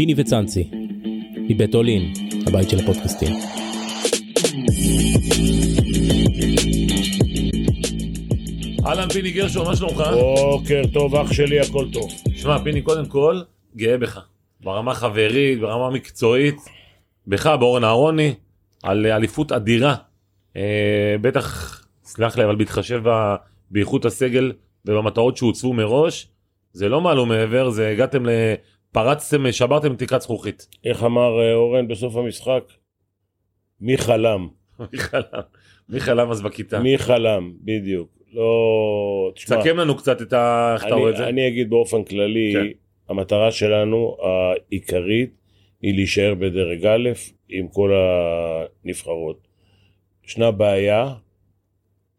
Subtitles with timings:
[0.00, 0.70] פיני וצאנצי,
[1.48, 2.12] מבית אולין,
[2.46, 3.36] הבית של הפודקאסטים.
[8.86, 10.02] אהלן פיני גרשון, מה שלומך?
[10.20, 12.10] בוקר טוב אח שלי הכל טוב.
[12.36, 13.40] שמע פיני קודם כל
[13.76, 14.20] גאה בך
[14.60, 16.56] ברמה חברית ברמה מקצועית
[17.26, 18.34] בך באורן אהרוני
[18.82, 19.94] על אליפות אדירה
[20.56, 23.34] אה, בטח סלח לי אבל בהתחשב ב-
[23.70, 24.52] באיכות הסגל
[24.84, 26.28] ובמטרות שהוצבו מראש
[26.72, 28.30] זה לא מעלו מעבר זה הגעתם ל...
[28.92, 30.68] פרצתם שברתם תקרת זכוכית.
[30.84, 32.64] איך אמר אה, אורן בסוף המשחק?
[33.80, 34.48] מי חלם?
[34.92, 35.40] מי חלם?
[35.88, 36.80] מי חלם אז בכיתה?
[36.80, 37.52] מי חלם?
[37.60, 38.08] בדיוק.
[38.32, 39.32] לא...
[39.34, 40.72] תשמע, תסכם לנו קצת את ה...
[40.74, 41.28] איך אתה רואה את זה?
[41.28, 42.66] אני, אגיד באופן כללי, כן.
[43.08, 45.30] המטרה שלנו העיקרית
[45.82, 47.08] היא להישאר בדרג א'
[47.48, 49.48] עם כל הנבחרות.
[50.26, 51.14] ישנה בעיה,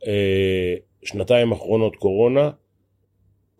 [0.08, 2.50] אה, שנתיים אחרונות קורונה,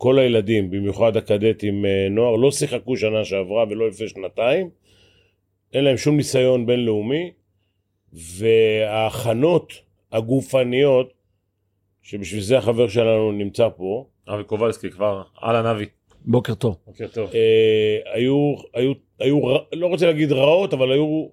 [0.02, 4.70] כל הילדים, במיוחד הקדטים אה, נוער, לא שיחקו שנה שעברה ולא לפני שנתיים,
[5.74, 7.32] אין להם שום ניסיון בינלאומי,
[8.14, 9.74] וההכנות
[10.12, 11.14] הגופניות,
[12.02, 15.86] שבשביל זה החבר שלנו נמצא פה, אבי קובלסקי כבר אהלן אבי.
[16.26, 16.78] בוקר טוב.
[16.88, 17.30] בוקר טוב.
[17.34, 19.40] אה, היו, היו, היו,
[19.74, 21.28] לא רוצה להגיד רעות, אבל היו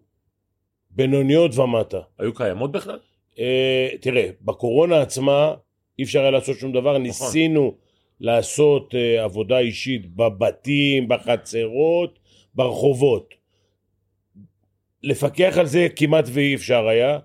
[0.91, 2.01] בינוניות ומטה.
[2.19, 2.99] היו קיימות בכלל?
[3.39, 5.55] אה, תראה, בקורונה עצמה
[5.99, 7.88] אי אפשר היה לעשות שום דבר, ניסינו
[8.21, 12.19] לעשות אה, עבודה אישית בבתים, בחצרות,
[12.55, 13.35] ברחובות.
[15.03, 17.19] לפקח על זה כמעט ואי אפשר היה.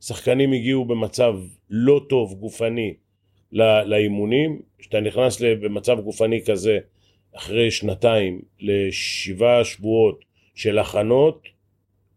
[0.00, 1.34] שחקנים הגיעו במצב
[1.70, 2.94] לא טוב גופני
[3.52, 4.62] ל- לאימונים.
[4.78, 6.78] כשאתה נכנס במצב גופני כזה
[7.36, 11.42] אחרי שנתיים לשבעה שבועות של הכנות,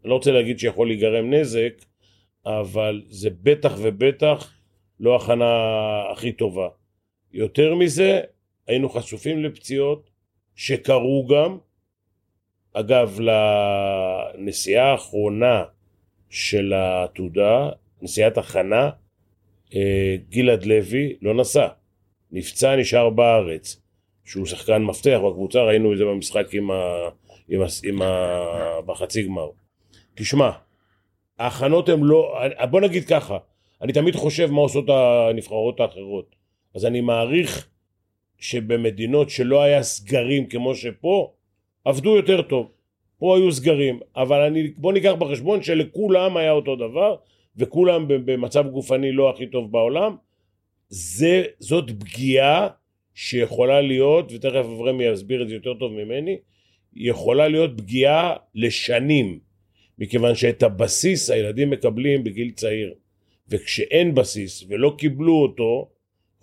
[0.03, 1.73] אני לא רוצה להגיד שיכול להיגרם נזק,
[2.45, 4.53] אבל זה בטח ובטח
[4.99, 5.45] לא הכנה
[6.11, 6.67] הכי טובה.
[7.33, 8.21] יותר מזה,
[8.67, 10.09] היינו חשופים לפציעות
[10.55, 11.57] שקרו גם.
[12.73, 15.63] אגב, לנסיעה האחרונה
[16.29, 17.69] של העתודה,
[18.01, 18.89] נסיעת הכנה,
[19.75, 21.67] אה, גלעד לוי לא נסע.
[22.31, 23.81] נפצע, נשאר בארץ.
[24.25, 27.09] שהוא שחקן מפתח בקבוצה, ראינו את זה במשחק עם ה...
[27.49, 27.65] עם ה...
[27.83, 28.81] עם ה...
[28.85, 29.49] בחצי גמר.
[30.15, 30.51] תשמע,
[31.39, 32.39] ההכנות הן לא...
[32.69, 33.37] בוא נגיד ככה,
[33.81, 36.42] אני תמיד חושב מה עושות הנבחרות האחרות.
[36.75, 37.67] אז אני מעריך
[38.39, 41.33] שבמדינות שלא היה סגרים כמו שפה,
[41.85, 42.71] עבדו יותר טוב.
[43.17, 47.15] פה היו סגרים, אבל אני, בוא ניקח בחשבון שלכולם היה אותו דבר,
[47.57, 50.15] וכולם במצב גופני לא הכי טוב בעולם.
[50.89, 52.67] זה, זאת פגיעה
[53.13, 56.37] שיכולה להיות, ותכף אברמי יסביר את זה יותר טוב ממני,
[56.95, 59.39] יכולה להיות פגיעה לשנים,
[59.99, 62.93] מכיוון שאת הבסיס הילדים מקבלים בגיל צעיר,
[63.49, 65.89] וכשאין בסיס ולא קיבלו אותו,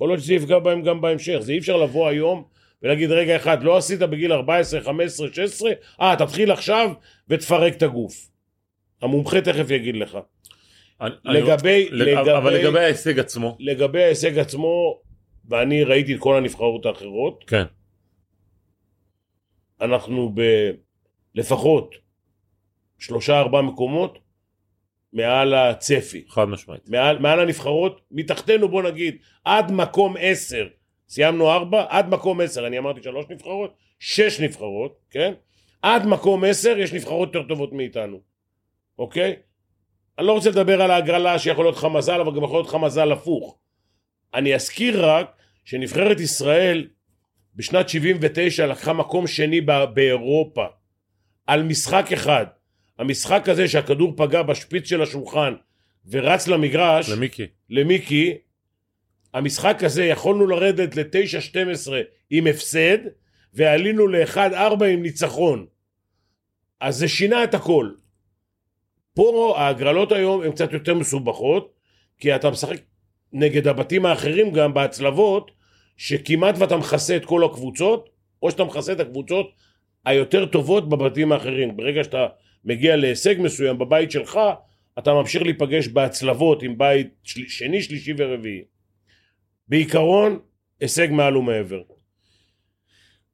[0.01, 1.39] יכול להיות שזה יפגע בהם גם בהמשך.
[1.41, 2.45] זה אי אפשר לבוא היום
[2.83, 6.91] ולהגיד רגע אחד, לא עשית בגיל 14, 15, 16, אה, תתחיל עכשיו
[7.29, 8.31] ותפרק את הגוף.
[9.03, 10.19] המומחה תכף יגיד לך.
[11.01, 13.57] אני- אני- לגבי, לג- אבל לגבי, לגבי ההישג עצמו.
[13.61, 15.01] לגבי ההישג עצמו,
[15.49, 17.65] ואני ראיתי את כל הנבחרות האחרות, כן.
[19.81, 20.35] אנחנו
[21.35, 21.95] בלפחות
[22.99, 24.19] שלושה ארבעה מקומות
[25.13, 26.89] מעל הצפי, חד משמעית.
[26.89, 30.69] מעל, מעל הנבחרות, מתחתנו בוא נגיד עד מקום עשר,
[31.09, 35.33] סיימנו ארבע, עד מקום עשר, אני אמרתי שלוש נבחרות, שש נבחרות, כן?
[35.83, 38.21] עד מקום עשר יש נבחרות יותר טובות מאיתנו,
[38.99, 39.37] אוקיי?
[40.19, 42.75] אני לא רוצה לדבר על ההגרלה שיכול להיות לך מזל, אבל גם יכול להיות לך
[42.75, 43.59] מזל הפוך.
[44.35, 46.89] אני אזכיר רק שנבחרת ישראל
[47.57, 49.61] בשנת 79 לקחה מקום שני
[49.95, 50.67] באירופה
[51.47, 52.47] על משחק אחד.
[53.01, 55.55] המשחק הזה שהכדור פגע בשפיץ של השולחן
[56.11, 57.47] ורץ למגרש, למיקי.
[57.71, 58.39] למיקי,
[59.35, 61.93] המשחק הזה יכולנו לרדת ל-9-12
[62.31, 62.99] עם הפסד
[63.55, 65.67] ועלינו ל-1-4 עם ניצחון.
[66.81, 67.91] אז זה שינה את הכל.
[69.15, 71.73] פה ההגרלות היום הן קצת יותר מסובכות,
[72.19, 72.77] כי אתה משחק
[73.33, 75.51] נגד הבתים האחרים גם בהצלבות,
[75.97, 78.09] שכמעט ואתה מכסה את כל הקבוצות,
[78.43, 79.51] או שאתה מכסה את הקבוצות
[80.05, 81.77] היותר טובות בבתים האחרים.
[81.77, 82.27] ברגע שאתה
[82.65, 84.41] מגיע להישג מסוים בבית שלך,
[84.99, 87.41] אתה ממשיך להיפגש בהצלבות עם בית של...
[87.49, 88.63] שני, שלישי ורביעי.
[89.69, 90.39] בעיקרון,
[90.81, 91.83] הישג מעל ומעבר.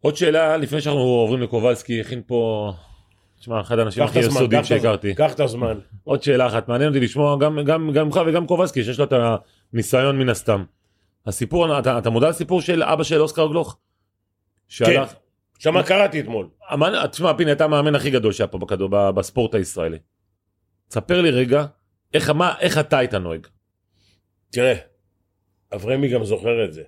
[0.01, 2.73] עוד שאלה לפני שאנחנו עוברים לקובלסקי הכין פה.
[3.39, 5.15] תשמע אחד האנשים הכי יסודיים שהכרתי.
[5.15, 5.79] קח את הזמן.
[6.05, 9.13] עוד שאלה אחת מעניין אותי לשמוע גם גם גם ממך וגם קובלסקי שיש לו את
[9.73, 10.65] הניסיון מן הסתם.
[11.27, 13.79] הסיפור אתה, אתה מודע לסיפור של אבא של אוסקר גלוך?
[14.69, 15.26] שהלך, עכשיו
[15.73, 16.49] מה קראתי אתמול?
[17.11, 19.99] תשמע פיני אתה המאמן הכי גדול שהיה פה בכדור ב- בספורט הישראלי.
[20.89, 21.67] תספר לי רגע
[22.15, 23.47] איך מה איך אתה היית נוהג.
[24.51, 24.75] תראה,
[25.75, 26.83] אברמי גם זוכר את זה.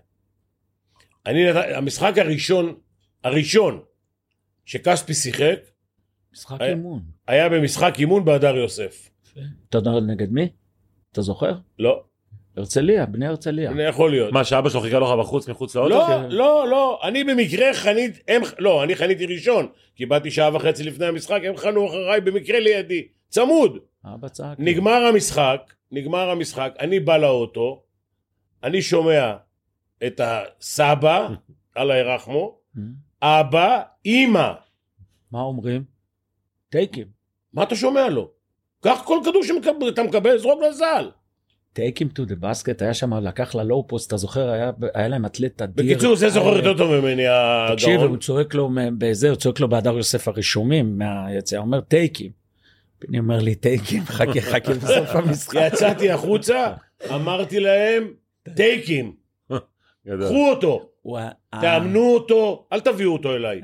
[1.26, 2.74] אני, המשחק הראשון,
[3.24, 3.80] הראשון
[4.64, 5.60] שכספי שיחק,
[6.32, 7.02] משחק היה- אימון.
[7.26, 9.10] היה במשחק אימון בהדר יוסף.
[9.68, 10.48] אתה יודע נגד מי?
[11.12, 11.52] אתה זוכר?
[11.78, 12.04] לא,
[12.58, 13.72] הרצליה, בני הרצליה.
[13.76, 14.32] זה יכול להיות.
[14.32, 15.94] מה, שאבא שלו חיכה לך בחוץ, מחוץ לאוטו?
[15.94, 16.28] לא, כן.
[16.28, 19.66] לא, לא, אני במקרה חנית, הם, לא, אני חניתי ראשון,
[19.96, 23.78] כי באתי שעה וחצי לפני המשחק, הם חנו אחריי במקרה לידי, צמוד.
[24.04, 24.56] אבא צעק.
[24.58, 27.82] נגמר המשחק, נגמר המשחק, אני בא לאוטו,
[28.62, 29.34] אני שומע
[30.06, 31.28] את הסבא,
[31.78, 32.58] אללה ירחמו,
[33.22, 33.40] אה?
[33.40, 34.52] אבא, אימא.
[35.32, 35.84] מה אומרים?
[36.68, 37.06] טייקים.
[37.52, 38.30] מה אתה שומע לו?
[38.80, 41.10] קח כל כדור שאתה מקבל, זרוק לזל.
[41.72, 45.62] טייקים טו דה בסקט היה שם לקח ללואו פוסט אתה זוכר היה, היה להם אתלט
[45.62, 45.86] אדיר.
[45.86, 47.22] בקיצור, זה זוכר אה, יותר טוב ממני,
[47.72, 48.08] תקשיב הגאון.
[48.08, 52.30] הוא צועק לו בזה הוא צועק לו בהדר יוסף הרשומים מהיציאה הוא אומר טייקים.
[53.08, 55.60] אני אומר לי טייקים חכה חכה בסוף המשחק.
[55.66, 56.72] יצאתי החוצה,
[57.14, 58.10] אמרתי להם,
[58.54, 59.12] טייקים,
[60.06, 60.24] גדול.
[60.24, 60.88] קחו אותו.
[61.60, 63.60] תאמנו אותו, אל תביאו אותו אליי.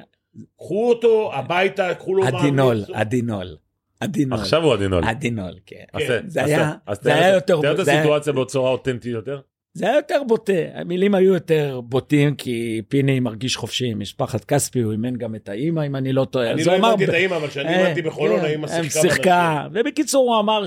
[0.59, 2.91] קחו אותו הביתה, קחו לו מאמץ.
[2.95, 3.57] הדינול.
[4.05, 4.39] הדינול.
[4.39, 5.05] עכשיו הוא הדינול.
[5.05, 5.85] הדינול כן.
[5.93, 6.23] אז כן.
[6.27, 9.41] זה אז היה- אז זה היה יותר- תאר את הסיטואציה בצורה אותנטית יותר.
[9.77, 14.81] זה היה יותר בוטה, המילים היו יותר בוטים כי פיני מרגיש חופשי עם משפחת כספי,
[14.81, 16.51] הוא אימן גם את האימא אם אני לא טועה.
[16.51, 19.67] אני לא הבנתי את האימא, אבל כשאני אה, הבנתי בחולון, כן, האימא שיחקה.
[19.73, 20.65] ובקיצור הוא אמר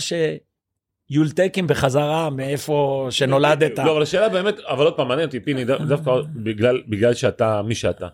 [1.09, 3.79] שיולטקים בחזרה מאיפה שנולדת.
[3.79, 7.61] לא, אבל השאלה באמת, אבל עוד פעם, מעניין אותי, פיני, דו- דווקא בגלל- בגלל שאתה
[7.61, 8.07] מי שאתה.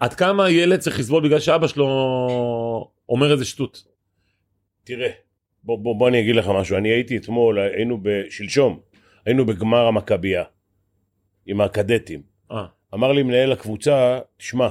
[0.00, 1.86] עד כמה ילד צריך לסבול בגלל שאבא שלו
[3.08, 3.95] אומר איזה שטות?
[4.86, 5.10] תראה,
[5.64, 6.76] בוא, בוא, בוא אני אגיד לך משהו.
[6.76, 8.80] אני הייתי אתמול, היינו בשלשום,
[9.24, 10.44] היינו בגמר המכבייה,
[11.46, 12.22] עם הקדטים.
[12.50, 14.68] אה, אמר לי מנהל הקבוצה, תשמע,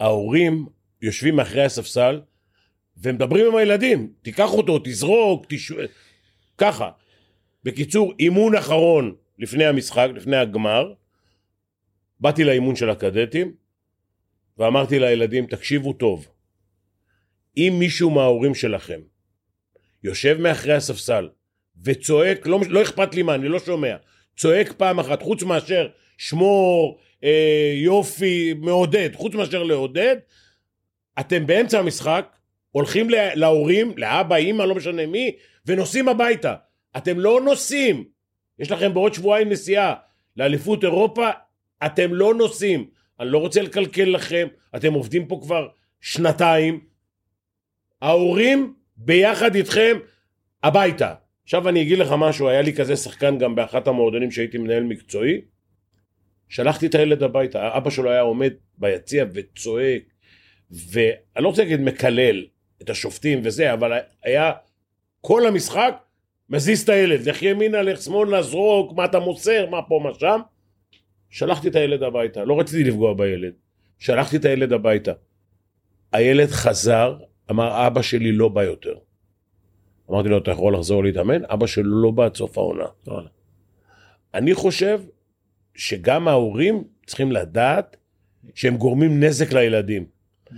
[0.00, 0.66] ההורים
[1.02, 2.20] יושבים מאחורי הספסל
[2.96, 5.72] ומדברים עם הילדים, תיקח אותו, תזרוק, תש...
[6.58, 6.90] ככה.
[7.64, 10.92] בקיצור, אימון אחרון לפני המשחק, לפני הגמר,
[12.20, 13.54] באתי לאימון של הקדטים
[14.58, 16.28] ואמרתי לילדים, תקשיבו טוב,
[17.56, 19.00] אם מישהו מההורים שלכם
[20.04, 21.28] יושב מאחורי הספסל
[21.84, 23.96] וצועק, לא, לא אכפת לי מה, אני לא שומע,
[24.36, 30.16] צועק פעם אחת, חוץ מאשר שמור, אה, יופי, מעודד, חוץ מאשר לעודד,
[31.20, 32.36] אתם באמצע המשחק,
[32.70, 35.32] הולכים לה- להורים, לאבא, אימא, לא משנה מי,
[35.66, 36.54] ונוסעים הביתה.
[36.96, 38.04] אתם לא נוסעים.
[38.58, 39.94] יש לכם בעוד שבועיים נסיעה
[40.36, 41.30] לאליפות אירופה,
[41.86, 42.86] אתם לא נוסעים.
[43.20, 45.68] אני לא רוצה לקלקל לכם, אתם עובדים פה כבר
[46.00, 46.80] שנתיים.
[48.04, 49.96] ההורים ביחד איתכם
[50.62, 51.14] הביתה.
[51.44, 55.40] עכשיו אני אגיד לך משהו, היה לי כזה שחקן גם באחת המועדונים שהייתי מנהל מקצועי.
[56.48, 60.02] שלחתי את הילד הביתה, אבא שלו היה עומד ביציע וצועק,
[60.70, 62.46] ואני לא רוצה להגיד מקלל
[62.82, 63.92] את השופטים וזה, אבל
[64.24, 64.52] היה
[65.20, 65.96] כל המשחק
[66.50, 70.40] מזיז את הילד, לך ימינה, לך שמאלה, זרוק, מה אתה מוסר, מה פה, מה שם.
[71.30, 73.52] שלחתי את הילד הביתה, לא רציתי לפגוע בילד,
[73.98, 75.12] שלחתי את הילד הביתה.
[76.12, 77.16] הילד חזר,
[77.50, 78.94] אמר אבא שלי לא בא יותר.
[80.10, 81.44] אמרתי לו אתה יכול לחזור להתאמן?
[81.44, 82.84] אבא שלו לא בא עד סוף העונה.
[84.34, 85.00] אני חושב
[85.74, 87.96] שגם ההורים צריכים לדעת
[88.54, 90.04] שהם גורמים נזק לילדים.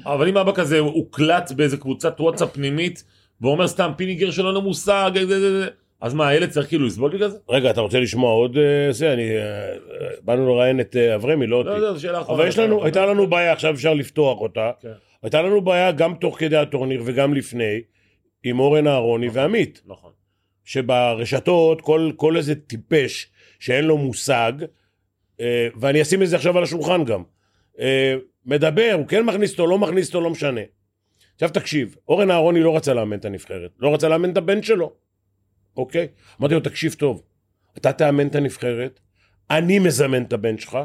[0.05, 3.05] אבל אם אבא כזה הוקלט באיזה קבוצת וואטסאפ פנימית,
[3.41, 5.11] ואומר סתם פיני גרשון אין לו מושג.
[6.00, 7.38] אז מה, הילד צריך כאילו לסבול בגלל זה?
[7.49, 9.12] רגע, אתה רוצה לשמוע עוד אה, זה?
[9.12, 9.37] אני...
[9.37, 9.75] אה,
[10.23, 11.69] באנו לראיין את אה, אברמי, לא אותי.
[11.69, 12.43] לא, לא, זו שאלה אחרונה.
[12.43, 14.71] אבל יש לנו, הייתה לנו בעיה, עכשיו אפשר לפתוח אותה.
[15.26, 17.81] הייתה לנו בעיה גם תוך כדי הטורניר וגם לפני,
[18.45, 19.83] עם אורן אהרוני ועמית.
[19.87, 20.12] נכון.
[20.64, 24.52] שברשתות כל, כל איזה טיפש שאין לו מושג,
[25.40, 27.23] אה, ואני אשים את זה עכשיו על השולחן גם,
[27.80, 28.14] אה,
[28.45, 30.61] מדבר, הוא כן מכניס אותו, לא מכניס אותו, לא משנה.
[31.35, 34.92] עכשיו תקשיב, אורן אהרוני לא רצה לאמן את הנבחרת, לא רצה לאמן את הבן שלו,
[35.76, 36.09] אוקיי?
[36.40, 37.23] אמרתי לו, תקשיב טוב,
[37.76, 39.00] אתה תאמן את הנבחרת,
[39.50, 40.78] אני מזמן את הבן שלך,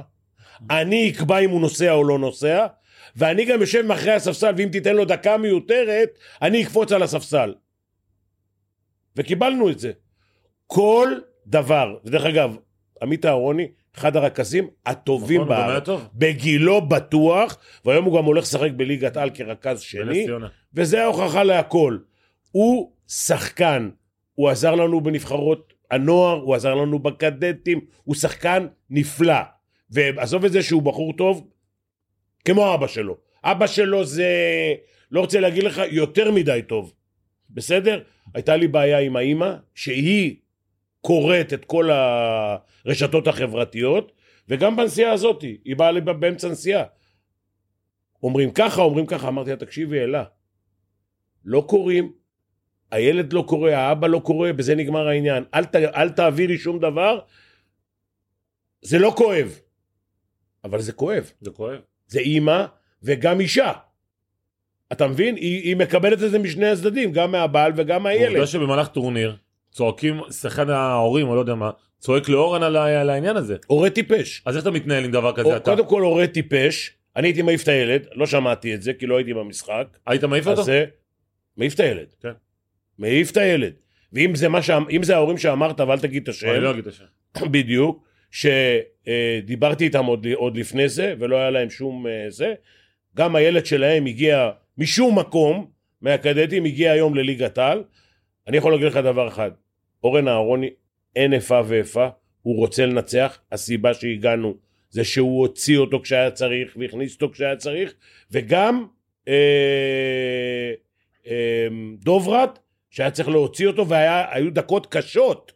[0.69, 2.67] אני אקבע אם הוא נוסע או לא נוסע,
[3.15, 6.10] ואני גם יושב מאחורי הספסל, ואם תיתן לו דקה מיותרת,
[6.41, 7.53] אני אקפוץ על הספסל.
[9.15, 9.91] וקיבלנו את זה.
[10.67, 11.10] כל
[11.48, 12.58] דבר, ודרך אגב,
[13.01, 13.67] עמית אהרוני,
[13.98, 16.08] אחד הרכזים הטובים נכון, בארץ, טוב.
[16.13, 20.27] בגילו בטוח, והיום הוא גם הולך לשחק בליגת על כרכז שני.
[20.74, 21.98] וזה ההוכחה להכל.
[22.51, 23.89] הוא שחקן,
[24.36, 29.41] הוא עזר לנו בנבחרות הנוער, הוא עזר לנו בקדטים, הוא שחקן נפלא.
[29.89, 31.48] ועזוב את זה שהוא בחור טוב,
[32.45, 33.17] כמו אבא שלו.
[33.43, 34.33] אבא שלו זה,
[35.12, 36.93] לא רוצה להגיד לך, יותר מדי טוב.
[37.50, 38.03] בסדר?
[38.33, 40.36] הייתה לי בעיה עם האימא, שהיא
[41.01, 44.12] קוראת את כל הרשתות החברתיות,
[44.50, 46.83] וגם בנסיעה הזאת, היא באה לי באמצע נסיעה.
[48.24, 50.24] אומרים ככה, אומרים ככה, אמרתי לה, תקשיבי, אלה,
[51.45, 52.13] לא קוראים,
[52.91, 55.43] הילד לא קורא, האבא לא קורא, בזה נגמר העניין.
[55.53, 57.19] אל, ת, אל תעבירי שום דבר,
[58.81, 59.60] זה לא כואב,
[60.63, 61.31] אבל זה כואב.
[61.41, 61.81] זה כואב.
[62.12, 62.65] זה אימא
[63.03, 63.72] וגם אישה.
[64.91, 65.36] אתה מבין?
[65.36, 68.30] היא, היא מקבלת את זה משני הצדדים, גם מהבעל וגם מהילד.
[68.32, 69.36] עובדה שבמהלך טורניר
[69.72, 73.56] צועקים, אחד ההורים או לא יודע מה, צועק לאורן על על העניין הזה.
[73.68, 74.41] הורה טיפש.
[74.46, 75.75] אז איך אתה מתנהל עם דבר כזה או- אתה?
[75.75, 79.18] קודם כל הורה טיפש, אני הייתי מעיף את הילד, לא שמעתי את זה כי לא
[79.18, 79.98] הייתי במשחק.
[80.08, 80.63] היית מעיף אותו?
[80.63, 80.86] זה,
[81.58, 82.08] מעיף את הילד.
[82.22, 82.32] כן.
[83.00, 83.74] מעיף את הילד.
[84.13, 84.48] ואם זה,
[84.91, 87.06] אם זה ההורים שאמרת, ואל תגיד את השם, אני לא אגיד את השם.
[87.51, 92.53] בדיוק, שדיברתי איתם עוד, עוד לפני זה, ולא היה להם שום אה, זה,
[93.15, 95.71] גם הילד שלהם הגיע משום מקום,
[96.01, 97.83] מהקדטים, הגיע היום לליגת העל.
[98.47, 99.51] אני יכול להגיד לך דבר אחד,
[100.03, 100.69] אורן אהרוני,
[101.15, 102.07] אין איפה ואיפה,
[102.41, 104.55] הוא רוצה לנצח, הסיבה שהגענו
[104.89, 107.93] זה שהוא הוציא אותו כשהיה צריך, והכניס אותו כשהיה צריך,
[108.31, 108.85] וגם
[109.27, 110.71] אה,
[111.27, 111.67] אה,
[112.03, 112.59] דוברת,
[112.89, 115.51] שהיה צריך להוציא אותו, והיו דקות קשות.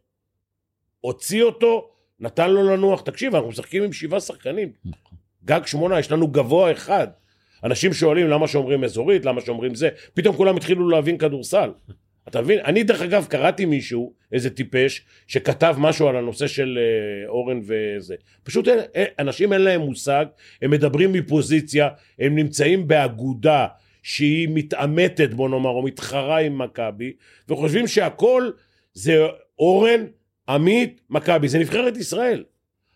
[1.00, 3.02] הוציא אותו, נתן לו לנוח.
[3.02, 4.72] תקשיב, אנחנו משחקים עם שבעה שחקנים.
[5.46, 7.08] גג שמונה, יש לנו גבוה אחד.
[7.64, 11.70] אנשים שואלים למה שאומרים אזורית, למה שאומרים זה, פתאום כולם התחילו להבין כדורסל.
[12.28, 12.60] אתה מבין?
[12.66, 18.16] אני דרך אגב קראתי מישהו, איזה טיפש, שכתב משהו על הנושא של אה, אורן וזה.
[18.44, 20.26] פשוט אין, אין, אנשים אין להם מושג,
[20.62, 23.68] הם מדברים מפוזיציה, הם נמצאים באגודה
[24.04, 27.14] שהיא מתעמתת בוא נאמר, או מתחרה עם מכבי,
[27.50, 28.52] וחושבים שהכל
[28.94, 29.26] זה
[29.60, 30.06] אורן,
[30.50, 32.44] עמית, מכבי, זה נבחרת ישראל.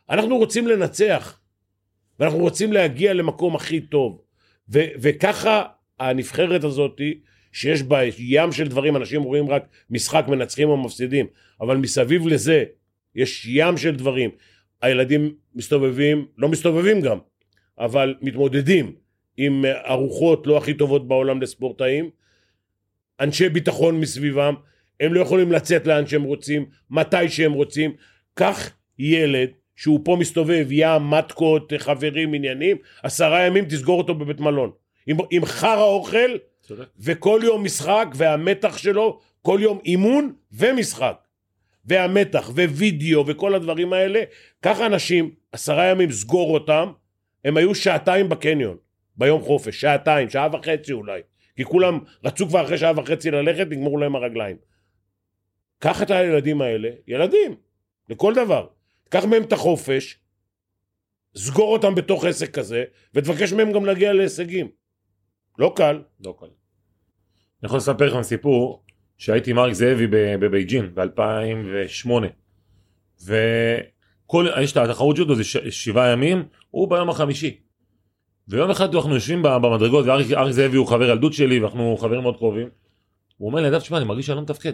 [0.09, 1.39] אנחנו רוצים לנצח,
[2.19, 4.21] ואנחנו רוצים להגיע למקום הכי טוב.
[4.69, 5.63] ו- וככה
[5.99, 7.19] הנבחרת הזאתי,
[7.51, 11.27] שיש בה ים של דברים, אנשים רואים רק משחק מנצחים או מפסידים,
[11.61, 12.63] אבל מסביב לזה
[13.15, 14.29] יש ים של דברים.
[14.81, 17.17] הילדים מסתובבים, לא מסתובבים גם,
[17.79, 18.95] אבל מתמודדים
[19.37, 22.09] עם ארוחות לא הכי טובות בעולם לספורטאים,
[23.19, 24.53] אנשי ביטחון מסביבם,
[24.99, 27.93] הם לא יכולים לצאת לאן שהם רוצים, מתי שהם רוצים.
[28.33, 34.71] קח ילד שהוא פה מסתובב, ים, מתקות, חברים, עניינים, עשרה ימים תסגור אותו בבית מלון.
[35.07, 36.85] עם, עם חרא אוכל, צודק.
[36.99, 41.17] וכל יום משחק, והמתח שלו, כל יום אימון ומשחק.
[41.85, 44.23] והמתח, ווידאו, וכל הדברים האלה.
[44.61, 46.91] ככה אנשים, עשרה ימים, סגור אותם,
[47.45, 48.77] הם היו שעתיים בקניון,
[49.15, 51.21] ביום חופש, שעתיים, שעה וחצי אולי.
[51.55, 54.55] כי כולם רצו כבר אחרי שעה וחצי ללכת, נגמרו להם הרגליים.
[55.79, 57.55] קח את הילדים האלה, ילדים,
[58.09, 58.67] לכל דבר.
[59.09, 60.19] קח מהם את החופש,
[61.37, 62.83] סגור אותם בתוך עסק כזה,
[63.13, 64.67] ותבקש מהם גם להגיע להישגים.
[65.59, 66.01] לא קל.
[66.25, 66.45] לא קל.
[66.45, 68.83] אני יכול לספר לכם סיפור
[69.17, 70.07] שהייתי עם אריק זאבי
[70.39, 72.09] בבייג'ין ב-2008
[73.25, 77.59] וכל, יש את התחרות ג'ודו זה ש- שבעה ימים, הוא ביום החמישי.
[78.47, 82.37] ויום אחד אנחנו יושבים במדרגות ואריק אריק זאבי הוא חבר ילדות שלי ואנחנו חברים מאוד
[82.37, 82.69] קרובים.
[83.37, 84.73] הוא אומר לי, נדב, תשמע, אני מרגיש שאני לא מתפקד.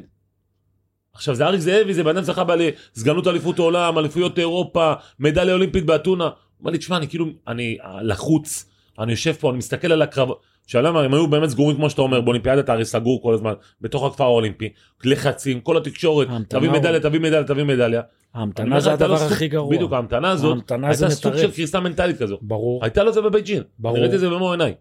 [1.16, 2.44] עכשיו זה אריק זאבי, זה בן אדם זכה
[2.94, 6.24] בסגנות אליפות העולם, אליפויות אירופה, מדליה אולימפית באתונה.
[6.24, 8.70] הוא אומר לי, תשמע, אני כאילו, אני לחוץ,
[9.00, 10.30] אני יושב פה, אני מסתכל על הקרב,
[10.68, 14.04] שאלה הם היו באמת סגורים כמו שאתה אומר, באולימפיאדה אתה הרי סגור כל הזמן, בתוך
[14.04, 14.70] הכפר האולימפי,
[15.04, 18.02] לחצים, כל התקשורת, תביא מדליה, תביא מדליה, תביא מדליה.
[18.34, 19.76] ההמתנה זה לא הדבר סוג- הכי גרוע.
[19.76, 21.38] בדיוק, ההמתנה הזאת, הייתה סוג.
[21.38, 22.38] של קריסה מנטלית כזו.
[22.42, 23.98] ברור, הייתה לו זה בבייג'ין, ברור.
[24.00, 24.74] ראיתי את זה במו עיניי.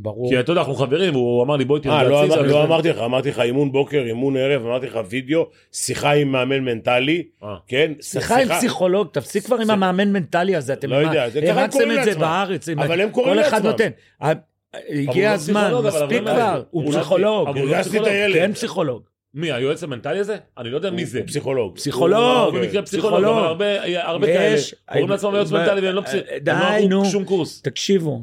[0.00, 0.28] ברור.
[0.30, 2.88] כי אתה יודע, אנחנו חברים, והוא אמר לי בואי תראה, אה, לא, אמר, לא אמרתי
[2.90, 7.54] לך, אמרתי לך אימון בוקר, אימון ערב, אמרתי לך וידאו, שיחה עם מאמן מנטלי, אה.
[7.66, 7.92] כן?
[8.00, 11.58] שיחה עם פסיכולוג, תפסיק כבר עם המאמן מנטלי הזה, אתם לא יודע, זה ככה הם
[11.58, 12.20] הרצתם קוראים את זה לעצמם.
[12.20, 13.70] בארץ, עם- אבל הם קוראים כל אחד לעצמם.
[13.70, 13.88] נותן.
[14.22, 14.28] ה-
[14.72, 17.88] הוא הגיע לא הזמן, מספיק אבל כבר, הוא הוא לא- פסיכולוג, אבל הוא לא הרגשתי
[17.96, 18.08] את פסיכולוג.
[18.08, 18.34] הילד.
[18.34, 19.02] כן פסיכולוג,
[19.34, 20.36] מי, היועץ המנטלי הזה?
[20.58, 21.18] אני לא יודע מי זה.
[21.18, 21.76] הוא פסיכולוג.
[21.76, 22.20] פסיכולוג.
[22.54, 23.24] הוא במקרה פסיכולוג.
[23.24, 23.64] אבל
[24.02, 24.56] הרבה כאלה,
[24.88, 26.38] קוראים לעצמם יועץ מנטלי והם לא פסיכולוג.
[26.42, 27.04] די, לא נו.
[27.04, 27.62] שום קורס.
[27.62, 28.22] תקשיבו,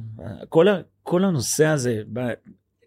[1.05, 2.19] כל הנושא הזה, ב-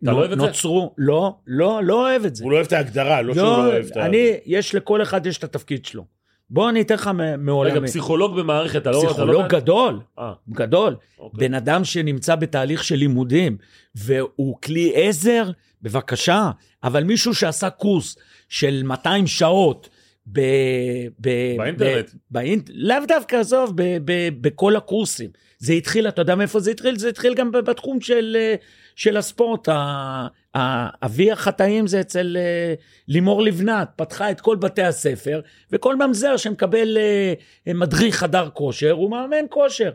[0.02, 0.46] לא אוהב את זה?
[0.46, 2.44] נוצרו, לא, לא, לא אוהב את זה.
[2.44, 4.06] הוא לא אוהב את ההגדרה, לא שהוא לא אוהב את ה...
[4.06, 6.04] אני, יש לכל אחד יש את התפקיד שלו.
[6.50, 7.88] בוא אני אתן לך מ- רגע, מעולמי.
[7.88, 8.98] פסיכולוג במערכת, אתה לא...
[8.98, 9.46] אתה לא פסיכולוג?
[9.46, 10.96] גדול, אה, גדול.
[11.18, 11.48] אוקיי.
[11.48, 13.56] בן אדם שנמצא בתהליך של לימודים,
[13.94, 15.50] והוא כלי עזר,
[15.82, 16.50] בבקשה,
[16.84, 18.16] אבל מישהו שעשה קורס
[18.48, 19.88] של 200 שעות,
[20.32, 20.40] ב...
[21.20, 21.28] ב...
[21.58, 22.10] באינטרנט.
[22.10, 22.16] ב...
[22.30, 22.70] באינט...
[22.75, 23.82] לאו דווקא, עזוב, ב...
[24.04, 24.28] ב...
[24.40, 25.30] בכל הקורסים.
[25.59, 26.99] זה התחיל, אתה יודע מאיפה זה התחיל?
[26.99, 28.55] זה התחיל גם בתחום של, אה,
[28.97, 29.69] של הספורט.
[31.03, 32.75] אבי החטאים זה אצל אה,
[33.09, 35.41] לימור לבנת, פתחה את כל בתי הספר,
[35.73, 37.35] וכל ממזר שמקבל אה,
[37.75, 39.91] מדריך חדר כושר, הוא מאמן כושר.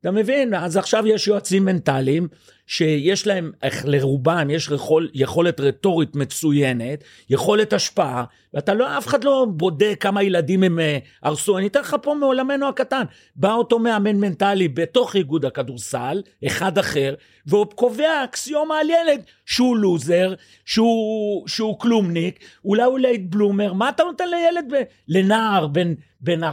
[0.00, 0.54] אתה מבין?
[0.54, 2.28] אז עכשיו יש יועצים מנטליים
[2.70, 8.24] שיש להם, איך לרובם יש יכול, יכולת רטורית מצוינת, יכולת השפעה,
[8.54, 11.58] ואתה לא, אף אחד לא בודק כמה ילדים הם אה, הרסו.
[11.58, 13.02] אני אתן לך פה מעולמנו הקטן.
[13.36, 17.14] בא אותו מאמן מנטלי בתוך איגוד הכדורסל, אחד אחר,
[17.46, 20.34] והוא קובע אקסיומה על ילד שהוא לוזר,
[20.64, 26.44] שהוא, שהוא כלומניק, אולי הוא late bloomer, מה אתה נותן לילד, ב, לנער בן, בן
[26.44, 26.46] 14-15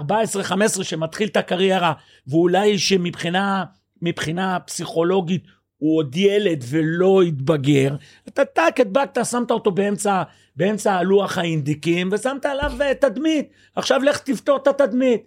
[0.83, 1.93] שמתחיל את הקריירה,
[2.27, 3.63] ואולי שמבחינה
[4.01, 5.43] מבחינה פסיכולוגית
[5.77, 7.95] הוא עוד ילד ולא התבגר,
[8.27, 10.23] אתה טאק, הדבקת, שמת אותו באמצע,
[10.55, 13.49] באמצע הלוח האינדיקים, ושמת עליו אה, תדמית.
[13.75, 15.21] עכשיו לך תפתור את התדמית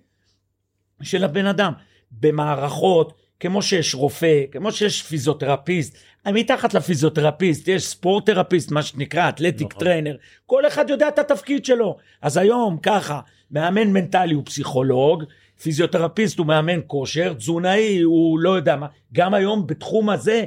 [1.02, 1.72] של הבן אדם.
[2.12, 9.68] במערכות, כמו שיש רופא, כמו שיש פיזיותרפיסט, מתחת לפיזיותרפיסט יש sport therapist, מה שנקרא, athletic
[9.70, 9.80] נכון.
[9.80, 10.16] trainer,
[10.46, 11.96] כל אחד יודע את התפקיד שלו.
[12.22, 13.20] אז היום ככה,
[13.50, 15.24] מאמן מנטלי הוא פסיכולוג,
[15.62, 20.44] פיזיותרפיסט הוא מאמן כושר, תזונאי הוא לא יודע מה, גם היום בתחום הזה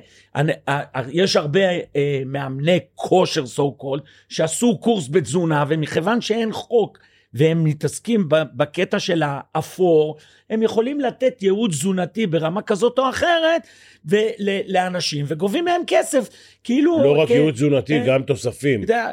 [1.10, 1.60] יש הרבה
[1.96, 6.98] אה, מאמני כושר so called שעשו קורס בתזונה ומכיוון שאין חוק
[7.34, 10.18] והם מתעסקים בקטע של האפור,
[10.50, 13.68] הם יכולים לתת ייעוד תזונתי ברמה כזאת או אחרת
[14.06, 14.20] ול-
[14.68, 16.30] לאנשים וגובים מהם כסף,
[16.64, 17.04] כאילו...
[17.04, 18.06] לא רק כן, ייעוד תזונתי, כן.
[18.08, 18.82] גם תוספים.
[18.82, 19.12] יודע,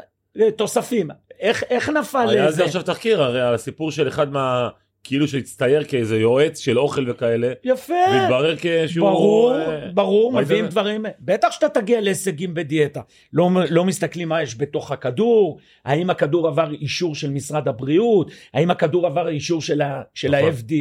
[0.57, 1.11] תוספים.
[1.41, 2.57] איך, איך נפל היה על זה?
[2.57, 4.69] זה עכשיו תחקיר, הרי על הסיפור של אחד מה...
[5.05, 7.93] כאילו שהצטייר כאיזה יועץ של אוכל וכאלה, יפה.
[8.11, 9.11] והתברר כשהוא...
[9.11, 10.71] ברור, אה, ברור, ראית מביאים זה?
[10.71, 13.01] דברים, בטח שאתה תגיע להישגים בדיאטה.
[13.33, 18.71] לא, לא מסתכלים מה יש בתוך הכדור, האם הכדור עבר אישור של משרד הבריאות, האם
[18.71, 20.49] הכדור עבר אישור של, ה, של נכון.
[20.49, 20.73] ה-FD,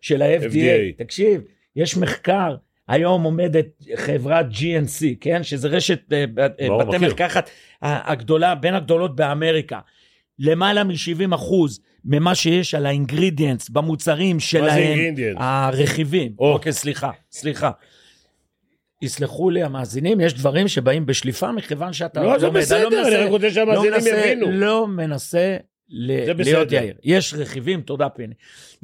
[0.00, 0.52] של ה-FDA.
[0.52, 0.98] FDA.
[0.98, 1.40] תקשיב,
[1.76, 2.56] יש מחקר,
[2.88, 5.42] היום עומדת חברת GNC, כן?
[5.42, 7.08] שזה רשת אה, אה, ברור, בתי מכיר.
[7.08, 7.50] מרקחת
[7.82, 9.80] הגדולה, בין הגדולות באמריקה.
[10.38, 11.80] למעלה מ-70 אחוז
[12.10, 15.42] ממה שיש על האינגרידיאנס במוצרים שלהם, ingredients?
[15.42, 16.52] הרכיבים, או.
[16.52, 17.70] אוקיי סליחה, סליחה.
[19.02, 22.60] יסלחו לי המאזינים, יש דברים שבאים בשליפה מכיוון שאתה לא, זה לומד.
[22.60, 24.50] בסדר, לא אני מנסה- רק רוצה שהמאזינים לא מנסה- יבינו.
[24.50, 25.56] לא מנסה
[25.88, 26.76] ל- זה להיות בסדר.
[26.82, 26.94] יאיר.
[27.04, 28.34] יש רכיבים, תודה פיני,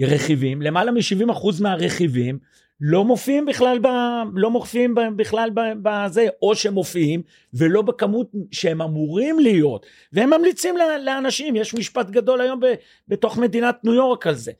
[0.01, 2.39] רכיבים, למעלה מ-70% מהרכיבים
[2.81, 3.87] לא מופיעים בכלל, ב,
[4.35, 7.23] לא מופיעים ב, בכלל ב, בזה, או שמופיעים
[7.55, 12.67] ולא בכמות שהם אמורים להיות, והם ממליצים לאנשים, יש משפט גדול היום ב,
[13.09, 14.53] בתוך מדינת ניו יורק על זה.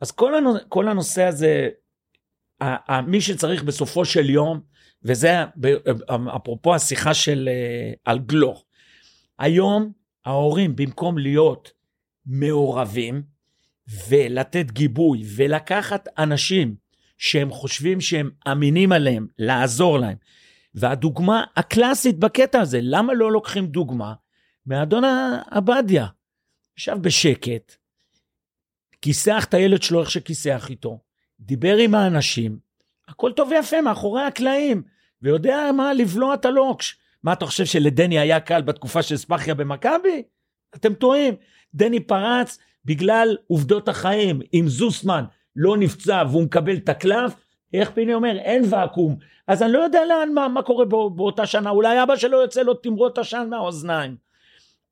[0.00, 1.68] אז כל, הנושא, כל הנושא הזה,
[2.60, 4.60] ה- ה- מי שצריך בסופו של יום,
[5.02, 5.44] וזה
[6.36, 8.64] אפרופו השיחה של אה, על גלוך,
[9.38, 9.92] היום
[10.24, 11.70] ההורים במקום להיות
[12.26, 13.22] מעורבים
[14.08, 16.74] ולתת גיבוי ולקחת אנשים
[17.18, 20.16] שהם חושבים שהם אמינים עליהם, לעזור להם.
[20.74, 24.14] והדוגמה הקלאסית בקטע הזה, למה לא לוקחים דוגמה
[24.66, 25.04] מאדון
[25.50, 26.06] עבדיה?
[26.78, 27.76] ישב בשקט,
[29.02, 30.98] כיסח את הילד שלו איך שכיסח איתו,
[31.40, 32.58] דיבר עם האנשים,
[33.08, 34.82] הכל טוב ויפה מאחורי הקלעים,
[35.22, 36.96] ויודע מה לבלוע את הלוקש.
[37.22, 40.22] מה אתה חושב שלדני היה קל בתקופה של ספחיה במכבי?
[40.74, 41.34] אתם טועים.
[41.74, 44.40] דני פרץ בגלל עובדות החיים.
[44.54, 45.24] אם זוסמן
[45.56, 47.34] לא נפצע והוא מקבל את הקלף,
[47.74, 48.36] איך פיני אומר?
[48.38, 49.16] אין ואקום.
[49.48, 51.70] אז אני לא יודע לאן, מה, מה קורה בא, באותה שנה.
[51.70, 54.16] אולי אבא שלו יוצא לו תמרות עשן מהאוזניים.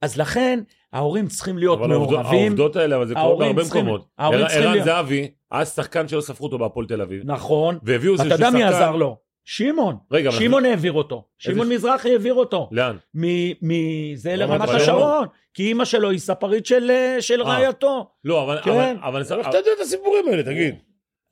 [0.03, 0.61] אז לכן
[0.93, 2.41] ההורים צריכים להיות אבל מעורבים.
[2.47, 4.07] העובדות האלה, אבל זה קורה בהרבה צריכים- מקומות.
[4.19, 7.79] ערן- להיות- זהבי, היה שחקן שלא ספרו אותו בהפועל תל אביב, נכון.
[7.83, 9.17] והביאו איזה אתה יודע מי שחקן- עזר לו?
[9.45, 9.97] שמעון.
[10.13, 11.25] רגע, שמעון העביר אותו.
[11.39, 12.69] שמעון מזרחי העביר אותו.
[12.73, 12.97] לאן?
[13.15, 15.27] מ- מזה רמת לרמת השרון.
[15.55, 17.47] כי אימא שלו היא ספרית של, אה, של אה.
[17.47, 18.11] רעייתו.
[18.25, 18.59] לא, אבל...
[18.63, 18.71] כן.
[18.71, 19.39] אבל- אבל...
[19.39, 20.75] איך אתה יודע את הסיפורים האלה, תגיד?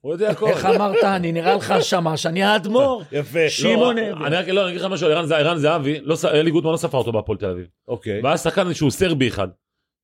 [0.01, 0.47] הוא יודע הכל.
[0.49, 3.03] איך אמרת, אני נראה לך שמש, אני האדמו"ר.
[3.13, 3.49] יפה.
[3.49, 4.27] שמעון לא, העביר.
[4.27, 7.13] אני רק לא, אני אגיד לך משהו, ערן זהבי, לא אלי גוטמן לא ספר אותו
[7.13, 7.67] בהפועל תל אביב.
[7.89, 8.21] אוקיי.
[8.23, 9.49] והיה שחקן איזשהו סרבי אחד.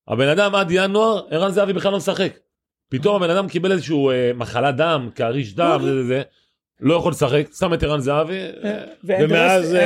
[0.08, 2.32] הבן אדם עד ינואר, ערן זהבי בכלל לא משחק.
[2.90, 6.22] פתאום הבן אדם קיבל איזשהו אה, מחלת דם, כריש דם, זה זה זה.
[6.80, 8.38] לא יכול לשחק, שם את ערן זהבי.
[9.04, 9.76] ומאז,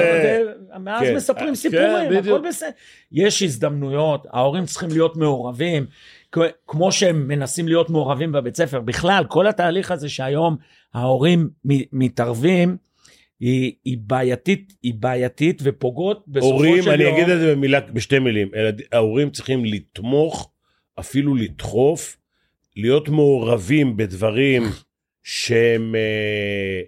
[0.80, 1.08] מאז.
[1.16, 2.12] מספרים סיפורים.
[2.18, 2.68] הכל בסדר.
[3.12, 5.86] יש הזדמנויות, ההורים צריכים להיות מעורבים,
[6.66, 8.80] כמו שהם מנסים להיות מעורבים בבית ספר.
[8.80, 10.56] בכלל, כל התהליך הזה שהיום
[10.94, 11.48] ההורים
[11.92, 12.76] מתערבים,
[13.40, 17.14] היא, היא בעייתית, היא בעייתית ופוגעות בסופו הורים, של אני יום.
[17.14, 18.48] אגיד את זה במילה, בשתי מילים.
[18.92, 20.50] ההורים צריכים לתמוך,
[21.00, 22.16] אפילו לדחוף,
[22.76, 24.62] להיות מעורבים בדברים
[25.22, 26.80] שהם אה,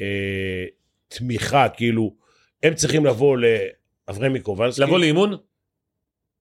[0.00, 0.64] אה,
[1.08, 2.14] תמיכה, כאילו,
[2.62, 3.38] הם צריכים לבוא
[4.08, 4.82] לאברמי קובלסקי.
[4.82, 5.36] לבוא לאימון?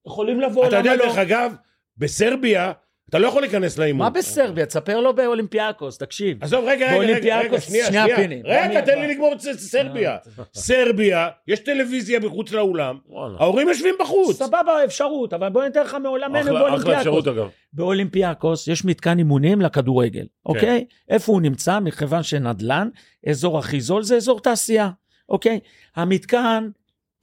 [0.07, 1.09] יכולים לבוא, אתה יודע, למה לא?
[1.09, 1.53] דרך אגב,
[1.97, 2.71] בסרביה,
[3.09, 4.05] אתה לא יכול להיכנס לאימון.
[4.05, 4.65] מה בסרביה?
[4.65, 6.43] תספר לו באולימפיאקוס, תקשיב.
[6.43, 8.17] עזוב, רגע, רגע, רגע, רגע, באולימפיאקוס, שנייה, שנייה.
[8.45, 10.17] רגע, תן לי לגמור את סרביה.
[10.53, 12.97] סרביה, יש טלוויזיה מחוץ לאולם.
[13.39, 14.35] ההורים יושבים בחוץ.
[14.35, 16.97] סבבה, אפשרות, אבל בוא ניתן לך מעולמנו אחלה אחלה באולימפיאקוס.
[16.97, 17.49] אפשרות אגב.
[17.73, 20.27] באולימפיאקוס יש מתקן אימונים לכדורגל, כן.
[20.45, 20.85] אוקיי?
[21.09, 21.79] איפה הוא נמצא?
[21.79, 22.89] מכיוון שנדל"ן,
[23.29, 24.89] אזור הכי זול זה אזור תעשייה,
[25.29, 25.59] אוקיי?
[25.95, 26.69] המתקן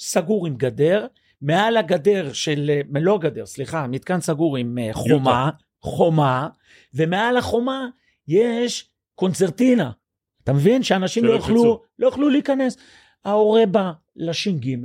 [0.01, 1.07] סגור עם גדר,
[1.43, 5.51] מעל הגדר של, אה, לא גדר, סליחה, מתקן סגור עם אה, חומה,
[5.85, 6.49] חומה,
[6.95, 7.89] ומעל החומה
[8.29, 9.91] יש קונצרטינה.
[10.45, 10.83] אתה מבין?
[10.83, 11.83] שאנשים לא יוכלו.
[11.99, 12.77] לא יוכלו להיכנס.
[13.25, 14.77] ההורה בא לש"ג,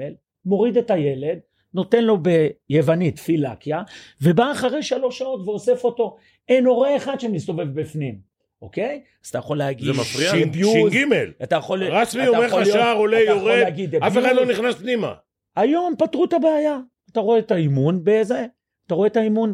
[0.45, 1.39] מוריד את הילד,
[1.73, 3.81] נותן לו ביוונית פילקיה,
[4.21, 6.17] ובא אחרי שלוש שעות ואוסף אותו.
[6.49, 8.19] אין הורה אחד שמסתובב בפנים.
[8.61, 9.01] אוקיי?
[9.23, 10.31] אז אתה יכול להגיד זה מפריע?
[10.31, 10.97] ש"ג.
[11.43, 11.83] אתה יכול...
[11.83, 13.63] רצמי אומר לך שער עולה יורד,
[14.07, 14.45] אף אחד לא.
[14.45, 15.13] נכנס פנימה.
[15.55, 16.77] היום פתרו את הבעיה.
[17.11, 18.45] אתה רואה את האימון באיזה?
[18.87, 19.53] אתה רואה את האימון?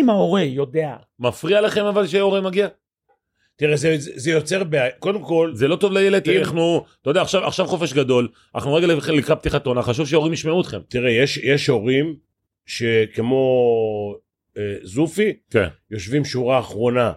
[0.00, 2.68] אם ההורה יודע, מפריע לכם אבל שהורה מגיע?
[3.56, 4.90] תראה, זה, זה זה יוצר בעיה.
[4.98, 8.74] קודם כל, זה לא טוב לילד, אם- אנחנו, אתה יודע, עכשיו, עכשיו חופש גדול, אנחנו
[8.74, 10.78] רגע לקראת פתיחת עונה, חשוב שהורים ישמעו אתכם.
[10.88, 12.16] תראה, יש, יש הורים
[12.66, 14.14] שכמו
[14.58, 15.68] אה, זופי, כן.
[15.90, 17.12] יושבים שורה אחרונה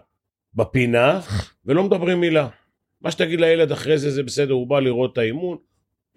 [0.53, 1.19] בפינה
[1.65, 2.47] ולא מדברים מילה.
[3.01, 5.57] מה שתגיד לילד אחרי זה, זה בסדר, הוא בא לראות את האימון,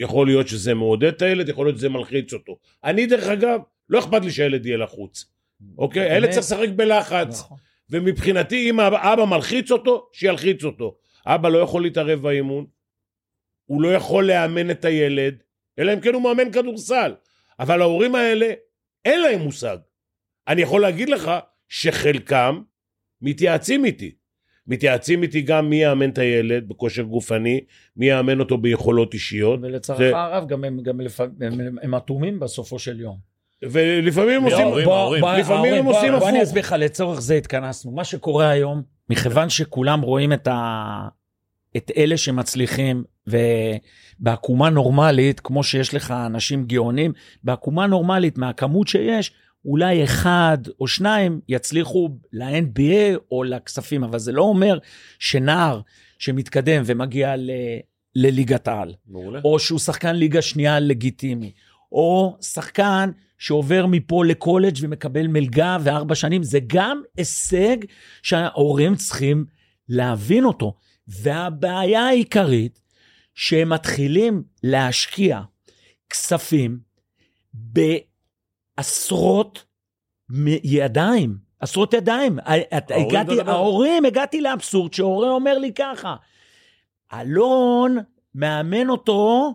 [0.00, 2.56] יכול להיות שזה מעודד את הילד, יכול להיות שזה מלחיץ אותו.
[2.84, 5.29] אני, דרך אגב, לא אכפת לי שהילד יהיה לחוץ.
[5.78, 6.02] אוקיי?
[6.10, 6.34] הילד באמת?
[6.34, 7.40] צריך לשחק בלחץ.
[7.40, 7.58] נכון.
[7.90, 10.96] ומבחינתי, אם אבא מלחיץ אותו, שילחיץ אותו.
[11.26, 12.66] אבא לא יכול להתערב באימון,
[13.64, 15.34] הוא לא יכול לאמן את הילד,
[15.78, 17.14] אלא אם כן הוא מאמן כדורסל.
[17.60, 18.52] אבל ההורים האלה,
[19.04, 19.76] אין להם מושג.
[20.48, 21.30] אני יכול להגיד לך
[21.68, 22.60] שחלקם
[23.22, 24.14] מתייעצים איתי.
[24.66, 27.60] מתייעצים איתי גם מי יאמן את הילד בכושר גופני,
[27.96, 31.06] מי יאמן אותו ביכולות אישיות, ולצערך זה- הרב, גם הם, גם הם,
[31.60, 33.29] הם, הם אטומים בסופו של יום.
[33.62, 34.68] ולפעמים עושים...
[35.38, 36.48] לפעמים הם עושים בוא אני הפוך.
[36.48, 37.90] אסביר לך, לצורך זה התכנסנו.
[37.90, 41.08] מה שקורה היום, מכיוון שכולם רואים את, ה...
[41.76, 47.12] את אלה שמצליחים, ובעקומה נורמלית, כמו שיש לך אנשים גאונים,
[47.44, 49.32] בעקומה נורמלית, מהכמות שיש,
[49.64, 54.78] אולי אחד או שניים יצליחו ל-NBA או לכספים, אבל זה לא אומר
[55.18, 55.80] שנער
[56.18, 57.50] שמתקדם ומגיע ל...
[58.14, 59.40] לליגת העל, מעולה.
[59.44, 61.52] או שהוא שחקן ליגה שנייה לגיטימי,
[61.92, 63.10] או שחקן
[63.40, 67.76] שעובר מפה לקולג' ומקבל מלגה וארבע שנים, זה גם הישג
[68.22, 69.44] שההורים צריכים
[69.88, 70.74] להבין אותו.
[71.08, 72.80] והבעיה העיקרית,
[73.34, 75.40] שהם מתחילים להשקיע
[76.10, 76.78] כספים
[78.78, 79.64] בעשרות
[80.64, 82.38] ידיים, עשרות ידיים.
[82.46, 83.40] הגעתי.
[83.46, 86.16] ההורים, הגעתי לאבסורד שהורה אומר לי ככה,
[87.12, 87.96] אלון
[88.34, 89.54] מאמן אותו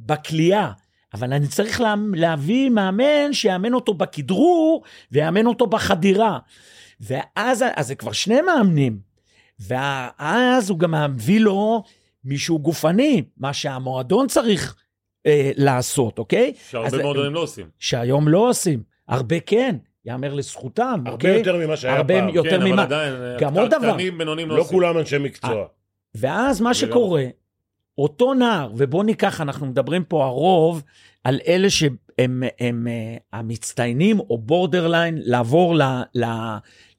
[0.00, 0.72] בכלייה,
[1.18, 6.38] אבל אני צריך לה, להביא מאמן שיאמן אותו בכדרור ויאמן אותו בחדירה.
[7.00, 8.98] ואז אז זה כבר שני מאמנים,
[9.60, 11.82] ואז הוא גם מביא לו
[12.24, 14.76] מישהו גופני, מה שהמועדון צריך
[15.26, 16.52] אה, לעשות, אוקיי?
[16.56, 17.66] אז- שהרבה מועדונים לא עושים.
[17.78, 21.38] שהיום לא עושים, הרבה כן, יאמר לזכותם, הרבה אוקיי?
[21.38, 22.28] יותר ממה שהיה הרבה פעם.
[22.28, 22.82] יותר כן, אבל ממה.
[22.82, 23.92] עדיין, גם עוד דבר.
[23.92, 24.72] קטנים, בינוניים לא לא עושים.
[24.74, 25.66] כולם אנשי מקצוע.
[26.14, 27.24] ואז מה שקורה,
[27.98, 30.82] אותו נער, ובוא ניקח, אנחנו מדברים פה הרוב
[31.24, 35.82] על אלה שהם הם, אה, המצטיינים או בורדרליין לעבור ל,
[36.14, 36.24] ל,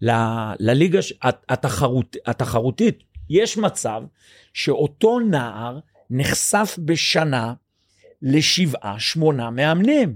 [0.01, 0.11] ל,
[0.59, 0.99] לליגה
[1.49, 3.03] התחרות, התחרותית.
[3.29, 4.03] יש מצב
[4.53, 5.79] שאותו נער
[6.09, 7.53] נחשף בשנה
[8.21, 10.15] לשבעה, שמונה מאמנים.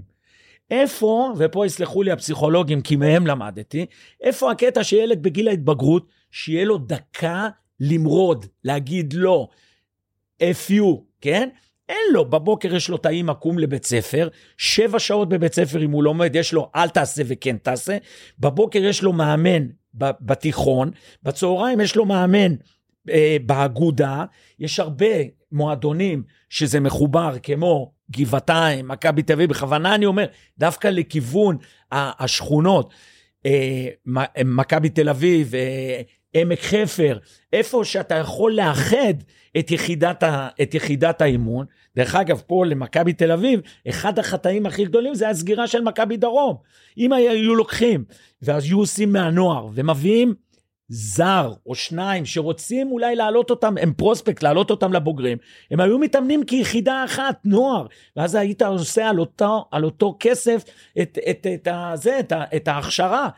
[0.70, 3.86] איפה, ופה יסלחו לי הפסיכולוגים כי מהם למדתי,
[4.20, 7.48] איפה הקטע שילד בגיל ההתבגרות, שיהיה לו דקה
[7.80, 9.48] למרוד, להגיד לא,
[10.42, 11.48] F you, כן?
[11.88, 16.04] אין לו, בבוקר יש לו האם עקום לבית ספר, שבע שעות בבית ספר אם הוא
[16.04, 17.96] לומד, יש לו אל תעשה וכן תעשה,
[18.38, 20.90] בבוקר יש לו מאמן בתיכון,
[21.22, 22.54] בצהריים יש לו מאמן
[23.10, 24.24] אה, באגודה,
[24.58, 25.06] יש הרבה
[25.52, 30.26] מועדונים שזה מחובר כמו גבעתיים, מכבי תל אביב, בכוונה אני אומר,
[30.58, 31.56] דווקא לכיוון
[31.92, 32.92] השכונות,
[33.46, 33.88] אה,
[34.44, 36.00] מכבי תל אביב, אה,
[36.34, 37.18] עמק חפר,
[37.52, 39.14] איפה שאתה יכול לאחד
[39.58, 41.66] את יחידת, ה, את יחידת האימון.
[41.96, 46.56] דרך אגב, פה למכבי תל אביב, אחד החטאים הכי גדולים זה הסגירה של מכבי דרום.
[46.98, 48.04] אם היו לוקחים,
[48.42, 50.34] ואז היו עושים מהנוער, ומביאים
[50.88, 55.38] זר או שניים שרוצים אולי להעלות אותם, הם פרוספקט, להעלות אותם לבוגרים,
[55.70, 60.64] הם היו מתאמנים כיחידה אחת, נוער, ואז היית עושה על אותו, על אותו כסף
[61.02, 63.28] את, את, את, ה, זה, את, את ההכשרה.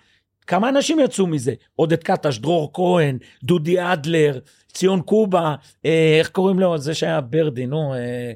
[0.46, 1.54] כמה אנשים יצאו מזה?
[1.76, 4.38] עודד קטש, דרור כהן, דודי אדלר,
[4.72, 5.54] ציון קובה,
[5.84, 6.78] אה, איך קוראים לו?
[6.78, 8.32] זה שהיה ברדי, נו, אה,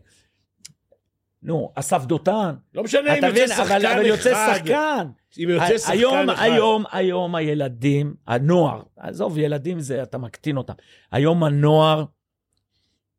[1.43, 2.55] נו, אסף דותן.
[2.75, 4.55] לא משנה אם יוצא מבין, אבל, שחקן אבל יוצא אחד.
[4.57, 5.07] שחקן.
[5.39, 6.43] אם יוצא שחקן היום, אחד.
[6.43, 10.75] היום, היום הילדים, הנוער, עזוב, ילדים זה, אתה מקטין אותם.
[11.13, 12.05] היום הנוער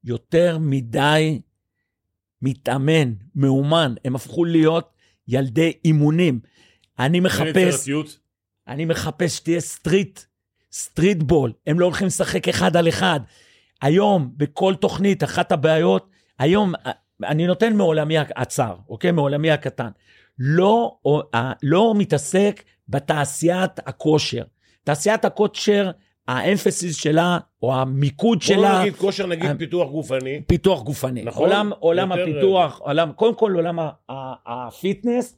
[0.03, 1.41] יותר מדי
[2.41, 4.93] מתאמן, מאומן, הם הפכו להיות
[5.27, 6.39] ילדי אימונים.
[6.99, 8.19] אני אין מחפש, יצירתיות.
[8.69, 10.19] אני מחפש שתהיה street,
[10.71, 13.19] street ball, הם לא הולכים לשחק אחד על אחד.
[13.81, 16.73] היום, בכל תוכנית, אחת הבעיות, היום,
[17.23, 19.11] אני נותן מעולמי הצר, אוקיי?
[19.11, 19.89] מעולמי הקטן.
[20.39, 20.97] לא,
[21.35, 24.43] אה, לא מתעסק בתעשיית הכושר.
[24.83, 25.91] תעשיית הכושר,
[26.27, 30.41] ה emphasis שלה, או המיקוד בוא שלה, נגיד כושר, נגיד אה, פיתוח גופני.
[30.47, 31.23] פיתוח גופני.
[31.23, 33.79] נכון, עולם, עולם יותר- הפיתוח, עולם, קודם כל עולם
[34.45, 35.35] הפיטנס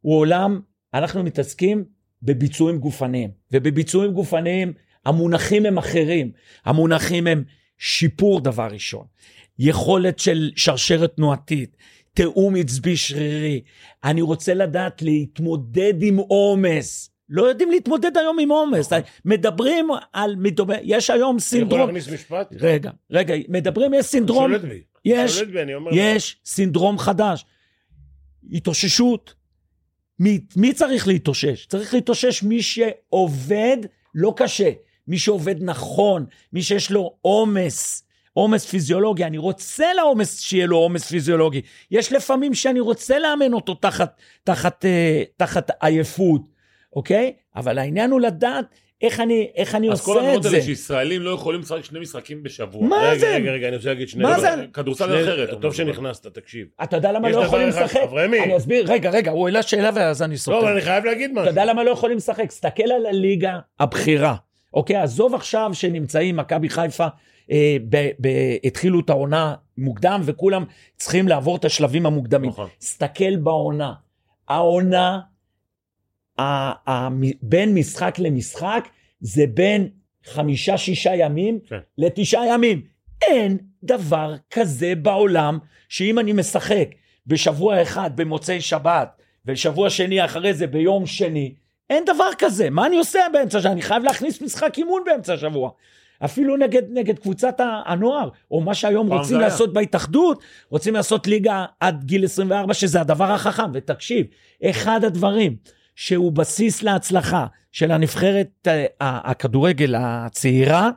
[0.00, 0.60] הוא עולם,
[0.94, 1.84] אנחנו מתעסקים
[2.22, 4.72] בביצועים גופניים, ובביצועים גופניים
[5.06, 6.30] המונחים הם אחרים.
[6.64, 7.44] המונחים הם
[7.78, 9.06] שיפור דבר ראשון,
[9.58, 11.76] יכולת של שרשרת תנועתית,
[12.14, 13.60] תיאום עצבי שרירי.
[14.04, 17.10] אני רוצה לדעת להתמודד עם עומס.
[17.28, 18.92] לא יודעים להתמודד היום עם עומס.
[19.24, 20.36] מדברים על,
[20.82, 22.54] יש היום אני יכול סינדרום, להכניס משפט?
[22.60, 24.52] רגע, רגע, מדברים, יש סינדרום.
[25.04, 25.42] יש.
[25.92, 27.44] יש סינדרום חדש.
[28.52, 29.34] התאוששות.
[30.20, 31.66] מי, מי צריך להתאושש?
[31.66, 33.76] צריך להתאושש מי שעובד
[34.14, 34.70] לא קשה,
[35.08, 39.24] מי שעובד נכון, מי שיש לו עומס, עומס פיזיולוגי.
[39.24, 41.60] אני רוצה לעומס, שיהיה לו עומס פיזיולוגי.
[41.90, 46.42] יש לפעמים שאני רוצה לאמן אותו תחת, תחת, אה, תחת עייפות,
[46.96, 47.32] אוקיי?
[47.56, 48.64] אבל העניין הוא לדעת
[49.02, 50.48] איך אני, איך אני אז כל עושה את זה.
[50.48, 52.82] האלה שישראלים לא יכולים לשחק שני משחקים בשבוע.
[52.88, 53.34] מה רגע, זה?
[53.36, 54.22] רגע, רגע, אני רוצה להגיד שני...
[54.22, 54.40] מה.
[54.40, 54.48] זה?
[54.72, 55.60] כדורסל שני- אחרת.
[55.60, 55.74] טוב.
[55.74, 56.66] שנכנסת, תקשיב.
[56.82, 58.00] אתה יודע למה לא יכולים אחד, לשחק?
[58.04, 58.40] אברהמי.
[58.44, 60.56] אני אסביר, רגע, רגע, הוא העלה שאלה ואז אני סותר.
[60.56, 61.50] לא, אבל אני חייב להגיד אתה משהו.
[61.50, 62.46] יודע למה לא יכולים לשחק?
[62.46, 64.34] תסתכל על הליגה הבכירה.
[64.74, 67.06] אוקיי, עזוב עכשיו שנמצאים, מכבי חיפה
[67.50, 68.28] אה, ב, ב,
[68.64, 70.64] התחילו את העונה מוקדם וכולם
[70.96, 72.50] צריכים לעבור את השלבים המוקדמים.
[72.50, 72.68] נכון.
[72.78, 73.92] תסתכל בעונה.
[74.48, 75.18] העונה,
[77.42, 78.88] בין משחק למשחק,
[79.20, 79.88] זה בין
[80.24, 81.78] חמישה-שישה ימים כן.
[81.98, 82.82] לתשעה ימים.
[83.22, 86.88] אין דבר כזה בעולם, שאם אני משחק
[87.26, 91.54] בשבוע אחד במוצאי שבת, ושבוע שני אחרי זה ביום שני,
[91.90, 92.70] אין דבר כזה.
[92.70, 93.72] מה אני עושה באמצע השבוע?
[93.72, 95.70] אני חייב להכניס משחק אימון באמצע השבוע.
[96.24, 99.40] אפילו נגד, נגד קבוצת הנוער, או מה שהיום רוצים.
[99.40, 103.70] לעשות בהתאחדות, רוצים לעשות ליגה עד גיל 24, שזה הדבר החכם.
[103.74, 104.26] ותקשיב,
[104.64, 105.56] אחד הדברים
[105.98, 110.90] שהוא בסיס להצלחה של הנבחרת אה, הכדורגל הצעירה,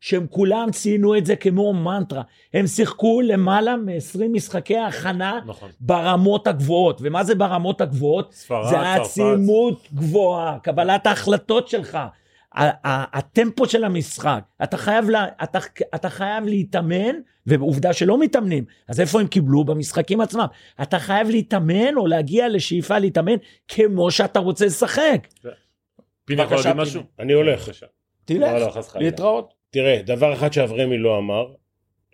[0.00, 2.22] שהם כולם ציינו את זה כמו מנטרה.
[2.54, 5.70] הם שיחקו למעלה מ-20 משחקי הכנה נכון.
[5.80, 7.00] ברמות הגבוהות.
[7.02, 8.32] ומה זה ברמות הגבוהות?
[8.32, 9.00] ספרד, זה צרפת.
[9.00, 11.98] עצימות גבוהה, קבלת ההחלטות שלך,
[12.84, 14.40] הטמפו של המשחק.
[14.62, 15.58] אתה חייב, לה, אתה,
[15.94, 17.14] אתה חייב להתאמן,
[17.46, 19.64] ועובדה שלא מתאמנים, אז איפה הם קיבלו?
[19.64, 20.46] במשחקים עצמם.
[20.82, 23.36] אתה חייב להתאמן או להגיע לשאיפה להתאמן
[23.68, 25.28] כמו שאתה רוצה לשחק.
[26.24, 27.02] פיני יכול להגיד משהו?
[27.18, 27.70] אני הולך.
[28.24, 28.70] תלך, לא, לא.
[28.94, 29.54] להתראות.
[29.70, 31.46] תראה, דבר אחד שאברמי לא אמר,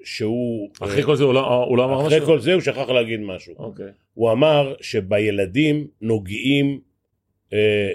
[0.05, 0.71] שהוא...
[0.81, 2.27] אחרי כל זה הוא לא הוא לא אמר אחרי משהו?
[2.27, 3.55] כל זה הוא שכח להגיד משהו.
[3.59, 3.87] אוקיי.
[4.15, 6.90] הוא אמר שבילדים נוגעים אה,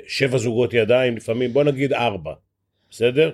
[0.08, 2.34] שבע זוגות ידיים, לפעמים, בוא נגיד ארבע,
[2.90, 3.32] בסדר?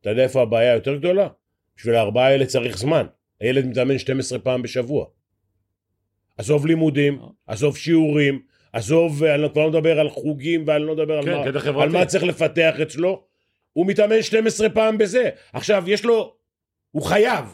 [0.00, 1.28] אתה יודע איפה הבעיה היותר גדולה?
[1.76, 3.06] בשביל הארבעה האלה צריך זמן.
[3.40, 5.06] הילד מתאמן 12 פעם בשבוע.
[6.38, 11.18] עזוב לימודים, עזוב שיעורים, עזוב, אני לא- כבר לא מדבר על חוגים ואני לא מדבר
[11.18, 11.88] על, כן, מה, קטע על.
[11.88, 13.24] מה צריך לפתח אצלו.
[13.72, 15.30] הוא מתאמן 12 פעם בזה.
[15.52, 16.34] עכשיו, יש לו,
[16.90, 17.44] הוא חייב,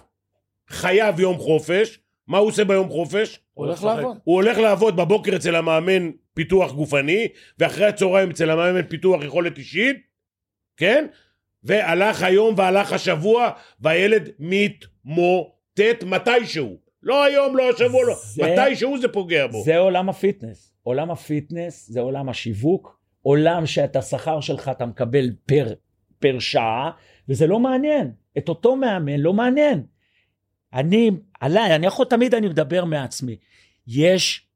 [0.68, 1.98] חייב יום חופש.
[2.26, 3.40] מה הוא עושה ביום חופש?
[3.54, 3.84] הוא הולך.
[3.84, 4.16] לעבוד.
[4.24, 9.96] הוא הולך לעבוד בבוקר אצל המאמן פיתוח גופני, ואחרי הצהריים אצל המאמן פיתוח יכולת אישית,
[10.76, 11.06] כן?
[11.64, 16.76] והלך היום והלך השבוע, והילד מתמוטט מתישהו.
[17.02, 18.14] לא היום, לא השבוע, לא.
[18.24, 19.62] זה- מתישהו זה פוגע בו.
[19.64, 20.72] זה עולם ה fitness.
[20.82, 25.72] עולם ה fitness זה עולם השיווק, עולם שאת השכר שלך אתה מקבל פר,
[26.18, 26.90] פר שעה,
[27.28, 28.10] וזה לא מעניין.
[28.38, 29.82] את אותו מאמן לא מעניין.
[30.74, 33.36] אני, עליי, אני יכול, תמיד אני מדבר מעצמי.
[33.86, 34.46] יש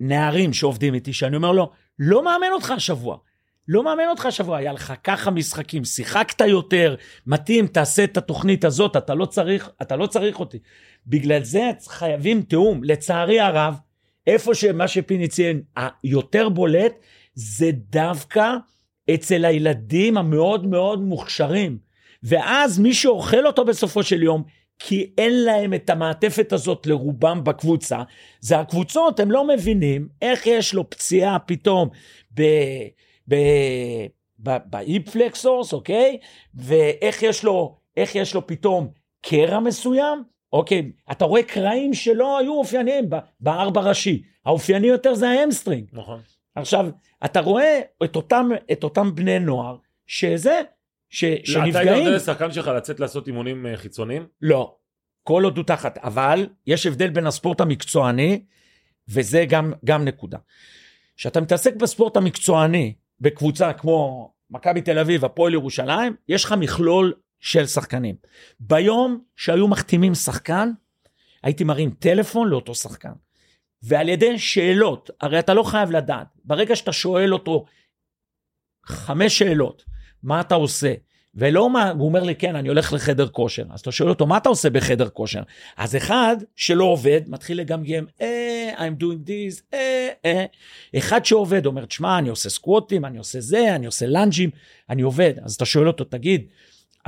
[0.00, 3.16] נערים שעובדים איתי, שאני אומר לו, לא מאמן אותך השבוע.
[3.68, 6.94] לא מאמן אותך השבוע, היה לך ככה משחקים, שיחקת יותר,
[7.26, 10.58] מתאים, תעשה את התוכנית הזאת, אתה לא צריך, אתה לא צריך אותי.
[11.06, 12.84] בגלל זה חייבים תיאום.
[12.84, 13.74] לצערי הרב,
[14.26, 15.62] איפה שמה שפיני ציין,
[16.04, 16.92] היותר בולט,
[17.34, 18.56] זה דווקא
[19.14, 21.78] אצל הילדים המאוד מאוד מוכשרים.
[22.22, 24.42] ואז מי שאוכל אותו בסופו של יום,
[24.82, 28.02] כי אין להם את המעטפת הזאת לרובם בקבוצה,
[28.40, 31.88] זה הקבוצות, הם לא מבינים איך יש לו פציעה פתאום
[32.34, 32.42] ב...
[33.28, 33.34] ב...
[34.42, 36.18] ב- ב hip flexors, אוקיי?
[36.54, 38.88] ואיך יש לו, איך יש לו פתאום
[39.22, 40.92] קרע מסוים, אוקיי?
[41.10, 44.22] אתה רואה קרעים שלא היו אופייניים בארבע ראשי.
[44.46, 45.88] האופייני יותר זה ה hamstring.
[45.92, 46.20] נכון.
[46.54, 46.86] עכשיו,
[47.24, 50.60] אתה רואה את אותם, את אותם בני נוער, שזה,
[51.10, 52.04] ש, אתה היית שנפגעים.
[52.04, 54.26] נותן לשחקן שלך לצאת לעשות אימונים אה, חיצוניים?
[54.42, 54.76] לא,
[55.22, 58.44] כל עוד הוא תחת, אבל יש הבדל בין הספורט המקצועני,
[59.08, 60.38] וזה גם, גם נקודה.
[61.16, 67.66] כשאתה מתעסק בספורט המקצועני, בקבוצה כמו מכבי תל אביב, הפועל ירושלים, יש לך מכלול של
[67.66, 68.16] שחקנים.
[68.60, 70.70] ביום שהיו מחתימים שחקן,
[71.42, 73.12] הייתי מרים טלפון לאותו שחקן.
[73.82, 77.64] ועל ידי שאלות, הרי אתה לא חייב לדעת, ברגע שאתה שואל אותו
[78.86, 79.84] חמש שאלות,
[80.22, 80.94] מה אתה עושה,
[81.34, 83.64] ולא מה, הוא אומר לי, כן, אני הולך לחדר כושר.
[83.70, 85.42] אז אתה שואל אותו, מה אתה עושה בחדר כושר?
[85.76, 90.44] אז אחד שלא עובד, מתחיל לגמגם, אה, I'm doing this, אה, אה.
[90.98, 94.50] אחד שעובד אומר, תשמע, אני עושה סקווטים, אני עושה זה, אני עושה לאנג'ים,
[94.90, 95.34] אני עובד.
[95.42, 96.46] אז אתה שואל אותו, תגיד,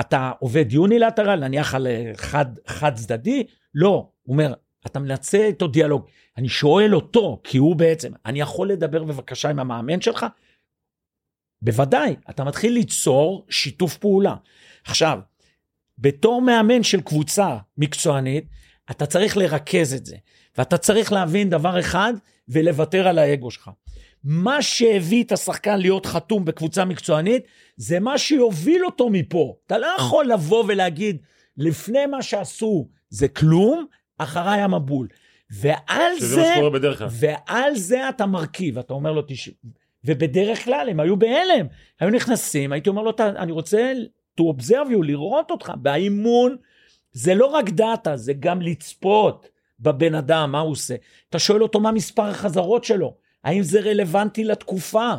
[0.01, 3.44] אתה עובד יונילטרל, נניח על אה, חד, חד צדדי?
[3.75, 4.09] לא.
[4.22, 4.55] הוא אומר,
[4.87, 6.07] אתה מנצל איתו דיאלוג.
[6.38, 10.27] אני שואל אותו, כי הוא בעצם, אני יכול לדבר בבקשה עם המאמן שלך?
[11.62, 14.35] בוודאי, אתה מתחיל ליצור שיתוף פעולה.
[14.85, 15.18] עכשיו,
[15.98, 18.44] בתור מאמן של קבוצה מקצוענית,
[18.90, 20.16] אתה צריך לרכז את זה,
[20.59, 22.12] ואתה צריך להבין דבר אחד
[22.48, 23.70] ולוותר על האגו שלך.
[24.25, 27.44] מה שהביא את השחקן להיות חתום בקבוצה מקצוענית,
[27.77, 29.55] זה מה שיוביל אותו מפה.
[29.66, 31.16] אתה לא יכול לבוא ולהגיד,
[31.57, 33.87] לפני מה שעשו זה כלום,
[34.18, 35.09] אחריי המבול.
[35.51, 36.55] ועל זה.
[37.11, 39.55] ועל זה אתה מרכיב, אתה אומר לו, תשמע,
[40.04, 41.66] ובדרך כלל הם היו בהלם,
[42.00, 43.92] היו נכנסים, הייתי אומר לו, "אתה- אני רוצה
[44.40, 46.56] to observe you, לראות אותך, באימון,
[47.12, 49.48] זה לא רק דאטה, זה גם לצפות
[49.80, 50.94] בבן אדם, מה הוא עושה.
[51.30, 55.10] אתה שואל אותו מה מספר החזרות שלו, האם זה רלוונטי לתקופה.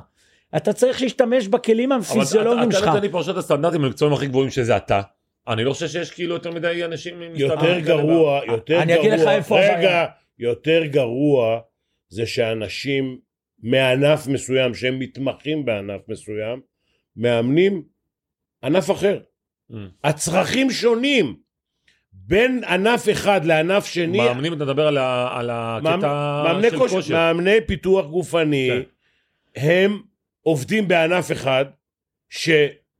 [0.55, 2.87] אתה צריך להשתמש בכלים אבל אתה- הפיזיולוגיים אתה שלך.
[2.87, 5.01] נותן לי פרשת הסטנדרטים המקצועיים הכי גבוהים שזה אתה.
[5.47, 9.19] אני לא חושב שיש כאילו יותר מדי אנשים עם יותר גרוע, יותר אני אגיד לך
[9.19, 9.77] גרוע, איפה הבעיה.
[9.79, 10.05] רגע,
[10.39, 11.59] יותר גרוע
[12.09, 13.19] זה שאנשים
[13.63, 16.61] מענף מסוים, שהם מתמחים בענף מסוים,
[17.17, 17.83] מאמנים
[18.63, 19.19] ענף אחר.
[19.71, 19.75] Mm.
[20.03, 21.35] הצרכים שונים
[22.13, 24.17] בין ענף אחד לענף שני.
[24.17, 27.13] מאמנים, אתה מדבר על ה- על הקטע מאמני של כושר, כושר.
[27.13, 28.81] מאמני פיתוח גופני, כן.
[29.61, 30.01] הם
[30.41, 31.65] עובדים בענף אחד,
[32.29, 32.49] ש...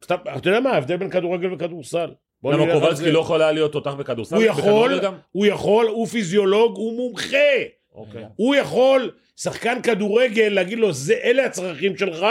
[0.04, 0.16] אתה
[0.50, 2.12] יודע מה ההבדל בין כדורגל וכדורסל?
[2.44, 3.12] למה קובלסקי.
[3.12, 4.36] לא יכול היה להיות תותח בכדורסל?
[4.36, 5.00] הוא יכול?
[5.32, 7.38] הוא יכול, הוא פיזיולוג, הוא מומחה.
[7.94, 8.26] אוקיי.
[8.36, 12.26] הוא יכול, שחקן כדורגל, להגיד לו, זה, אלה הצרכים שלך,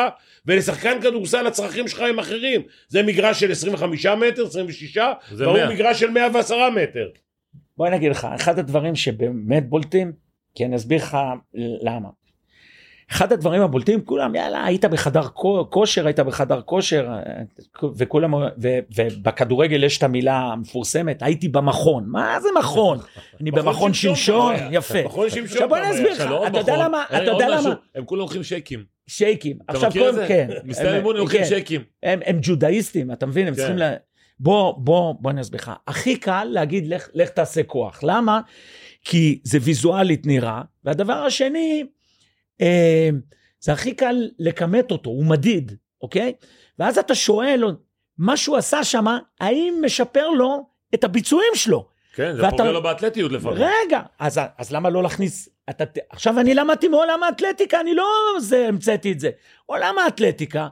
[0.47, 2.63] ולשחקן כדורסל הצרכים שלך הם אחרים.
[2.89, 4.99] זה מגרש של 25 מטר, 26,
[5.33, 5.71] זה והוא 100.
[5.71, 7.09] מגרש של 110 מטר.
[7.77, 10.13] בוא אני אגיד לך, אחד הדברים שבאמת בולטים,
[10.55, 11.17] כי אני אסביר לך
[11.83, 12.09] למה.
[13.13, 17.43] אחד הדברים הבולטים, כולם, יאללה, היית בחדר כו- כושר, היית בחדר כושר, אה,
[17.97, 22.05] וכולם, ו, ובכדורגל יש את המילה המפורסמת, הייתי במכון.
[22.07, 22.99] מה זה מכון?
[23.41, 25.05] אני מכון במכון שמשון, יפה.
[25.05, 25.45] מכון שמשון.
[25.45, 25.91] עכשיו בוא אני.
[25.91, 26.77] אסביר לך, עוד אתה יודע.
[26.77, 28.85] למה, אה, אתה עוד יודע למה, הם כולם לוקחים שייקים.
[29.07, 29.59] שייקים.
[29.69, 30.27] עכשיו קודם?
[30.29, 30.49] כן.
[30.65, 31.47] מסתיים אימון, הם לוקחים כן.
[31.47, 31.81] שייקים.
[32.03, 33.47] הם, ג'ודאיסטים, אתה מבין?
[33.47, 33.59] הם כן.
[33.59, 33.93] צריכים ל...
[34.41, 35.73] בוא, בוא, בוא אני אסביר לך.
[35.87, 38.01] הכי קל להגיד, לך, לך תעשה כוח.
[38.03, 38.41] למה?
[39.05, 41.89] כי זה ויזואלית נראה, והדבר השני, אה,
[43.61, 45.73] זה הכי קל לכמת אותו, הוא מדיד,
[46.03, 46.33] אוקיי?
[46.79, 47.65] ואז אתה שואל,
[48.19, 49.05] מה שהוא עשה שם,
[49.41, 51.87] האם משפר לו את הביצועים שלו?
[52.15, 53.59] כן, זה ואתה- פוגע לו באתלטיות לפעמים.
[53.87, 55.49] רגע, אז, אז למה לא להכניס...
[55.71, 58.05] אתה, עכשיו אני למדתי מעולם האתלטיקה, אני לא
[58.39, 59.31] זה, המצאתי את זה.
[59.67, 60.69] עולם האתלטיקה,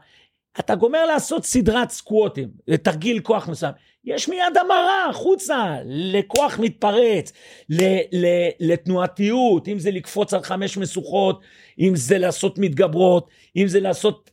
[0.60, 2.48] אתה גומר לעשות סדרת סקווטים,
[2.82, 3.72] תרגיל כוח מסוים,
[4.04, 7.32] יש מיד המרה החוצה לכוח מתפרץ,
[7.68, 8.26] ל, ל,
[8.60, 11.40] לתנועתיות, אם זה לקפוץ על חמש משוכות,
[11.80, 14.30] אם זה לעשות מתגברות, אם זה לעשות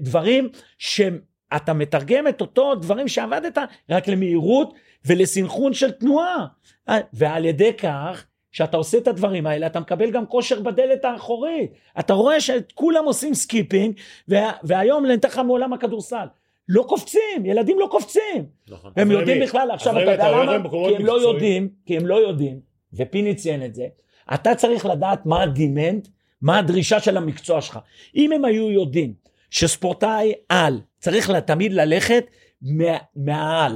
[0.00, 3.58] דברים שאתה מתרגם את אותו דברים שעבדת
[3.90, 6.46] רק למהירות ולסנכרון של תנועה.
[6.88, 11.70] אה, ועל ידי כך, כשאתה עושה את הדברים האלה, אתה מקבל גם כושר בדלת האחורית.
[11.98, 13.94] אתה רואה שכולם עושים skipping,
[14.28, 16.26] וה, והיום אני אתן לך מעולם הכדורסל.
[16.68, 18.46] לא קופצים, ילדים לא קופצים.
[18.68, 18.92] נכון.
[18.96, 19.46] הם יודעים מי?
[19.46, 20.68] בכלל, עכשיו אתה יודע למה?
[20.70, 21.20] כי הם לא.
[21.20, 22.60] יודעים, כי הם לא יודעים,
[22.94, 23.86] ופיני ציין את זה,
[24.34, 26.08] אתה צריך לדעת מה הדימנט,
[26.42, 27.78] מה הדרישה של המקצוע שלך.
[28.16, 29.14] אם הם היו יודעים
[29.50, 32.24] שספורטאי על צריך לה- תמיד ללכת
[32.62, 33.72] מה, מהעל,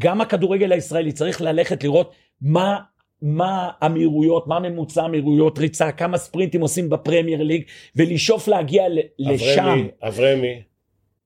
[0.00, 2.78] גם הכדורגל הישראלי צריך ללכת לראות מה
[3.24, 7.62] מה המהירויות, מה ממוצע המהירויות ריצה, כמה ספרינטים עושים בפרמייר ליג,
[7.96, 9.86] ולשאוף להגיע ל- לשם.
[10.02, 10.62] אברמי,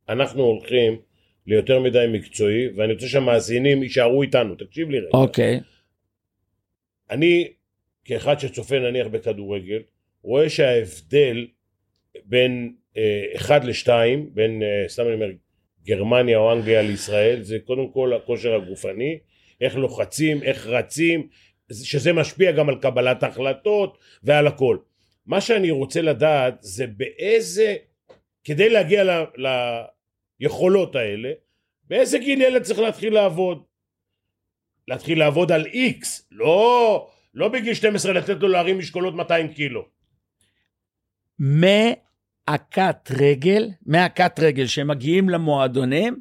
[0.08, 0.96] אנחנו הולכים
[1.46, 5.08] ליותר מדי מקצועי, ואני רוצה שהמאזינים יישארו איתנו, תקשיב לי רגע.
[5.14, 5.60] אוקיי.
[7.10, 7.48] אני,
[8.04, 9.80] כאחד שצופה נניח בכדורגל,
[10.26, 11.46] רואה שההבדל
[12.24, 15.30] בין אה, אחד לשתיים, בין, אה, סתם אני אומר,
[15.84, 19.18] גרמניה או אנגליה לישראל, זה קודם כל הכושר הגופני,
[19.60, 21.28] איך לוחצים, איך רצים,
[21.72, 24.78] שזה משפיע גם על קבלת החלטות ועל הכל.
[25.26, 27.76] מה שאני רוצה לדעת זה באיזה,
[28.44, 29.46] כדי להגיע ל,
[30.40, 31.32] ליכולות האלה,
[31.84, 33.62] באיזה גיל ילד צריך להתחיל לעבוד?
[34.88, 39.95] להתחיל לעבוד על איקס, לא, לא בגיל 12 לתת לו להרים משקולות 200 קילו.
[41.38, 46.20] מהכת רגל, מהכת רגל שהם מגיעים למועדונים,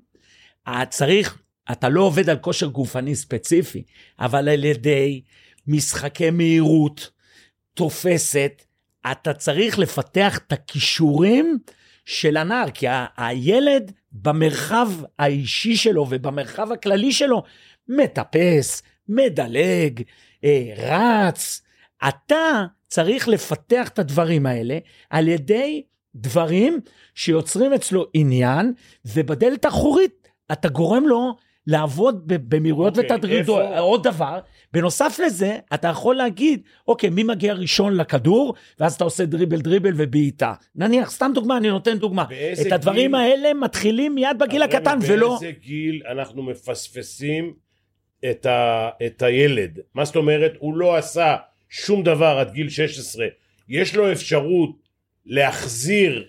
[0.90, 1.38] צריך,
[1.72, 3.84] אתה לא עובד על כושר גופני ספציפי,
[4.20, 5.22] אבל על ידי
[5.68, 7.10] משחקי מהירות,
[7.74, 8.64] תופסת,
[9.12, 11.58] אתה צריך לפתח את הכישורים
[12.06, 14.90] של הנער, כי ה- הילד במרחב
[15.20, 17.44] האישי שלו ובמרחב הכללי שלו,
[17.88, 20.02] מטפס, מדלג,
[20.44, 21.62] אה, רץ.
[22.08, 24.78] אתה צריך לפתח את הדברים האלה
[25.10, 25.84] על ידי
[26.16, 26.80] דברים
[27.16, 28.74] שיוצרים אצלו עניין,
[29.06, 31.36] ובדלת האחורית אתה גורם לו
[31.68, 33.62] לעבוד במהירויות אוקיי, ותדרידות.
[33.62, 34.40] איפה- עוד דבר,
[34.74, 39.94] בנוסף לזה, אתה יכול להגיד, אוקיי, מי מגיע ראשון לכדור, ואז אתה עושה דריבל דריבל
[39.98, 40.54] ובעיטה.
[40.76, 42.24] נניח, סתם דוגמה, אני נותן דוגמה.
[42.24, 45.30] באיזה את הדברים גיל- האלה מתחילים מיד בגיל הקטן, ולא...
[45.30, 47.54] באיזה גיל אנחנו מפספסים
[48.32, 49.80] את, ה, את הילד?
[49.96, 50.54] מה זאת אומרת?
[50.60, 51.36] הוא לא עשה
[51.84, 53.26] שום דבר עד גיל 16.
[53.70, 54.76] יש לו אפשרות
[55.26, 56.26] להחזיר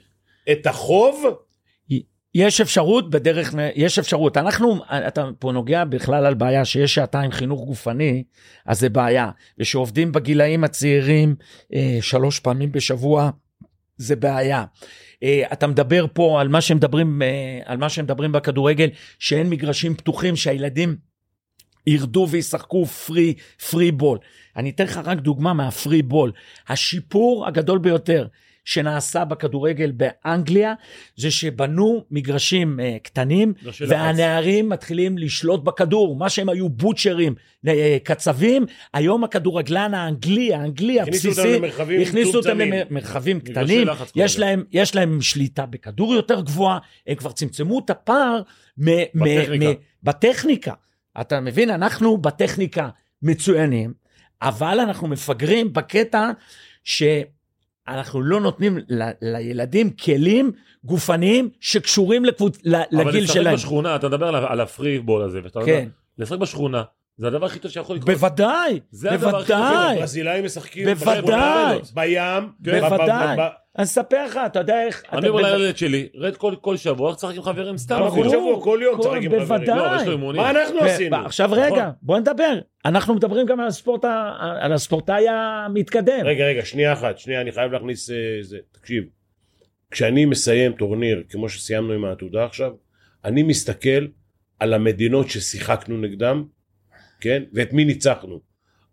[0.53, 1.24] את החוב?
[2.34, 4.36] יש אפשרות בדרך, יש אפשרות.
[4.36, 8.24] אנחנו, אתה פה נוגע בכלל על בעיה שיש שעתיים חינוך גופני,
[8.66, 9.30] אז זה בעיה.
[9.59, 11.34] ושעובדים בגילאים הצעירים
[11.74, 13.30] אה, שלוש פעמים בשבוע,
[13.97, 14.64] זה בעיה.
[15.22, 18.88] אה, אתה מדבר פה על מה שמדברים, אה, על מה שמדברים בכדורגל,
[19.18, 20.97] שאין מגרשים פתוחים, שהילדים
[21.87, 23.34] ירדו וישחקו פרי,
[23.70, 24.18] פרי בול.
[24.57, 26.32] אני אתן לך רק דוגמה מהפרי בול.
[26.68, 28.26] השיפור הגדול ביותר
[28.64, 30.74] שנעשה בכדורגל באנגליה,
[31.16, 33.72] זה שבנו מגרשים uh, קטנים, לא.
[33.89, 37.34] והנערים מתחילים לשלוט בכדור, מה שהם היו בוטשרים,
[37.66, 37.68] uh,
[38.03, 41.61] קצבים, היום הכדורגלן האנגלי, האנגלי הבסיסי,
[42.03, 42.59] הכניסו אותם.
[42.61, 48.43] למרחבים קטנים, יש להם, יש להם שליטה בכדור יותר גבוהה, הם כבר צמצמו את הפער
[48.78, 48.84] מ-
[49.14, 49.70] בטכניקה.
[49.70, 50.72] מ- בטכניקה.
[51.21, 52.89] אתה מבין, אנחנו בטכניקה
[53.23, 53.93] מצוינים,
[54.43, 56.31] אבל אנחנו מפגרים בקטע
[56.85, 60.53] שאנחנו לא נותנים ל- לילדים כלים
[60.85, 62.59] גופניים שקשורים לקבוצ...
[62.64, 63.55] ל- אבל לגיל לשחק שלהם.
[63.55, 65.89] בשכונה, אתה מדבר על ה- על הפרי בול הזה, ואתה יודע, כן,
[66.19, 66.83] לשחק בשכונה,
[67.17, 68.11] זה הדבר הכי טוב שיכול לקרות.
[68.17, 69.53] בוודאי, זה הדבר הכי.
[69.53, 69.99] בוודאי.
[69.99, 71.79] ברזילאים משחקים בוודאי.
[71.95, 72.81] בים, כן.
[72.81, 73.37] בוודאי.
[73.79, 75.03] אני אספר לך, אתה יודע איך...
[75.12, 78.01] אני אומר לילד שלי, רד כל- כל שבוע, תשחק עם חברים סתם.
[78.14, 79.39] כל שבוע, כל יום צריך עם חברים.
[79.43, 79.77] בוודאי.
[79.79, 80.43] לא, אבל יש לו אימונים.
[80.43, 81.16] מה אנחנו עשינו?
[81.16, 81.59] עכשיו נכון?
[81.62, 82.59] רגע, בוא נדבר.
[82.85, 86.20] אנחנו מדברים גם על הספורט, ה- על הספורטאי המתקדם.
[86.24, 88.59] רגע, רגע, שנייה אחת, שנייה, אני חייב להכניס אה, זה.
[88.72, 89.05] תקשיב,
[89.91, 92.72] כשאני מסיים טורניר, כמו שסיימנו עם העתודה עכשיו,
[93.24, 94.07] אני מסתכל
[94.61, 96.45] על המדינות ששיחקנו נגדם,
[97.20, 97.43] כן?
[97.53, 98.41] ואת מי ניצחנו.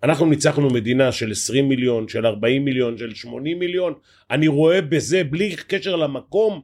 [0.03, 3.93] אנחנו ניצחנו מדינה של 20 מיליון, של 40 מיליון, של 80 מיליון.
[4.31, 6.61] אני רואה בזה, בלי קשר למקום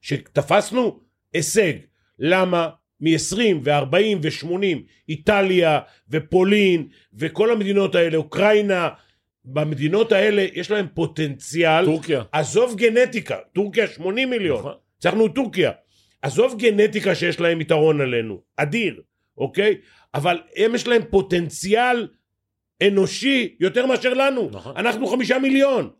[0.00, 1.00] שתפסנו,
[1.34, 1.72] הישג.
[2.18, 2.68] למה?
[3.00, 4.78] מ-20 ו-40 ו-80,
[5.08, 5.80] איטליה
[6.10, 8.88] ופולין וכל המדינות האלה, אוקראינה,
[9.44, 12.22] במדינות האלה יש להם פוטנציאל, טורקיה.
[12.32, 14.72] עזוב גנטיקה, טורקיה 80 מיליון, נכון.
[14.98, 15.70] הצלחנו את טורקיה,
[16.22, 19.00] עזוב גנטיקה שיש להם יתרון עלינו, אדיר,
[19.38, 19.76] אוקיי?
[20.14, 22.06] אבל הם יש להם פוטנציאל
[22.88, 24.76] אנושי יותר מאשר לנו, נכון.
[24.76, 25.90] אנחנו חמישה מיליון,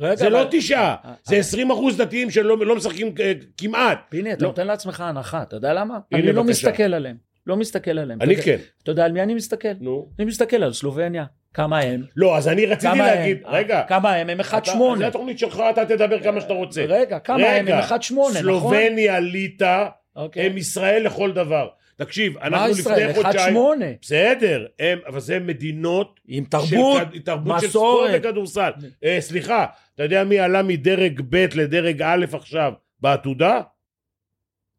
[0.00, 3.32] רגע, זה לא אבל- תשעה, אה, זה אה, 20 אחוז דתיים שלא לא משחקים אה,
[3.56, 4.48] כמעט, פיני, אתה לא.
[4.48, 5.98] נותן לעצמך הנחה, אתה יודע למה?
[6.12, 6.68] הנה, אני לא בבקשה.
[6.68, 7.16] מסתכל עליהם.
[7.46, 8.22] לא מסתכל עליהם.
[8.22, 9.68] אני אתה כן, אתה יודע על מי אני מסתכל?
[9.80, 11.24] נו, אני מסתכל על סלובניה.
[11.54, 12.02] כמה הם?
[12.16, 13.54] לא, אז אני רציתי כמה להגיד, הם?
[13.54, 14.28] רגע, כמה הם?
[14.30, 14.98] הם אתה- 1-8.
[14.98, 17.66] זה התוכנית שלך, אתה תדבר כמה שאתה רוצה, רגע, כמה הם?
[17.66, 18.32] רגע, הם 1-8, נכון?
[18.32, 19.86] סלובניה, ליטא,
[20.16, 20.46] אוקיי.
[20.46, 21.68] הם ישראל לכל דבר.
[21.98, 23.10] תקשיב, מה אנחנו ישראל?
[23.10, 23.56] לפני חודשיים...
[23.56, 23.58] 1-8.
[24.02, 28.20] בסדר, הם, אבל זה מדינות עם של תרבות, כד- תרבות של ספורט מסורת.
[28.24, 28.70] וכדורסל.
[29.04, 33.60] אה, סליחה, אתה יודע מי עלה מדרג ב' לדרג א' עכשיו בעתודה?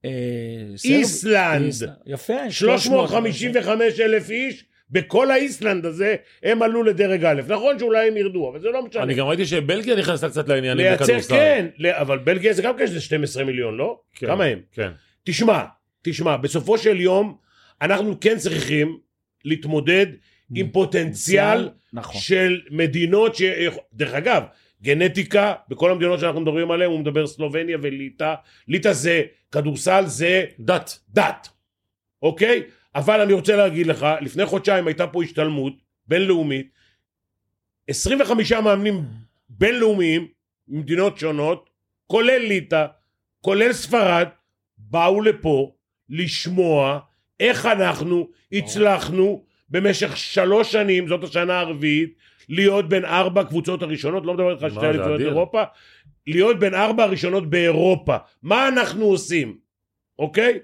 [0.05, 0.09] אה,
[0.85, 1.65] איסלנד.
[1.65, 1.93] איסלנד.
[2.05, 2.51] יפה.
[2.51, 7.41] 355 אלף איש, בכל האיסלנד הזה, הם עלו לדרג א'.
[7.47, 9.03] נכון שאולי הם ירדו, אבל זה לא משנה.
[9.03, 11.35] אני גם ראיתי שבלגיה נכנסה קצת לעניינים לייצר, בכדורסל.
[11.35, 13.99] כן, אבל בלגיה זה גם כן איזה 12 מיליון, לא?
[14.15, 14.59] כן, כמה הם?
[14.71, 14.89] כן.
[15.23, 15.63] תשמע,
[16.01, 17.37] תשמע, בסופו של יום,
[17.81, 18.99] אנחנו כן צריכים
[19.45, 20.05] להתמודד
[20.55, 22.21] עם פוטנציאל נכון.
[22.21, 23.41] של מדינות ש...
[23.93, 24.43] דרך אגב,
[24.81, 28.33] גנטיקה, בכל המדינות שאנחנו מדברים עליהן, הוא מדבר סלובניה וליטא.
[28.67, 30.99] ליטא זה, כדורסל זה דת.
[31.09, 31.49] דת,
[32.21, 32.63] אוקיי?
[32.95, 35.73] אבל אני רוצה להגיד לך, לפני חודשיים הייתה פה השתלמות
[36.07, 36.69] בינלאומית,
[37.87, 39.03] 25 מאמנים
[39.49, 40.27] בינלאומיים
[40.67, 41.69] ממדינות שונות,
[42.07, 42.85] כולל ליטא,
[43.41, 44.27] כולל ספרד,
[44.77, 45.71] באו לפה
[46.09, 46.99] לשמוע
[47.39, 52.13] איך אנחנו הצלחנו במשך שלוש שנים, זאת השנה הרביעית,
[52.49, 55.19] להיות בין ארבע קבוצות הראשונות, לא מדבר איתך על שתי אליפויות.
[55.21, 55.63] אירופה,
[56.27, 58.17] להיות בין ארבע הראשונות באירופה.
[58.43, 59.57] מה אנחנו עושים,
[60.19, 60.59] אוקיי?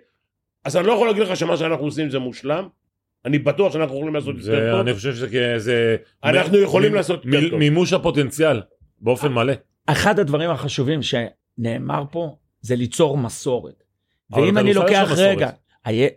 [0.66, 2.68] אז אני לא יכול להגיד לך שמה שאנחנו עושים זה מושלם,
[3.26, 5.54] אני בטוח שאנחנו יכולים לעשות יותר טוב, אני חושב שזה...
[5.58, 7.60] זה- אנחנו מ- יכולים מ- לעשות יותר מ- טוב.
[7.60, 8.62] מימוש הפוטנציאל,
[9.02, 9.54] באופן מלא.
[9.88, 13.84] אחד הדברים החשובים שנאמר פה זה ליצור מסורת.
[14.30, 15.08] ואם אני לוקח.
[15.18, 15.50] רגע,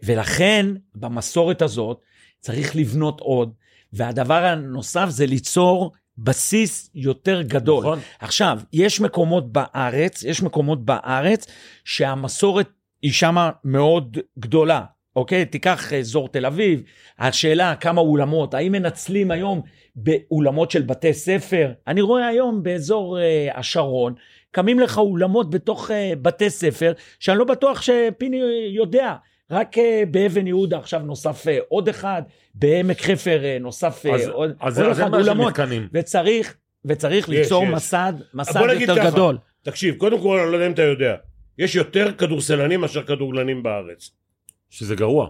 [0.02, 2.00] ולכן במסורת הזאת
[2.40, 3.52] צריך לבנות עוד,
[3.92, 7.80] והדבר הנוסף זה ליצור בסיס יותר גדול.
[7.84, 7.98] נכון.
[8.20, 11.46] עכשיו, יש מקומות בארץ, יש מקומות בארץ
[11.84, 12.68] שהמסורת
[13.02, 14.82] היא שמה מאוד גדולה,
[15.16, 15.44] אוקיי?
[15.46, 16.82] תיקח אזור תל אביב,
[17.18, 19.62] השאלה כמה אולמות, האם מנצלים היום
[19.96, 21.72] באולמות של בתי ספר?
[21.86, 24.14] אני רואה היום באזור אה, השרון,
[24.50, 28.40] קמים לך אולמות בתוך אה, בתי ספר, שאני לא בטוח שפיני
[28.74, 29.14] יודע.
[29.50, 32.22] רק אה, באבן יהודה עכשיו נוסף אה, עוד אחד,
[32.54, 35.88] בעמק חפר נוסף אז- עוד, אז עוד זה- אחד אולמות, מתקנים.
[35.94, 37.70] וצריך, וצריך יש, ליצור יש.
[37.70, 39.10] מסד, מסד יותר ככה.
[39.10, 39.38] גדול.
[39.62, 41.14] תקשיב, קודם כל, אני לא יודע אם אתה יודע,
[41.58, 44.10] יש יותר כדורסלנים מאשר כדורגלנים בארץ.
[44.70, 45.28] שזה גרוע.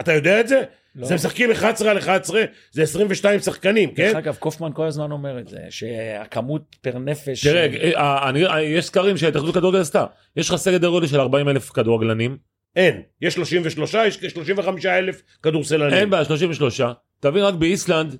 [0.00, 0.62] אתה יודע את זה?
[0.96, 1.06] לא.
[1.06, 2.42] זה משחקים 11 על 11,
[2.72, 4.06] זה 22 שחקנים, כן?
[4.06, 7.46] דרך אגב, קופמן כל הזמן אומר את זה, שהכמות פר נפש...
[7.46, 10.04] תראה, אה, אני- אה, יש סקרים שההתאחדות לכדורגל עשתה.
[10.36, 12.36] יש לך סדר גודל של 40 אלף כדורגלנים.
[12.76, 13.02] אין.
[13.22, 15.94] יש 33, יש כ-35 אלף כדורסלנים.
[15.94, 16.80] אין בעיה, 33.
[17.20, 18.16] תבין רק באיסלנד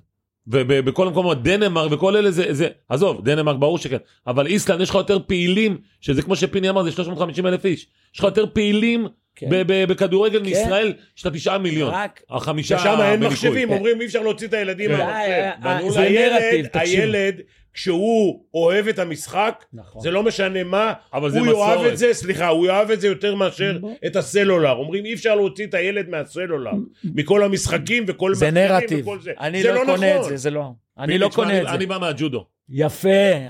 [0.47, 4.95] ובכל המקומות, דנמרק וכל אלה זה, זה, עזוב, דנמרק ברור שכן, אבל איסלנד יש לך
[4.95, 7.87] יותר פעילים, שזה כמו שפיני אמר, זה 350 אלף איש.
[8.13, 9.07] יש לך יותר פעילים
[9.39, 9.47] כן.
[9.49, 11.93] ב- ב- בכדורגל מישראל, יש לך תשעה מיליון.
[11.93, 12.21] רק...
[12.29, 13.27] החמישה ושם אין בניקוי.
[13.27, 14.97] מחשבים, אומרים אי אפשר להוציא את הילדים כן.
[14.97, 15.15] מהמחשב.
[15.31, 16.99] אה, אה, בנו זה נרטיב, תקשיב.
[16.99, 17.35] הילד,
[17.73, 20.01] כשהוא אוהב את המשחק, נכון.
[20.01, 21.93] זה לא משנה מה, אבל זה הוא יאהב מסורת.
[21.93, 23.93] את זה, סליחה, הוא יאהב את זה יותר מאשר בוא.
[24.05, 24.71] את הסלולר.
[24.71, 26.71] אומרים אי אפשר להוציא את הילד מהסלולר,
[27.15, 29.05] מכל המשחקים וכל זה נרטיב.
[29.21, 29.31] זה.
[29.39, 30.29] אני זה לא קונה את נכון.
[30.29, 30.63] זה, זה לא.
[30.99, 31.75] אני לא קונה את אני- זה.
[31.75, 32.45] אני בא מהג'ודו.
[32.69, 33.09] יפה,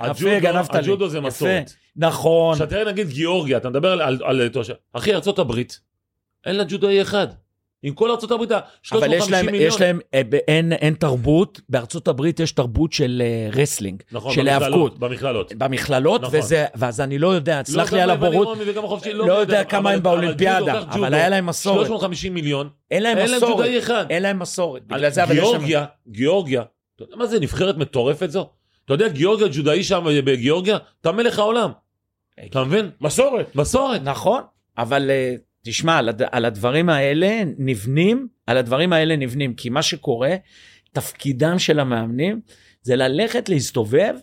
[0.09, 0.79] יפה, גנבת לי.
[0.79, 1.19] הג'ודו זה.
[1.21, 1.73] מסורת.
[1.95, 2.51] נכון.
[2.51, 4.41] עכשיו תראה נגיד גיאורגיה, אתה מדבר על, על, על.
[4.93, 5.79] אחי, ארצות הברית,
[6.45, 7.27] אין לה ג'ודאי אחד.
[7.83, 9.67] עם כל ארצות הברית, אבל יש 350 להם, מיליון.
[9.73, 14.47] יש להם, אה, אין, אין תרבות, בארצות הברית יש תרבות של אה, wrestling, נכון, של
[14.47, 14.99] היאבקות.
[14.99, 15.53] במכללות.
[15.57, 16.39] במכללות, נכון.
[16.39, 19.89] וזה, ואז אני לא יודע, סלח לא לי על הבורות, החופשי, לא יודע אבל- כמה
[19.89, 21.85] הם אבל באולימפיאדה, אבל ג'ודו, היה להם מסורת.
[21.87, 24.05] 350 מיליון, אין להם אין להם מסורת, ג'ודאי אחד.
[24.09, 24.81] אין להם מסורת.
[24.89, 25.33] אבל.
[25.33, 26.63] גיאורגיה, גיאורגיה,
[27.15, 28.49] מה זה נבחרת מטורפת זו?
[28.89, 31.71] אתה יודע, גיאורגיה ג'ודאי שם בגיאורגיה, אתה מלך העולם.
[32.45, 32.89] אתה מבין?
[33.01, 33.55] מסורת.
[33.55, 34.01] מסורת.
[34.03, 34.41] נכון,
[34.77, 36.21] אבל אה, תשמע, על, הד...
[36.31, 40.35] על הדברים האלה נבנים, על הדברים האלה נבנים, כי מה שקורה,
[40.91, 42.41] תפקידם של המאמנים
[42.81, 44.13] זה ללכת להסתובב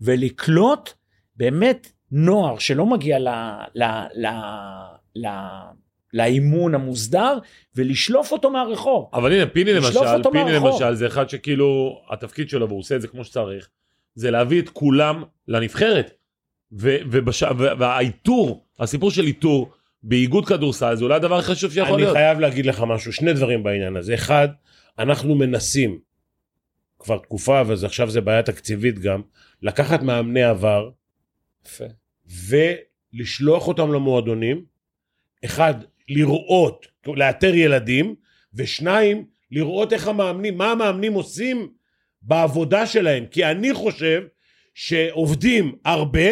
[0.00, 0.90] ולקלוט
[1.36, 3.28] באמת נוער שלא מגיע ל...
[3.74, 3.84] ל...
[4.14, 4.26] ל...
[5.16, 5.28] ל...
[6.12, 7.38] לאימון המוסדר
[7.74, 9.10] ולשלוף אותו מהרחוב.
[9.12, 10.00] אבל הנה, פיני למשל,
[10.32, 10.70] פיני מהרחוב.
[10.70, 13.68] למשל, זה אחד שכאילו, התפקיד שלו, והוא עושה את זה כמו שצריך,
[14.14, 16.14] זה להביא את כולם לנבחרת.
[16.72, 17.42] ו- ובש...
[17.78, 22.16] והאיתור, הסיפור של איתור באיגוד כדורסל, זה אולי הדבר הכי חשוב שיכול אני להיות.
[22.16, 24.14] חייב להגיד לך משהו, שני דברים בעניין הזה.
[24.14, 24.48] אחד,
[24.98, 25.98] אנחנו מנסים
[26.98, 29.22] כבר תקופה, ועכשיו זה בעיה תקציבית גם,
[29.62, 30.90] לקחת מאמני עבר
[32.48, 34.64] ולשלוח אותם למועדונים.
[35.44, 35.74] אחד,
[36.08, 38.14] לראות, לאתר ילדים,
[38.54, 41.68] ושניים, לראות איך המאמנים, מה המאמנים עושים
[42.26, 43.26] בעבודה שלהם.
[43.26, 44.22] כי אני חושב
[44.74, 46.30] שעובדים הרבה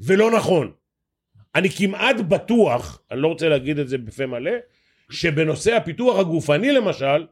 [0.00, 0.72] ולא נכון.
[1.54, 4.52] אני כמעט בטוח, אני לא רוצה להגיד את זה בפה מלא,
[5.10, 7.26] שבנושא הפיתוח הגופני למשל,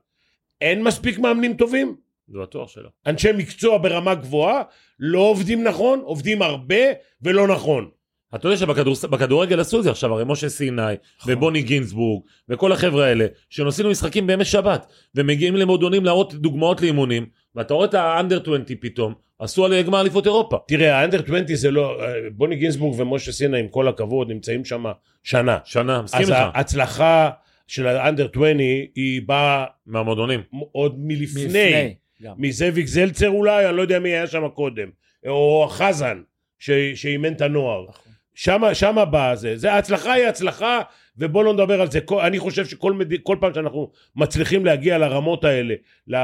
[0.60, 1.96] אין מספיק מאמנים טובים.
[2.28, 2.88] זה בטוח שלא.
[3.06, 4.62] אנשי מקצוע ברמה גבוהה
[4.98, 6.84] לא עובדים נכון, עובדים הרבה
[7.22, 7.90] ולא נכון.
[8.34, 10.82] אתה יודע שבכדורגל עשו את זה עכשיו, הרי משה סיני,
[11.18, 11.32] נכון.
[11.32, 17.74] ובוני גינזבורג, וכל החבר'ה האלה, שנוסעים למשחקים בימי שבת, ומגיעים למועדונים להראות דוגמאות לאימונים, ואתה
[17.74, 20.58] רואה את האנדר 20 פתאום, עשו על גמר אליפות אירופה.
[20.68, 24.84] תראה, האנדר 20 זה לא, אה, בוני גינזבורג ומשה סינה, עם כל הכבוד, נמצאים שם
[25.22, 25.58] שנה.
[25.64, 27.30] שנה, מסכים אז איתך, ההצלחה
[27.66, 28.58] של האנדר 20
[28.94, 30.40] היא באה מהמועדונים.
[30.72, 32.34] עוד מלפני, לפני, גם.
[32.38, 34.88] מזאביק זלצר אולי, אני לא יודע מי היה שם קודם,
[35.26, 36.20] או חזן,
[36.58, 37.84] ש- שאימן את הנוער.
[37.88, 38.12] נכון.
[38.34, 40.80] שמה, שמה בא זה, זה ההצלחה היא הצלחה,
[41.20, 43.20] ובוא לא נדבר על זה, אני חושב שכל מד...
[43.22, 45.74] כל פעם שאנחנו מצליחים להגיע לרמות האלה,
[46.08, 46.16] ל...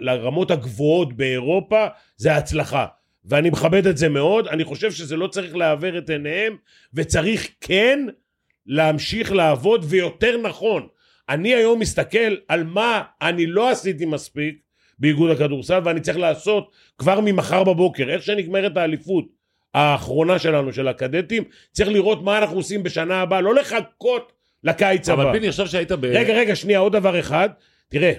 [0.00, 1.86] לרמות הגבוהות באירופה,
[2.16, 2.86] זה הצלחה.
[3.24, 6.56] ואני מכבד את זה מאוד, אני חושב שזה לא צריך לעוור את עיניהם,
[6.94, 8.06] וצריך כן
[8.66, 10.86] להמשיך לעבוד, ויותר נכון,
[11.28, 14.58] אני היום מסתכל על מה אני לא עשיתי מספיק
[14.98, 19.24] באיגוד הכדורסל, ואני צריך לעשות כבר ממחר בבוקר, איך שנגמרת האליפות
[19.74, 25.22] האחרונה שלנו, של הקדטים, צריך לראות מה אנחנו עושים בשנה הבאה, לא לחכות לקיץ הבא.
[25.22, 26.04] אבל פיני, עכשיו שהיית ב...
[26.04, 27.48] רגע, רגע, שנייה, עוד דבר אחד.
[27.88, 28.12] תראה,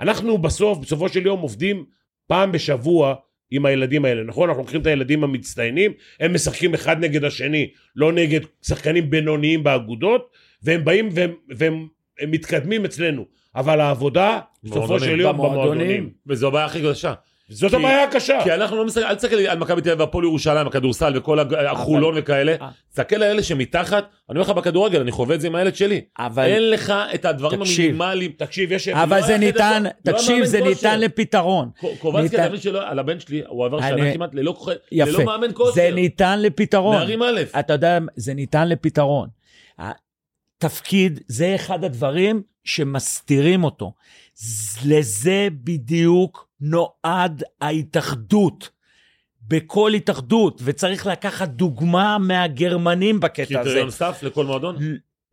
[0.00, 1.84] אנחנו בסוף, בסופו של יום עובדים
[2.26, 3.14] פעם בשבוע
[3.50, 4.48] עם הילדים האלה, נכון?
[4.48, 10.30] אנחנו לוקחים את הילדים המצטיינים, הם משחקים אחד נגד השני, לא נגד שחקנים בינוניים באגודות,
[10.62, 11.86] והם באים והם, והם
[12.20, 13.24] הם מתקדמים אצלנו.
[13.56, 15.00] אבל העבודה, בסופו.
[15.00, 16.10] של יום, במועדונים.
[16.26, 17.14] וזו הבעיה הכי קשה.
[17.48, 18.38] זאת כי- הבעיה הקשה.
[18.44, 21.38] כי אנחנו לא מסתכל, אל תסתכל על מכבי תל אביב והפועל ירושלים, הכדורסל וכל
[21.68, 22.68] החולון וכאלה, אה.
[22.90, 23.92] תסתכל על אלה שמתחת,
[24.30, 26.00] אני אומר לך בכדורגל, אני חווה את זה עם הילד שלי.
[26.18, 27.78] אבל, אין לך את הדברים תקשיב.
[27.84, 28.32] המינימליים.
[28.36, 28.88] תקשיב, יש...
[28.88, 30.68] אבל לא זה היה ניתן, לא תקשיב, זה כושר.
[30.70, 31.70] ניתן לפתרון.
[31.98, 35.10] קובצקי, ניתן- הבן שלו, על הבן שלי, הוא עבר אני- שנה כמעט ללא כוח- יפה.
[35.10, 35.72] ללא מאמן כושר.
[35.74, 36.96] זה ניתן לפתרון.
[36.96, 37.40] נערים א'.
[37.60, 39.28] אתה יודע, זה ניתן לפתרון.
[40.58, 43.92] תפקיד, זה אחד הדברים שמסתירים אותו.
[44.86, 48.76] לזה בדיוק נועד ההתאחדות.
[49.48, 53.54] בכל התאחדות, וצריך לקחת דוגמה מהגרמנים בקטע הזה.
[53.54, 54.76] קריטריון סף לכל מועדון?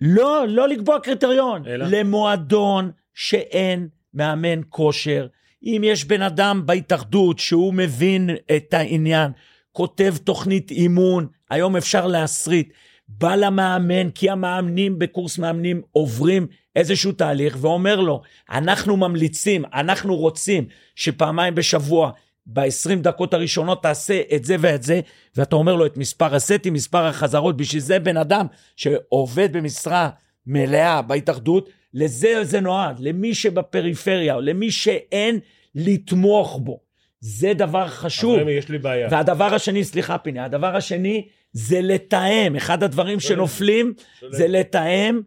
[0.02, 1.68] לא, לא לקבוע קריטריון.
[1.68, 1.86] אלא?
[1.90, 5.28] למועדון שאין מאמן כושר.
[5.64, 9.32] אם יש בן אדם בהתאחדות שהוא מבין את העניין,
[9.72, 12.74] כותב תוכנית אימון, היום אפשר להסריט,
[13.18, 20.66] בא למאמן, כי המאמנים בקורס מאמנים עוברים איזשהו תהליך, ואומר לו, אנחנו ממליצים, אנחנו רוצים
[20.96, 22.12] שפעמיים בשבוע,
[22.46, 25.00] ב-20 דקות הראשונות תעשה את זה ואת זה,
[25.36, 28.46] ואתה אומר לו את מספר הסטים, מספר החזרות, בשביל זה בן אדם
[28.76, 30.10] שעובד במשרה
[30.48, 35.40] מלאה בהתאחדות, לזה זה נועד, למי שבפריפריה, למי שאין,
[35.76, 36.80] לתמוך בו.
[37.20, 38.40] זה דבר חשוב.
[38.40, 39.08] רמי, יש לי בעיה.
[39.12, 42.56] והדבר השני, סליחה פיני, הדבר השני זה לתאם.
[42.56, 43.94] אחד הדברים שנופלים
[44.30, 45.22] זה לתאם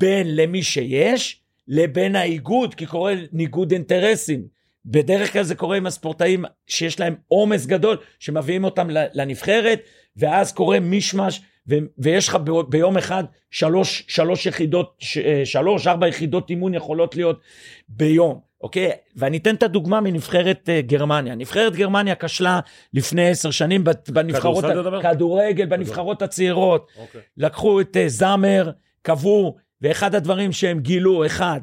[0.00, 4.58] בין למי שיש לבין האיגוד, כי קורה ניגוד אינטרסים.
[4.86, 9.80] בדרך כלל זה קורה עם הספורטאים שיש להם עומס גדול, שמביאים אותם לנבחרת,
[10.16, 16.08] ואז קורה מישמש, ו- ויש לך ב- ביום אחד שלוש, שלוש יחידות, ש- שלוש, ארבע
[16.08, 17.40] יחידות אימון יכולות להיות
[17.88, 18.47] ביום.
[18.60, 18.90] אוקיי?
[19.16, 21.34] ואני אתן את הדוגמה מנבחרת uh, גרמניה.
[21.34, 22.60] נבחרת גרמניה כשלה
[22.94, 25.02] לפני עשר שנים בנבחרות, כדורסל?
[25.02, 26.90] כדורגל, בנבחרות הצעירות.
[26.98, 27.20] אוקיי.
[27.36, 28.70] לקחו את uh, זאמר,
[29.02, 31.60] קבעו, ואחד הדברים שהם גילו, אחד,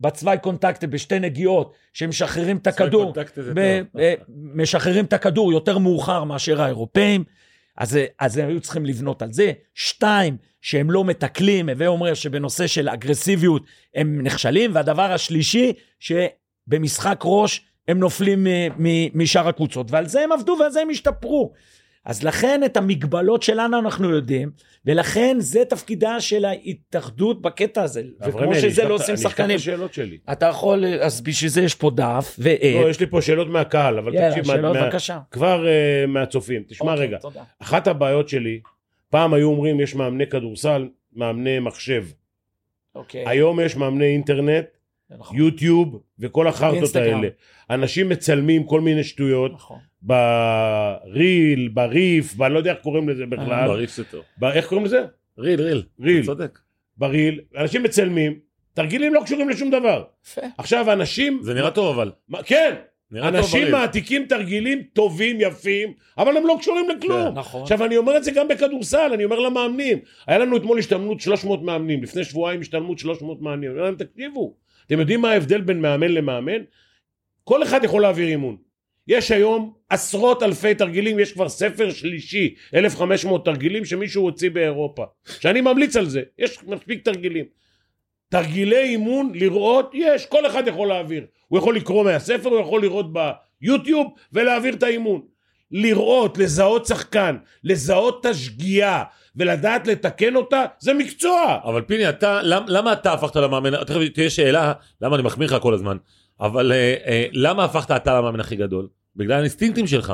[0.00, 3.14] בצווי קונטקט בשתי נגיעות, שהם משחררים את הכדור,
[3.54, 3.82] ב-.
[3.98, 7.24] אה, משחררים את הכדור יותר מאוחר מאשר האירופאים,
[7.78, 9.52] אז, אז הם היו צריכים לבנות על זה.
[9.74, 13.62] שתיים, שהם לא מתקלים, הווה אומר שבנושא של אגרסיביות
[13.94, 18.46] הם נכשלים, והדבר השלישי, שבמשחק ראש הם נופלים
[19.14, 21.52] משאר הקבוצות, ועל זה הם עבדו ועל זה הם השתפרו.
[22.08, 24.50] אז לכן את המגבלות שלנו אנחנו יודעים,
[24.86, 28.02] ולכן זה תפקידה של ההתאחדות בקטע הזה.
[28.26, 29.56] וכמו שזה לא עושים אני אשלח את שחקנים.
[29.56, 30.18] השאלות שלי.
[30.32, 32.60] אתה יכול, אז בשביל זה יש פה דף ועט.
[32.82, 35.18] לא, יש לי פה שאלות מהקהל, אבל יאללה, תקשיב, שאלות מה- בבקשה.
[35.30, 36.62] כבר אה, מהצופים.
[36.68, 37.42] תשמע אוקיי, רגע, תודה.
[37.58, 38.60] אחת הבעיות שלי,
[39.10, 42.04] פעם היו אומרים יש מאמני כדורסל, מאמני מחשב.
[42.94, 43.24] אוקיי.
[43.28, 44.64] היום יש מאמני אינטרנט,
[45.10, 46.96] נכון, יוטיוב וכל החרטות.
[46.96, 47.28] האלה.
[47.70, 49.78] אנשים מצלמים כל מיני שטויות נכון.
[50.02, 53.68] בריל, בריף, ואני לא יודע איך קוראים לזה בכלל.
[53.68, 54.22] בריף זה טוב.
[54.44, 55.04] איך קוראים לזה?
[55.38, 55.82] ריל, ריל.
[56.00, 56.24] ריל.
[56.26, 56.58] צודק.
[56.96, 57.40] בריל.
[57.56, 58.38] אנשים מצלמים,
[58.74, 60.04] תרגילים לא קשורים לשום דבר.
[60.26, 60.40] יפה.
[60.58, 61.40] עכשיו אנשים...
[61.42, 62.12] זה נראה טוב אבל.
[62.28, 62.74] מה- כן,
[63.22, 63.70] אנשים.
[63.72, 67.32] מעתיקים תרגילים טובים, יפים, אבל הם לא קשורים לכלום.
[67.34, 67.62] כן, נכון.
[67.62, 69.98] עכשיו אני אומר את זה גם בכדורסל, אני אומר למאמנים.
[70.26, 73.70] היה לנו אתמול השתלמות 300 מאמנים, לפני שבועיים השתלמות 300 מאמנים.
[73.70, 74.54] אני אומר להם, תקשיבו,
[74.86, 76.62] אתם יודעים מה ההבדל בין מאמן למאמן?
[77.44, 78.56] כל אחד יכול להעביר אימון.
[79.08, 85.04] יש היום עשרות אלפי תרגילים, יש כבר ספר שלישי, 1,500 תרגילים שמישהו הוציא באירופה.
[85.40, 87.44] שאני ממליץ על זה, יש מספיק תרגילים.
[88.28, 91.26] תרגילי אימון, לראות, יש, כל אחד יכול להעביר.
[91.48, 95.20] הוא יכול לקרוא מהספר, הוא יכול לראות ביוטיוב ולהעביר את האימון.
[95.70, 99.04] לראות, לזהות שחקן, לזהות את השגיאה
[99.36, 101.58] ולדעת לתקן אותה, זה מקצוע.
[101.64, 105.56] אבל פיני, אתה, למ, למה אתה הפכת למאמן, תכף תהיה שאלה, למה אני מחמיא לך
[105.60, 105.96] כל הזמן,
[106.40, 108.88] אבל אה, אה, למה הפכת אתה למאמן הכי גדול?
[109.18, 110.12] בגלל האינסטינקטים שלך.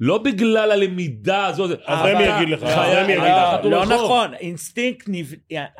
[0.00, 3.58] לא בגלל הלמידה הזו, זה- אברמי אתה יגיד לך, אברמי יגיד לך.
[3.58, 3.84] חתול לא.
[3.86, 5.26] נכון, אינסטינקט נב...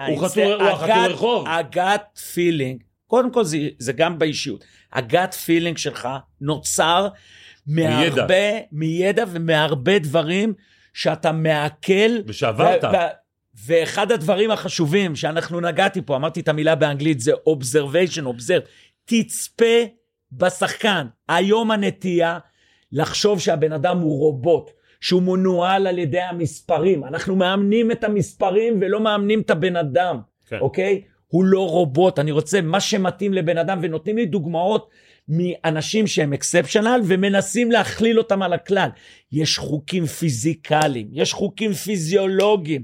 [0.08, 1.48] הוא חתול- הוא החתול רחוב.
[1.48, 6.08] ה gut feeling, קודם כל זה, זה גם באישיות, הגאט פילינג שלך
[6.40, 7.08] נוצר
[7.66, 8.34] מהרבה,
[8.72, 10.54] מידע ומהרבה דברים
[10.94, 12.18] שאתה מעכל.
[12.26, 12.84] ושעברת.
[13.66, 18.66] ואחד הדברים החשובים שאנחנו נגעתי פה, אמרתי את המילה באנגלית, זה observation, observe,
[19.04, 19.64] תצפה
[20.32, 21.06] בשחקן.
[21.28, 22.38] היום הנטייה
[22.92, 24.70] לחשוב שהבן אדם הוא רובוט,
[25.00, 27.04] שהוא מנוהל על ידי המספרים.
[27.04, 30.58] אנחנו מאמנים את המספרים ולא מאמנים את הבן אדם, כן.
[30.58, 31.02] אוקיי?
[31.26, 34.90] הוא לא רובוט, אני רוצה מה שמתאים לבן אדם, ונותנים לי דוגמאות
[35.28, 38.88] מאנשים שהם אקספשנל ומנסים להכליל אותם על הכלל.
[39.32, 42.82] יש חוקים פיזיקליים, יש חוקים פיזיולוגיים.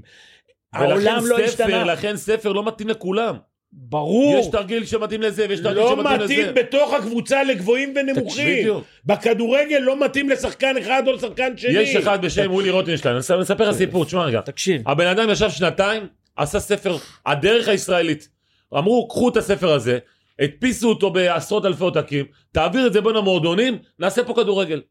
[0.73, 1.83] העולם ולכן לא ספר, השתנה.
[1.83, 3.35] לכן ספר לא מתאים לכולם.
[3.73, 4.37] ברור.
[4.39, 6.33] יש תרגיל שמתאים לזה ויש תרגיל לא שמתאים לזה.
[6.33, 8.59] מתאים בתוך הקבוצה לגבוהים ונמוכים.
[8.59, 8.83] בדיוק.
[9.05, 11.71] בכדורגל לא מתאים לשחקן אחד או לשחקן שני.
[11.71, 14.41] יש אחד בשם ווילי רוטנשטיין, אני אספר- אני אספר לך סיפור, תשמע רגע.
[14.41, 14.89] תקשיב.
[14.89, 16.95] הבן אדם ישב שנתיים, עשה ספר,
[17.25, 18.29] הדרך הישראלית.
[18.77, 19.99] אמרו, קחו את הספר הזה,
[20.39, 24.81] הדפיסו אותו בעשרות אלפי עותקים, תעביר את זה בין המועדונים, נעשה פה כדורגל.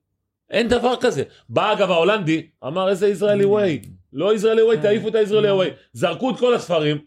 [0.50, 1.22] אין דבר כזה.
[1.48, 3.80] בא אגב ההולנדי, אמר איזה ישראלי ווי,
[4.12, 5.70] לא ישראלי ווי, תעיפו את הישראלי ווי.
[5.92, 6.98] זרקו את כל הספרים,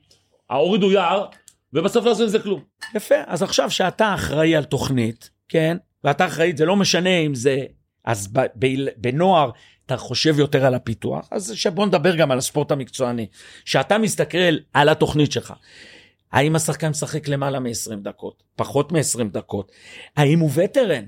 [0.51, 1.26] הורידו יער,
[1.74, 2.61] ובסוף לא עשו עם זה כלום.
[2.95, 5.78] יפה, אז עכשיו שאתה אחראי על תוכנית, כן?
[6.03, 7.57] ואתה אחראי, זה לא משנה אם זה,
[8.05, 8.67] אז ב, ב,
[8.97, 9.51] בנוער
[9.86, 13.28] אתה חושב יותר על הפיתוח, אז שבוא נדבר גם על הספורט המקצועני.
[13.65, 15.53] שאתה מסתכל על התוכנית שלך,
[16.32, 19.72] האם השחקן משחק למעלה מ-20 דקות, פחות מ-20 דקות,
[20.17, 21.05] האם הוא וטרן,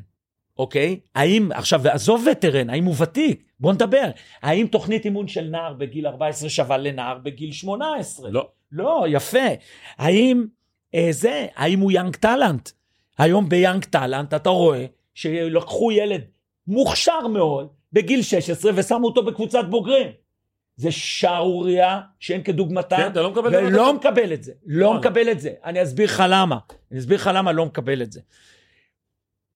[0.57, 0.99] אוקיי?
[1.15, 3.43] האם, עכשיו, ועזוב וטרן, האם הוא ותיק?
[3.59, 4.09] בוא נדבר.
[4.41, 8.31] האם תוכנית אימון של נער בגיל 14 שווה לנער בגיל 18?
[8.31, 8.49] לא.
[8.73, 9.47] לא, יפה.
[9.97, 10.45] האם
[10.95, 12.69] אה, זה, האם הוא young talent?
[13.17, 16.21] היום ב young talent אתה רואה שלקחו ילד
[16.67, 20.07] מוכשר מאוד בגיל 16 ושמו אותו בקבוצת בוגרים.
[20.75, 23.93] זה שערורייה שאין כדוגמתה, כן, אתה לא מקבל ולא כזה.
[23.93, 24.97] מקבל את זה, לא נכון.
[24.97, 25.51] מקבל את זה.
[25.65, 26.57] אני אסביר לך למה,
[26.91, 28.21] אני אסביר לך למה לא מקבל את זה.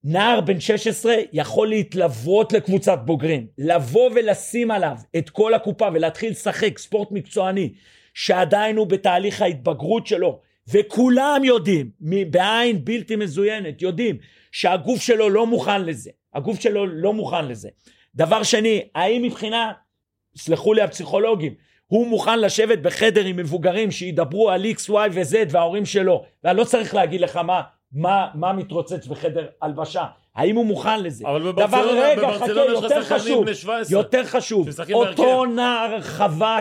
[0.03, 6.77] נער בן 16 יכול להתלוות לקבוצת בוגרים, לבוא ולשים עליו את כל הקופה ולהתחיל לשחק
[6.77, 7.73] ספורט מקצועני,
[8.17, 11.89] שעדיין הוא בתהליך ההתבגרות שלו, וכולם יודעים,
[12.29, 14.17] בעין בלתי מזוינת, יודעים
[14.51, 17.69] שהגוף שלו לא מוכן לזה, הגוף שלו לא מוכן לזה.
[18.15, 19.71] דבר שני, האם מבחינה,
[20.37, 21.53] סלחו לי הפסיכולוגים,
[21.87, 26.63] הוא מוכן לשבת בחדר עם מבוגרים שידברו על x, y ו-z וההורים שלו, ואני לא
[26.63, 27.61] צריך להגיד לך מה,
[27.91, 30.05] מה, מה מתרוצץ בחדר הלבשה,
[30.35, 31.27] האם הוא מוכן לזה?
[31.27, 33.99] אבל דבר, בברצלונה, רגע, חכה, יותר חשוב, בני 17.
[33.99, 35.45] יותר חשוב, אותו.
[35.45, 36.59] נער חווה,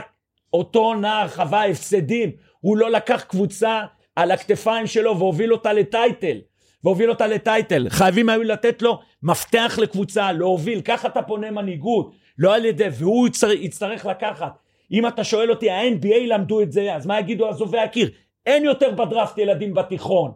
[0.57, 2.31] אותו נער חווה הפסדים,
[2.61, 3.81] הוא לא לקח קבוצה
[4.17, 6.37] על הכתפיים שלו והוביל אותה לטייטל,
[6.85, 12.55] והוביל אותה לטייטל, חייבים היו לתת לו מפתח לקבוצה, להוביל, ככה אתה פונה מנהיגות, לא
[12.55, 14.59] על ידי, והוא יצטר, יצטרך לקחת.
[14.93, 18.11] אם אתה שואל אותי, ה-NBA למדו את זה, אז מה יגידו עזובי הקיר?
[18.47, 20.31] אין יותר בדראפט ילדים בתיכון.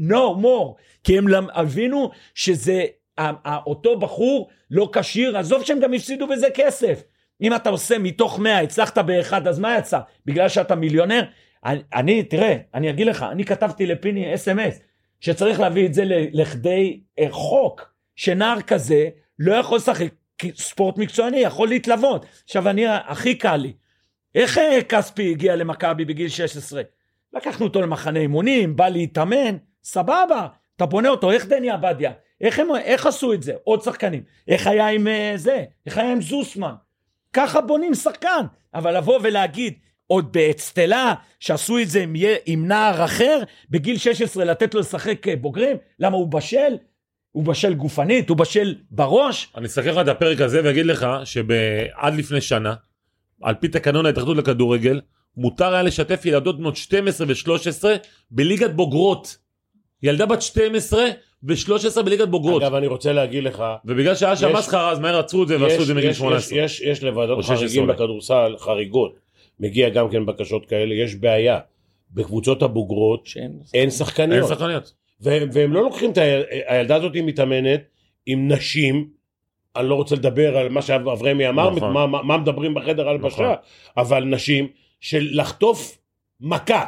[0.00, 0.74] no more.
[1.04, 2.84] כי הם למ- הבינו שזה,
[3.66, 7.02] אותו בחור לא כשיר, עזוב שהם גם הפסידו בזה כסף.
[7.42, 9.98] אם אתה עושה מתוך 100, הצלחת באחד, אז מה יצא?
[10.26, 11.22] בגלל שאתה מיליונר?
[11.64, 14.80] אני, אני, תראה, אני אגיד לך, אני כתבתי לפיני אס.אם.אס,
[15.20, 19.08] שצריך להביא את זה לכדי אה, חוק, שנער כזה
[19.38, 20.12] לא יכול לשחק
[20.54, 22.26] ספורט מקצועני, יכול להתלוות.
[22.44, 23.72] עכשיו, אני, הכי קל לי,
[24.34, 26.82] איך אה, כספי הגיע למכבי בגיל 16?
[27.32, 32.12] לקחנו אותו למחנה אימונים, בא להתאמן, סבבה, אתה בונה אותו, איך דני עבדיה?
[32.40, 33.52] איך, הם, איך עשו את זה?
[33.64, 34.22] עוד שחקנים.
[34.48, 35.64] איך היה עם אה, זה?
[35.86, 36.74] איך היה עם זוסמן?
[37.32, 38.46] ככה בונים שחקן.
[38.74, 39.74] אבל לבוא ולהגיד,
[40.06, 42.14] עוד באצטלה, שעשו את זה עם,
[42.46, 46.76] עם נער אחר, בגיל 16 לתת לו לשחק אה, בוגרים, למה הוא בשל?
[47.32, 49.52] הוא בשל גופנית, הוא בשל בראש.
[49.56, 52.74] אני אסתכל לך את הפרק הזה ואגיד לך שעד לפני שנה,
[53.42, 55.00] על פי תקנון ההתאחדות לכדורגל,
[55.36, 57.84] מותר היה לשתף ילדות בנות 12 ו-13
[58.30, 59.36] בליגת בוגרות.
[60.02, 61.04] ילדה בת 12
[61.42, 62.62] ו-13 בליגת בוגרות.
[62.62, 65.82] אגב, אני רוצה להגיד לך, ובגלל שהיה שם מסחרה אז מהר עצרו את זה ועשו
[65.82, 66.58] את זה מגיל יש, 18.
[66.58, 67.86] יש, יש, יש לוועדות 16 חריגים.
[67.86, 69.18] בכדורסל חריגות.
[69.60, 71.58] מגיע גם כן בקשות כאלה, יש בעיה.
[72.10, 73.28] בקבוצות הבוגרות.
[73.36, 74.48] אין אין שחקניות.
[74.48, 74.92] שחקניות.
[75.20, 76.42] והם, והם לא לוקחים את היל...
[76.66, 77.80] הילדה הזאת היא מתאמנת
[78.26, 79.08] עם נשים,
[79.76, 81.92] אני לא רוצה לדבר על מה שאברמי אמר, נכון.
[81.92, 83.54] מה, מה, מה מדברים בחדר הלבשה, נכון.
[83.96, 84.68] אבל נשים
[85.00, 85.98] של לחטוף
[86.40, 86.86] מכה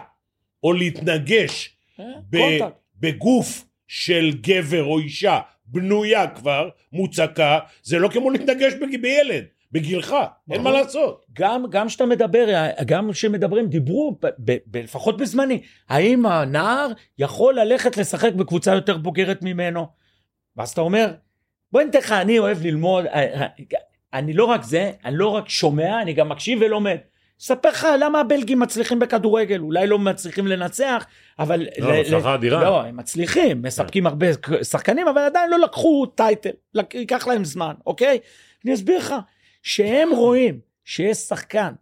[0.62, 2.58] או להתנגש אה, ב-.
[3.00, 8.72] בגוף של גבר או אישה בנויה כבר, מוצקה, זה לא כמו להתנגש
[9.02, 10.16] בילד, בגילך,
[10.50, 10.82] אין מה נכון.
[10.82, 11.24] לעשות.
[11.32, 12.46] גם גם שאתה מדבר,
[12.86, 18.96] גם כשמדברים, דיברו, ב, ב, ב, לפחות בזמני, האם הנער יכול ללכת לשחק בקבוצה יותר
[18.96, 19.86] בוגרת ממנו?
[20.56, 21.12] ואז אתה אומר,
[21.72, 23.46] בוא ניתן לך, אני אוהב ללמוד, אה, אה,
[24.12, 26.96] אני לא רק זה, אני לא רק שומע, אני גם מקשיב ולומד.
[27.40, 31.06] אספר לך למה הבלגים מצליחים בכדורגל, אולי לא מצליחים לנצח,
[31.38, 31.66] אבל...
[31.78, 32.64] לא, הצלחה אדירה.
[32.64, 34.26] לא, הם מצליחים, מספקים הרבה
[34.62, 36.50] שחקנים, אבל עדיין לא לקחו טייטל,
[36.94, 38.18] ייקח להם זמן, אוקיי?
[38.64, 39.14] אני אסביר לך,
[39.62, 41.72] שהם רואים שיש שחקן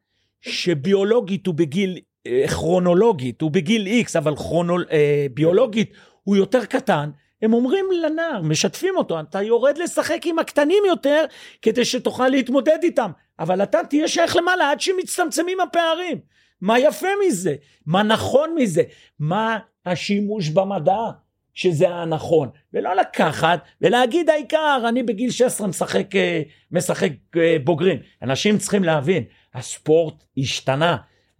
[0.40, 5.92] שביולוגית הוא בגיל, אה, כרונולוגית הוא בגיל איקס, אבל כרונול, אה, ביולוגית
[6.22, 7.10] הוא יותר קטן,
[7.42, 11.24] הם אומרים לנער, משתפים אותו, אתה יורד לשחק עם הקטנים יותר
[11.62, 16.18] כדי שתוכל להתמודד איתם, אבל אתה תהיה שייך למעלה עד שמצטמצמים הפערים.
[16.60, 17.54] מה יפה מזה?
[17.86, 18.82] מה נכון מזה?
[19.18, 21.10] מה השימוש במדע?
[21.56, 26.42] שזה הנכון, ולא לקחת ולהגיד העיקר אני בגיל 16 משחק, אה,
[26.72, 27.98] משחק אה, בוגרים.
[28.22, 30.96] אנשים צריכים להבין, הספורט השתנה.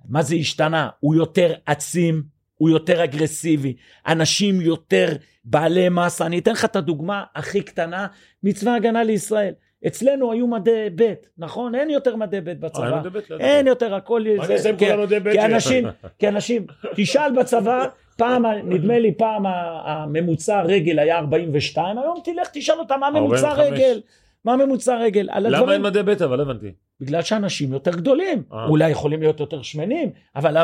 [0.09, 0.89] מה זה השתנה?
[1.01, 2.23] הוא יותר עצים,
[2.55, 6.27] הוא יותר אגרסיבי, אנשים יותר בעלי מסה.
[6.27, 8.07] אני אתן לך את הדוגמה הכי קטנה
[8.43, 9.53] מצבא הגנה לישראל.
[9.87, 11.75] אצלנו היו מדי ב', נכון?
[11.75, 13.01] אין יותר מדי ב' אה, אין בצבא.
[13.05, 13.31] היבט?
[13.31, 14.25] לא אין יותר, הכל...
[14.37, 15.45] מה אעשה עם כי- כולם עוד היבט כי?
[15.45, 15.85] אנשים,
[16.19, 16.67] כי אנשים,
[16.97, 19.43] תשאל בצבא, פעם, נדמה לי פעם
[19.85, 23.73] הממוצע רגל היה 42, היום תלך תשאל אותם מה ממוצע 45.
[23.73, 24.01] רגל,
[24.45, 26.25] מה ממוצע רגל, למה הדברים, אין מדי בטא?
[26.25, 26.73] אבל לא הבנתי.
[27.01, 28.67] בגלל שאנשים יותר גדולים, אה.
[28.67, 30.57] אולי יכולים להיות יותר שמנים, אבל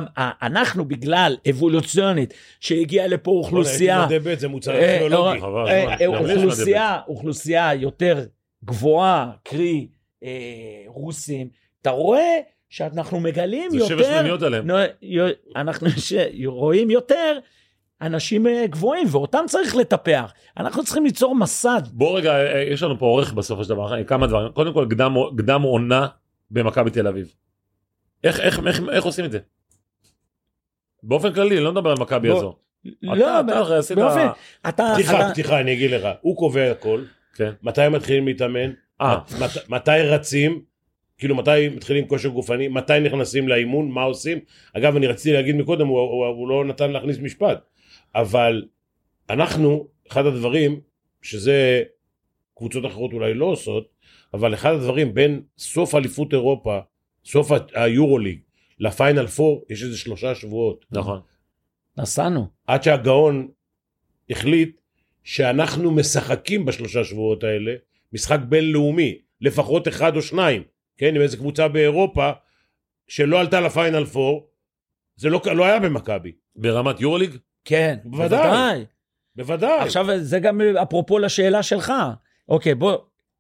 [0.43, 3.49] אנחנו בגלל אבולוציונית, שהגיעה לפה ב', מדי
[6.07, 8.19] אוכלוסייה, אוכלוסייה יותר
[8.65, 9.89] גבוהה, קרי
[10.25, 10.29] אה,
[10.87, 11.49] רוסים,
[11.83, 12.37] אתה רואה
[12.71, 14.67] שאנחנו מגלים זה יותר, שבע שמיניות עליהם.
[15.57, 16.13] אנחנו ש-
[16.47, 17.39] רואים יותר
[18.03, 20.33] אנשים אה, גבוהים, ואותם צריך לטפח.
[20.57, 21.83] אנחנו צריכים ליצור מסד.
[21.93, 24.53] בוא רגע, אה, אה, יש לנו פה עורך בסופו של דבר, כמה דברים.
[24.53, 26.07] קודם כל, קדם, קדם עונה
[26.51, 27.35] במכבי תל אביב.
[28.25, 29.39] איך, איך, איך, איך עושים את זה?
[31.03, 32.57] באופן כללי, לא מדבר על מכבי הזו.
[33.03, 34.27] לא, אתה עשית- באופן,
[34.69, 36.09] אתה, פתיחה, אתה, פתיחה, אני אגיד לך.
[36.21, 37.03] הוא קובע הכל.
[37.35, 37.51] כן.
[37.63, 38.73] מתי מתחילים להתאמן?
[39.01, 40.63] אה, מת- מתי רצים?
[41.19, 42.69] כאילו מתי מתחילים כושר גופני?
[42.69, 43.91] מתי נכנסים לאימון?
[43.91, 44.39] מה עושים?
[44.73, 47.59] אגב, אני רציתי להגיד מקודם, הוא, הוא, הוא לא נתן להכניס משפט.
[48.15, 48.65] אבל
[49.31, 50.81] אנחנו, אחד הדברים,
[51.23, 51.83] שזה
[52.59, 53.89] קבוצות אחרות אולי לא עושות,
[54.35, 56.79] אבל אחד הדברים בין סוף אליפות אירופה,
[57.25, 58.39] סוף היורוליג,
[58.79, 60.85] לפיינל פור, יש איזה שלושה שבועות.
[60.91, 61.21] נכון.
[61.99, 62.47] נסענו.
[62.67, 63.49] עד שהגאון
[64.31, 64.81] החליט
[65.25, 67.73] שאנחנו משחקים בשלושה שבועות האלה
[68.13, 70.63] משחק בינלאומי, לפחות אחד או שניים,
[70.97, 72.31] כן, עם איזה קבוצה באירופה
[73.09, 74.49] שלא עלתה לפיינל פור,
[75.17, 77.37] זה לא, לא היה במכבי, ברמת יורוליג?
[77.65, 78.39] כן, בוודאי.
[78.41, 78.85] בוודאי.
[79.37, 79.81] בוודאי.
[79.81, 81.93] עכשיו זה גם אפרופו לשאלה שלך.
[82.49, 82.97] אוקיי, בוא,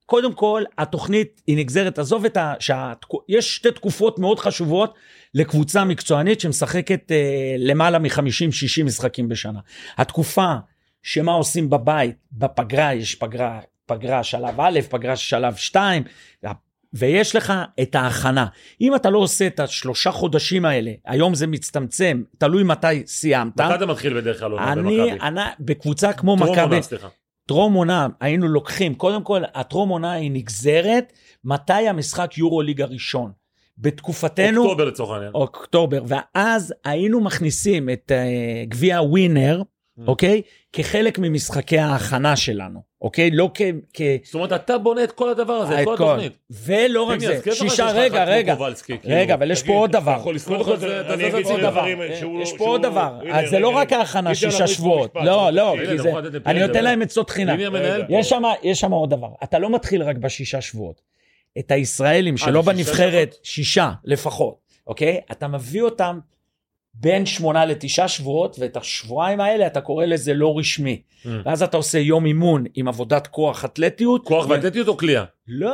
[0.06, 2.54] קודם כל, התוכנית היא נגזרת, עזוב את ה...
[2.60, 4.94] שהתקו- יש שתי תקופות מאוד חשובות
[5.34, 9.60] לקבוצה מקצוענית שמשחקת אה, למעלה מ-50-60 משחקים בשנה.
[9.98, 10.54] התקופה
[11.02, 16.02] שמה עושים בבית, בפגרה, יש פגרה, פגרה שלב א', פגרה שלב 2,
[16.94, 18.46] ויש לך את ההכנה.
[18.80, 23.60] אם אתה לא עושה את השלושה חודשים האלה, היום זה מצטמצם, תלוי מתי סיימת.
[23.60, 25.20] מתי אתה מתחיל בדרך כלל עונה אני, במכבי?
[25.20, 27.08] אני, בקבוצה כמו טרום מכבי, עונה, סליחה.
[27.46, 31.12] טרום עונה היינו לוקחים, קודם כל הטרום עונה היא נגזרת,
[31.44, 33.32] מתי המשחק יורו ליג הראשון.
[33.78, 35.32] בתקופתנו, אוקטובר לצורך העניין.
[35.34, 39.62] אוקטובר, ואז היינו מכניסים את uh, גביע ווינר.
[40.06, 40.42] אוקיי?
[40.72, 43.30] כחלק ממשחקי ההכנה שלנו, אוקיי?
[43.30, 43.62] לא כ...
[43.94, 44.00] כ...
[44.24, 46.32] זאת אומרת, אתה בונה את כל הדבר הזה, את את כל התוכנית.
[46.50, 49.16] ולא רק זה, שישה, רגע, רגע, קובלסקי, כאילו.
[49.16, 50.22] רגע, אבל יש פה תגיד, עוד דבר.
[51.14, 51.84] אני אגיד עוד דבר.
[51.86, 53.98] אה, לא- יש פה עוד דבר, אז זה לא רגע, רק רגע.
[53.98, 55.12] ההכנה, שישה פה שבועות.
[55.14, 55.76] לא, לא.
[55.88, 56.12] כי זה,
[56.46, 56.84] אני נותן.
[56.84, 57.56] להם עצות חינם.
[57.60, 58.06] רגע.
[58.08, 58.58] פה.
[58.62, 61.00] יש שם, עוד דבר, אתה לא מתחיל רק בשישה שבועות.
[61.58, 64.54] את הישראלים שלא אה, שישה בנבחרת, שישה לפחות,
[64.86, 65.20] אוקיי?
[65.32, 66.18] אתה מביא אותם
[66.94, 71.02] בין שמונה לתשעה שבועות, ואת השבועיים האלה אתה קורא לזה לא רשמי.
[71.24, 71.28] Mm.
[71.44, 74.24] ואז אתה עושה יום אימון עם עבודת כוח אתלטיות.
[74.26, 75.24] כוח ואתלטיות או קליעה?
[75.48, 75.70] לא,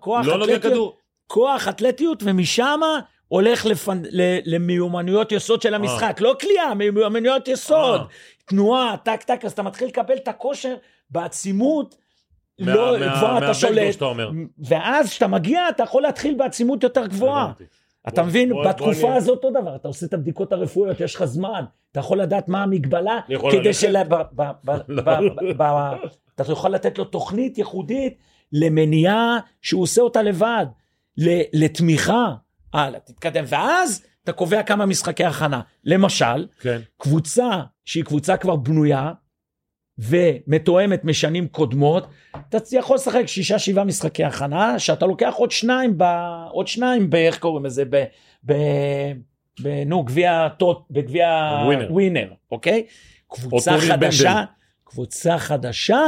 [0.00, 0.62] כוח לא אתלטיות.
[0.62, 0.96] כדור.
[1.26, 2.80] כוח אתלטיות, ומשם
[3.28, 4.02] הולך לפנ...
[4.10, 4.38] ל...
[4.44, 6.20] למיומנויות יסוד של המשחק.
[6.20, 8.00] לא קליעה, מיומנויות יסוד.
[8.00, 8.06] אה.
[8.46, 10.74] תנועה, טק טק, אז אתה מתחיל לקבל את הכושר
[11.10, 11.94] בעצימות.
[12.60, 14.02] מה- לא, מה- גבוהה אתה מהווקטור שולט.
[14.58, 17.42] ואז כשאתה מגיע אתה יכול להתחיל בעצימות יותר גבוהה.
[17.44, 17.64] הבנתי.
[18.08, 18.48] אתה בוא- מבין?
[18.52, 21.64] בוא- בוא בתקופה אני- הזאת אותו דבר, אתה עושה את הבדיקות הרפואיות, יש לך זמן,
[21.92, 23.72] אתה יכול לדעת מה המגבלה, כדי?
[23.74, 23.96] של...
[24.88, 25.02] לא.
[26.34, 28.18] אתה יכול לתת לו תוכנית ייחודית
[28.52, 30.66] למניעה שהוא עושה אותה לבד,
[31.52, 32.34] לתמיכה,
[32.72, 35.60] הלאה, תתקדם, ואז אתה קובע כמה משחקי הכנה.
[35.84, 36.80] למשל, כן.
[36.98, 37.50] קבוצה
[37.84, 39.12] שהיא קבוצה כבר בנויה
[39.98, 42.06] ומתואמת משנים קודמות,
[42.48, 46.04] אתה יכול לשחק שישה שבעה משחקי הכנה, שאתה לוקח עוד שניים, ב,
[46.50, 48.04] עוד שניים, ב, איך קוראים לזה, ב,
[48.46, 48.52] ב,
[49.62, 51.28] ב, נו, גביע, טוט- בגביע
[51.90, 52.32] ווינר.
[52.52, 52.86] אוקיי?
[53.28, 54.42] קבוצה חדשה, בנדל.
[54.84, 56.00] קבוצה חדשה,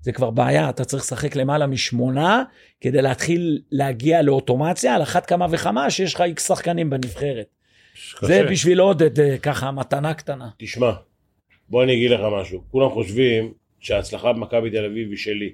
[0.00, 2.42] זה כבר בעיה, אתה צריך לשחק למעלה משמונה,
[2.80, 7.46] כדי להתחיל להגיע לאוטומציה, על אחת כמה וכמה שיש לך איקס שחקנים בנבחרת.
[8.22, 8.50] זה קשה.
[8.50, 10.48] בשביל עוד אה, ככה מתנה קטנה.
[10.58, 10.90] תשמע,
[11.70, 12.62] בוא אני אגיד לך משהו.
[12.70, 15.52] כולם חושבים שההצלחה במכבי תל אביב היא שלי.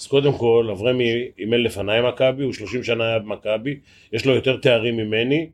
[0.00, 3.80] אז קודם כל, אברמי אימן לפניי מכבי, הוא 30 שנה היה במכבי,
[4.12, 5.50] יש לו יותר תארים ממני,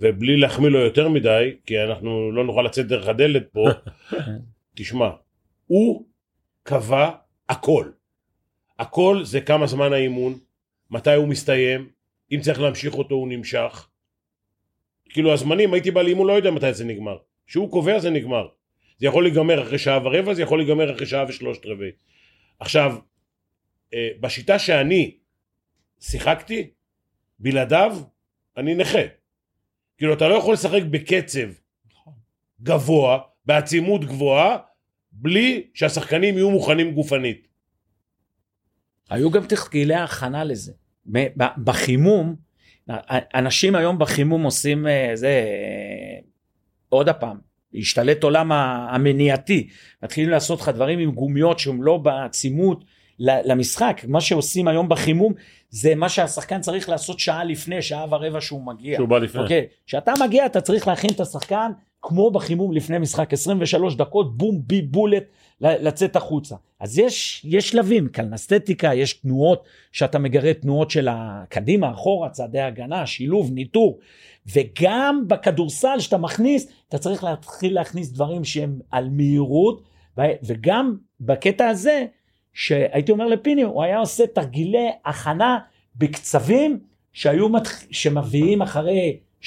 [0.00, 3.68] ובלי להחמיא לו יותר מדי, כי אנחנו לא נוכל לצאת דרך הדלת פה,
[4.76, 5.10] תשמע,
[5.66, 6.04] הוא
[6.62, 7.10] קבע
[7.48, 7.90] הכל.
[8.78, 10.38] הכל זה כמה זמן האימון,
[10.90, 11.88] מתי הוא מסתיים,
[12.32, 13.88] אם צריך להמשיך אותו הוא נמשך.
[15.08, 17.16] כאילו הזמנים, הייתי בא לאימון, לא יודע מתי זה נגמר.
[17.46, 18.48] כשהוא קובע זה נגמר.
[18.98, 21.90] זה יכול להיגמר אחרי שעה ורבע, זה יכול להיגמר אחרי שעה ושלושת רבעי.
[22.58, 22.96] עכשיו,
[23.94, 25.16] אה, בשיטה שאני
[26.00, 26.70] שיחקתי,
[27.38, 27.96] בלעדיו,
[28.56, 29.02] אני נכה.
[29.98, 31.48] כאילו, אתה לא יכול לשחק בקצב
[32.62, 34.56] גבוה, בעצימות גבוהה,
[35.12, 37.48] בלי שהשחקנים יהיו מוכנים גופנית.
[39.10, 40.72] היו גם תחקילי הכנה לזה.
[41.64, 42.36] בחימום,
[43.34, 46.18] אנשים היום בחימום עושים אה, זה, אה,
[46.88, 49.68] עוד פעם, השתלט עולם המניעתי,
[50.02, 52.84] מתחילים לעשות לך דברים עם גומיות שהם לא בעצימות
[53.18, 55.32] למשחק, מה שעושים היום בחימום
[55.70, 58.96] זה מה שהשחקן צריך לעשות שעה לפני, שעה ורבע שהוא מגיע.
[58.96, 59.42] שהוא בא לפני.
[59.42, 61.70] אוקיי, כשאתה מגיע אתה צריך להכין את השחקן
[62.02, 65.24] כמו בחימום לפני משחק 23 דקות בום בי בולט
[65.60, 66.56] לצאת החוצה.
[66.80, 73.06] אז יש יש שלבים קלנסתטיקה יש תנועות שאתה מגרה תנועות של הקדימה אחורה צעדי הגנה
[73.06, 73.98] שילוב ניטור.
[74.54, 79.82] וגם בכדורסל שאתה מכניס אתה צריך להתחיל להכניס דברים שהם על מהירות
[80.42, 82.06] וגם בקטע הזה
[82.52, 85.58] שהייתי אומר לפיני הוא היה עושה תרגילי הכנה
[85.96, 86.80] בקצבים
[87.12, 87.82] שהיו מתח...
[87.90, 89.46] שמביאים אחרי 30-35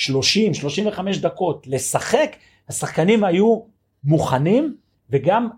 [1.22, 2.36] דקות לשחק
[2.70, 3.62] השחקנים היו
[4.04, 4.76] מוכנים
[5.10, 5.50] וגם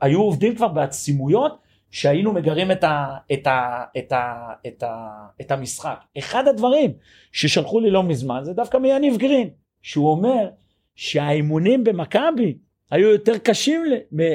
[0.00, 1.58] היו עובדים כבר בעצימויות
[1.90, 5.98] שהיינו מגרים את, ה, את, ה, את, ה, את, ה, את המשחק.
[6.18, 6.92] אחד הדברים
[7.32, 9.48] ששלחו לי לא מזמן זה דווקא מיניב גרין,
[9.82, 10.48] שהוא אומר
[10.94, 12.58] שהאימונים במכבי
[12.90, 13.84] היו יותר קשים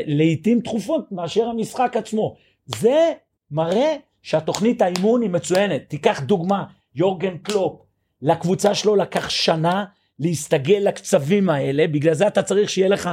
[0.06, 2.36] לעיתים תכופות מאשר המשחק עצמו.
[2.66, 3.12] זה
[3.52, 5.82] מראה שהתוכנית האימון היא מצוינת.
[5.88, 6.64] תיקח דוגמה,
[6.96, 7.82] יורגן קלופ,
[8.22, 9.86] לקבוצה שלו לקח שנה
[10.20, 13.10] להסתגל לקצבים האלה, בגלל זה אתה צריך שיהיה לך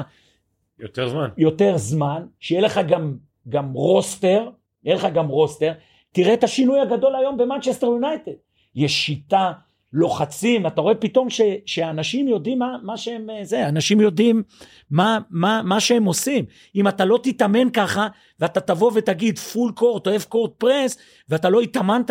[0.79, 1.29] יותר זמן.
[1.39, 3.17] יותר זמן, שיהיה לך גם,
[3.49, 4.51] גם roster,
[4.85, 5.73] יהיה לך גם roster,
[6.13, 8.33] תראה את השינוי הגדול היום במנצ'סטר יונייטד.
[8.75, 9.53] יש שיטה,
[9.93, 14.43] לוחצים, אתה רואה פתאום ש, שאנשים יודעים מה, מה שהם, אה, זה, אנשים יודעים
[14.91, 16.45] מה, מה, מה שהם עושים.
[16.75, 18.09] אם אתה לא תתאמן ככה,
[18.41, 20.99] ואתה תבוא ותגיד full court או half court press,
[21.29, 22.11] ואתה לא התאמנת,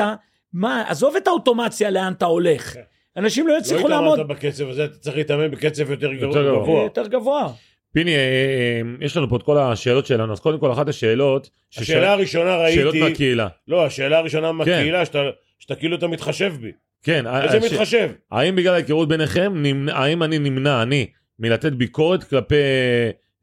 [0.54, 2.76] מה, עזוב את האוטומציה לאן אתה הולך.
[3.18, 6.84] אנשים לא לא יצליחו לעמוד התאמנת בקצב הזה, אתה צריך להתאמן בקצב יותר יותר גבוה.
[6.84, 7.54] יותר גבוה.
[7.94, 11.50] פיני, אה, אה, יש לנו פה את כל השאלות שלנו, אז קודם כל אחת השאלות,
[11.78, 13.48] השאלה הראשונה שאלות ראיתי, מהקהילה.
[13.68, 14.56] לא, השאלה הראשונה כן.
[14.56, 16.72] מהקהילה, שאתה כאילו אתה מתחשב בי.
[17.04, 18.12] כן, איזה מתחשב?
[18.32, 21.08] האם בגלל ההיכרות ביניכם, האם אני נמנע, אני,
[21.40, 22.56] מלתת ביקורת כלפי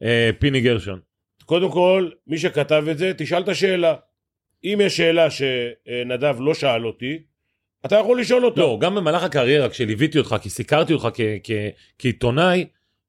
[0.03, 1.01] אה, פיני גרשון?
[1.45, 3.95] קודם כל, מי שכתב את זה, תשאל את השאלה.
[4.65, 7.19] אם יש שאלה שנדב לא שאל אותי,
[7.87, 8.61] אתה יכול לשאול אותה.
[8.61, 11.51] לא, גם במהלך הקריירה, כשליוויתי אותך, כי סיקרתי אותך כ- כ-
[11.99, 12.67] כעיתונאי,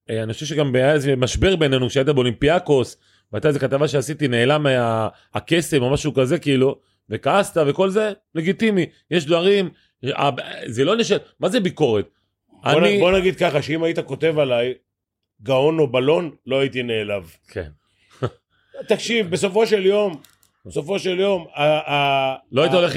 [0.09, 2.97] אה, אני חושב שגם היה איזה משבר בינינו כשהיית באולימפיאקוס,
[3.31, 6.79] והייתה איזה כתבה שעשיתי, נעלם מה- הקסם או משהו כזה, כאילו,
[7.09, 8.85] וכעסת וכל זה, לגיטימי.
[9.11, 9.69] יש דברים,
[10.05, 10.29] אה,
[10.65, 12.05] זה לא נשאל, מה זה ביקורת?
[12.63, 12.99] בוא, אני...
[12.99, 14.73] בוא נגיד ככה, שאם היית כותב עליי
[15.43, 17.31] גאון או בלון, לא הייתי נעלב.
[17.47, 17.69] כן.
[18.87, 20.21] תקשיב, בסופו של יום,
[20.65, 21.45] בסופו של יום,
[22.51, 22.95] לא היית הולך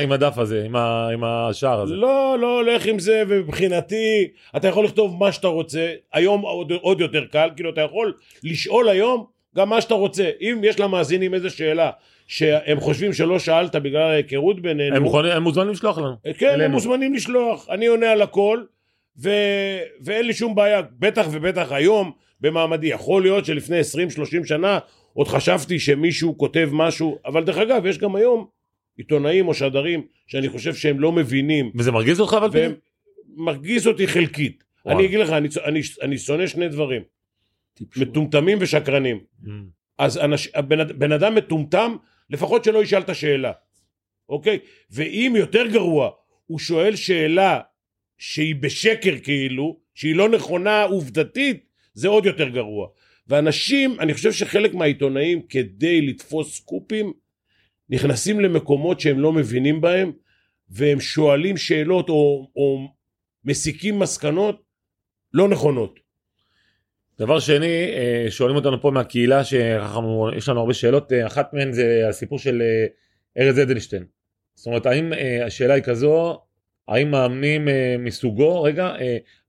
[0.00, 0.64] עם הדף הזה,
[1.12, 1.94] עם השער הזה.
[1.94, 6.40] לא, לא הולך עם זה, ומבחינתי, אתה יכול לכתוב מה שאתה רוצה, היום
[6.80, 8.12] עוד, יותר קל, כאילו אתה יכול
[8.44, 10.30] לשאול היום גם מה שאתה רוצה.
[10.40, 11.90] אם יש למאזינים איזו שאלה
[12.26, 16.14] שהם חושבים שלא שאלת בגלל ההיכרות בינינו, הם מוכנים- הם מוזמנים לשלוח לנו.
[16.38, 16.70] כן, הם.
[16.70, 18.62] מוזמנים לשלוח, אני עונה על הכל,
[19.22, 19.30] ו...
[20.04, 22.86] ואין לי שום בעיה, בטח ובטח היום במעמדי.
[22.86, 23.84] יכול להיות שלפני 20-30
[24.48, 24.78] שנה
[25.16, 28.46] עוד חשבתי שמישהו כותב משהו, אבל דרך אגב, יש גם היום
[28.96, 32.48] עיתונאים או שדרים שאני חושב שהם לא מבינים, וזה מרגיז אותך אבל?
[32.52, 32.74] והם
[33.36, 34.64] מרגיז אותי חלקית.
[34.84, 34.98] וואו.
[34.98, 37.02] אני אגיד לך, אני, אני, אני שונא שני דברים,
[37.96, 39.20] מטומטמים ושקרנים.
[39.44, 39.48] Mm.
[39.98, 41.96] אז אנש, בן, בן אדם מטומטם,
[42.30, 43.52] לפחות שלא ישאל את השאלה,
[44.28, 44.58] אוקיי?
[44.90, 46.10] ואם יותר גרוע,
[46.46, 47.60] הוא שואל שאלה
[48.18, 52.88] שהיא בשקר כאילו, שהיא לא נכונה עובדתית, זה עוד יותר גרוע.
[53.28, 57.12] ואנשים, אני חושב שחלק מהעיתונאים, כדי לתפוס סקופים,
[57.90, 60.12] נכנסים למקומות שהם לא מבינים בהם,
[60.68, 62.88] והם שואלים שאלות או, או
[63.44, 64.62] מסיקים מסקנות
[65.32, 66.00] לא נכונות.
[67.18, 72.08] דבר שני, אה, שואלים אותנו פה מהקהילה, שיש לנו הרבה שאלות, אה, אחת מהן זה
[72.08, 72.86] הסיפור של אה,
[73.44, 74.04] ארז אדלשטיין.
[74.54, 75.12] זאת אומרת, האם,
[75.46, 76.40] השאלה היא כזו,
[76.88, 77.68] האם מאמנים
[77.98, 78.94] מסוגו, רגע,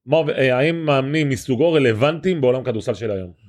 [0.06, 3.47] מה, האם מאמנים מסוגו רלוונטיים בעולם כדורסל של היום?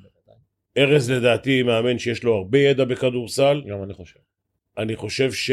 [0.79, 4.21] ארז לדעתי מאמן שיש לו הרבה ידע בכדורסל, גם אני חושב.
[4.79, 5.51] אני חושב ש...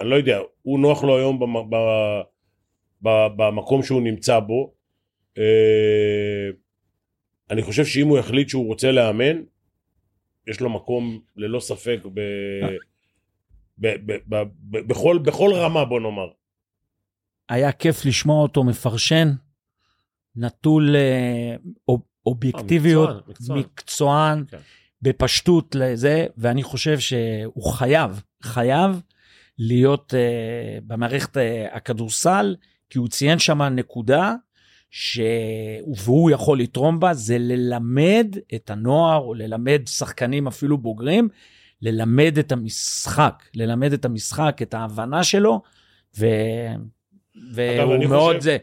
[0.00, 1.70] אני לא יודע, הוא נוח לו היום במ...
[1.70, 1.76] ב...
[3.02, 3.08] ב...
[3.36, 4.74] במקום שהוא נמצא בו.
[5.38, 6.48] אה,
[7.50, 9.42] אני חושב שאם הוא יחליט שהוא רוצה לאמן,
[10.46, 12.20] יש לו מקום ללא ספק ב...
[13.78, 13.86] ב...
[14.06, 14.12] ב...
[14.28, 14.42] ב...
[14.70, 14.78] ב...
[14.78, 16.28] בכל, בכל רמה בוא נאמר.
[17.48, 19.28] היה כיף לשמוע אותו מפרשן,
[20.36, 21.56] נטול אה,
[21.88, 23.58] אוב- אובייקטיביות, מקצוען, מקצוען.
[23.58, 24.58] מקצוען, כן.
[25.02, 29.00] בפשטות לזה, ואני חושב שהוא חייב, חייב
[29.58, 31.40] להיות uh, במערכת uh,
[31.76, 32.56] הכדורסל,
[32.90, 34.34] כי הוא ציין שם נקודה,
[34.90, 35.20] ש...
[35.96, 41.28] והוא יכול לתרום בה, זה ללמד את הנוער, או ללמד שחקנים אפילו בוגרים,
[41.82, 45.62] ללמד את המשחק, ללמד את המשחק, את ההבנה שלו,
[46.18, 46.26] ו...
[47.54, 48.56] והוא מאוד חושב- זה.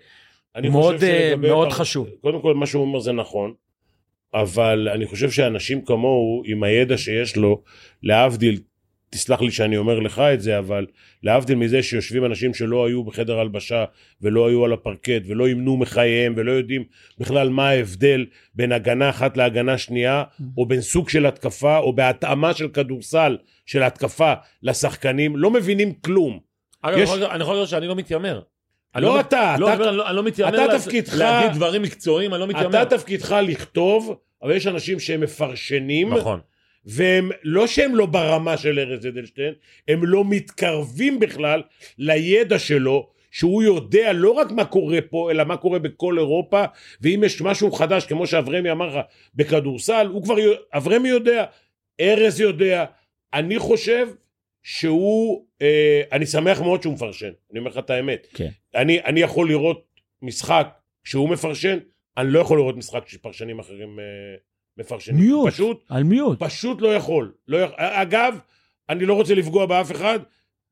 [0.55, 2.07] אני מאוד, חושב שלגבי אה, מאוד פר- חשוב.
[2.21, 3.53] קודם כל מה שהוא אומר זה נכון,
[4.33, 7.63] אבל אני חושב שאנשים כמוהו עם הידע שיש לו,
[8.03, 8.59] להבדיל
[9.11, 10.85] תסלח לי שאני אומר לך את זה, אבל
[11.23, 13.85] להבדיל מזה שיושבים אנשים שלא היו בחדר הלבשה
[14.21, 16.83] ולא היו על הפרקט ולא ימנו מחייהם ולא יודעים
[17.17, 18.25] בכלל מה ההבדל
[18.55, 20.23] בין הגנה אחת להגנה שנייה,
[20.57, 24.33] או בין סוג של התקפה, או בהתאמה של כדורסל של התקפה
[24.63, 26.39] לשחקנים, לא מבינים כלום.
[26.81, 28.41] אגב, יש- אני יכול- להגיד שאני לא מתיימר.
[28.95, 31.81] לא מת- אתה, לא, אתה- אני לא- אני לא מתיימר אתה לה- תפקידך- להגיד דברים
[31.81, 32.81] מקצועיים, אני לא מתיימר.
[32.81, 36.39] אתה תפקידך לכתוב, אבל יש אנשים שהם מפרשנים, נכון.
[36.85, 39.53] והם לא שהם לא ברמה של ארז אדלשטיין,
[39.87, 41.61] הם לא מתקרבים בכלל
[41.97, 46.63] לידע שלו, שהוא יודע לא רק מה קורה פה, אלא מה קורה בכל אירופה,
[47.01, 50.35] ואם יש משהו חדש, כמו שאברמי אמר לך, בכדורסל, הוא כבר,
[50.73, 51.45] אברמי יודע,
[52.01, 52.85] ארז יודע,
[53.33, 54.07] אני חושב
[54.63, 58.27] שהוא, אה, אני שמח מאוד שהוא מפרשן, אני אומר לך את האמת.
[58.33, 58.49] כן.
[58.76, 59.86] אני, אני יכול לראות
[60.22, 60.67] משחק
[61.03, 61.78] שהוא מפרשן,
[62.17, 64.05] אני לא יכול לראות משחק שפרשנים אחרים אה,
[64.78, 65.20] מפרשנים.
[65.20, 65.53] מיוט.
[65.53, 66.43] פשוט, על מיוט.
[66.43, 67.32] פשוט לא יכול.
[67.47, 67.76] לא יכול.
[67.80, 68.39] אגב,
[68.89, 70.20] אני לא רוצה לפגוע באף אחד,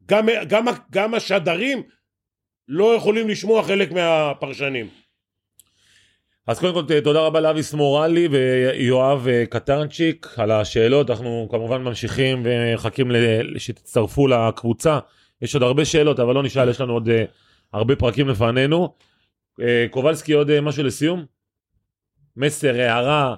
[0.06, 1.84] גם, גם, גם השדרים
[2.68, 4.88] לא יכולים לשמוע חלק מהפרשנים.
[6.48, 12.44] אז קודם כל תודה רבה לאביס מורלי ויואב אה, קטרנצ'יק על השאלות, אנחנו כמובן ממשיכים
[12.46, 13.12] ומחכים
[13.58, 15.00] שתצטרפו לקבוצה,
[15.42, 17.24] יש עוד הרבה שאלות אבל לא נשאל, יש לנו עוד אה,
[17.74, 18.94] הרבה פרקים לפנינו.
[19.62, 21.26] אה, קובלסקי עוד אה, משהו לסיום?
[22.38, 23.36] מסר, הערה,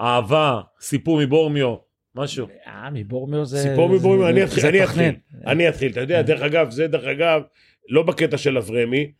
[0.00, 1.76] אהבה, סיפור מבורמיו,
[2.14, 2.46] משהו.
[2.66, 3.58] אה, מבורמיו זה...
[3.58, 4.84] סיפור מבורמיו, אני אתחיל, אני.
[4.84, 5.14] אתחיל.
[5.46, 5.92] אני אתחיל.
[5.92, 7.42] אתה יודע, דרך אגב, זה דרך אגב,
[7.88, 9.12] לא בקטע של אברמי,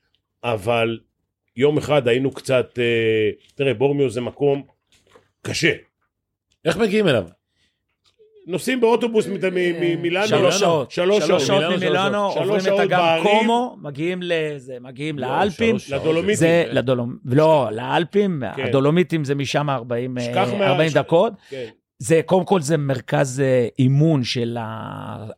[0.44, 0.98] אבל
[1.56, 4.62] יום אחד היינו קצת, אה, תראה, בורמיו זה מקום
[5.42, 5.72] קשה.
[6.64, 7.28] איך מגיעים אליו?
[8.46, 9.26] נוסעים באוטובוס
[10.02, 10.26] מילאנו.
[10.26, 10.90] שלוש שעות.
[10.90, 11.40] שלוש שעות.
[11.40, 13.18] שעות מילאנו, ממילאנו, עוברים את אגם.
[13.22, 15.76] קומו, מגיעים לזה, מגיעים לא, לאלפים.
[15.90, 16.34] לדולומיטים.
[16.34, 17.16] זה לדולום...
[17.24, 18.62] לא, לאלפים, כן.
[18.62, 21.32] הדולומיטים זה משם 40 אה, שכח מה- 40 ש- דקות.
[22.02, 24.58] זה, קודם כל זה מרכז אה, אימון של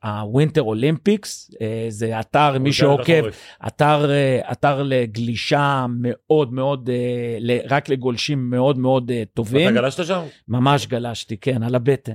[0.02, 3.56] ה Winter Olympics, אה, זה אתר, מי שעוקב, בחורף.
[3.66, 6.90] אתר, אה, אתר לגלישה מאוד מאוד,
[7.68, 9.68] רק לגולשים מאוד מאוד טובים.
[9.68, 10.22] אתה גלשת שם?
[10.48, 12.12] ממש גלשתי, כן, על הבטן.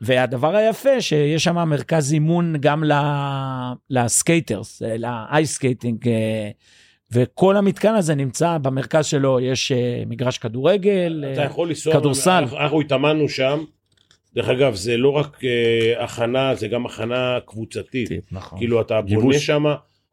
[0.00, 2.84] והדבר היפה, שיש שם מרכז אימון גם
[3.90, 6.04] ל skaters, ל ice skating,
[7.12, 12.30] וכל המתקן הזה נמצא במרכז שלו, יש אה, מגרש כדורגל, אתה אה, יכול לנסוע, כדורסל.
[12.30, 13.64] אנחנו- אנחנו התאמנו שם,
[14.34, 18.58] דרך אגב זה לא רק אה, הכנה, זה גם הכנה קבוצתית, נכון.
[18.58, 19.46] כאילו אתה בונה גיבוש.
[19.46, 19.64] שם,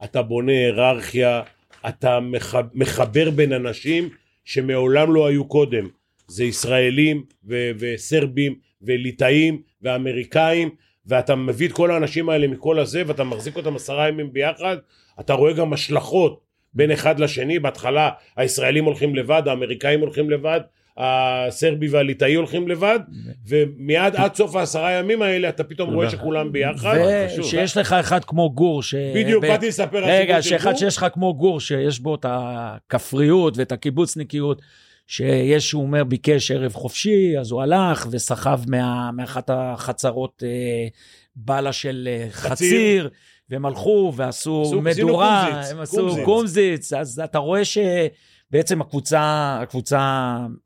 [0.03, 1.41] אתה בונה היררכיה,
[1.87, 4.09] אתה מח- מחבר בין אנשים
[4.45, 5.87] שמעולם לא היו קודם,
[6.27, 10.69] זה ישראלים ו- וסרבים וליטאים ואמריקאים,
[11.05, 14.77] ואתה מביא את כל האנשים האלה מכל הזה, ואתה מחזיק אותם עשרה ימים ביחד,
[15.19, 20.59] אתה רואה גם השלכות בין אחד לשני, בהתחלה הישראלים הולכים לבד, האמריקאים הולכים לבד,
[20.97, 22.99] הסרבי והליטאי הולכים לבד,
[23.47, 26.97] ומיד עד סוף העשרה ימים האלה אתה פתאום רואה שכולם ביחד.
[27.39, 28.95] ושיש לך אחד כמו גור, ש...
[28.95, 30.79] בדיוק, באתי לספר על רגע, סיפור של שאחד גור.
[30.79, 34.61] שיש לך כמו גור, שיש בו את הכפריות ואת הקיבוצניקיות,
[35.07, 40.87] שיש, הוא אומר, ביקש ערב חופשי, אז הוא הלך וסחב מה, מאחת החצרות אה,
[41.35, 42.51] בלה של אה, חציר.
[42.51, 43.09] חציר,
[43.49, 46.93] והם הלכו ועשו עשו- מדורה, הם עשו קומזיץ.
[46.93, 49.99] אז אתה רואה שבעצם הקבוצה, הקבוצה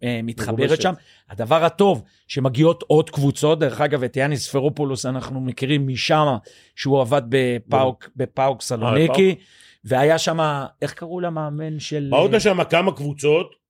[0.04, 0.82] אה, מתחברת.
[0.82, 0.94] שם.
[1.30, 6.36] הדבר הטוב, שמגיעות עוד קבוצות, דרך אגב, את יאניס ספרופולוס אנחנו מכירים משם,
[6.76, 9.36] שהוא עבד בפאוק, בפאוק סלוניקי,
[9.84, 12.08] והיה שם, איך קראו למאמן של...
[12.12, 13.62] באות לשם כמה קבוצות,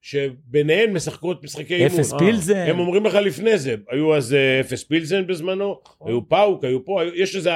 [0.00, 1.86] שביניהן משחקות משחקי אימון.
[1.86, 2.66] אפס אה, פילזן.
[2.68, 7.00] הם אומרים לך לפני זה, היו אז אה, אפס פילזן בזמנו, היו פאוק, היו פה,
[7.14, 7.50] יש איזה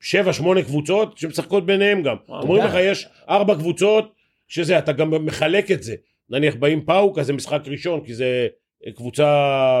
[0.00, 2.16] שבע, שמונה קבוצות שמשחקות ביניהם גם.
[2.28, 2.64] אומרים.
[2.64, 4.12] לך, יש ארבע קבוצות,
[4.48, 5.94] שזה, אתה גם מחלק את זה.
[6.30, 8.48] נניח באים פאוק, אז זה משחק ראשון, כי זה
[8.86, 9.80] אה, קבוצה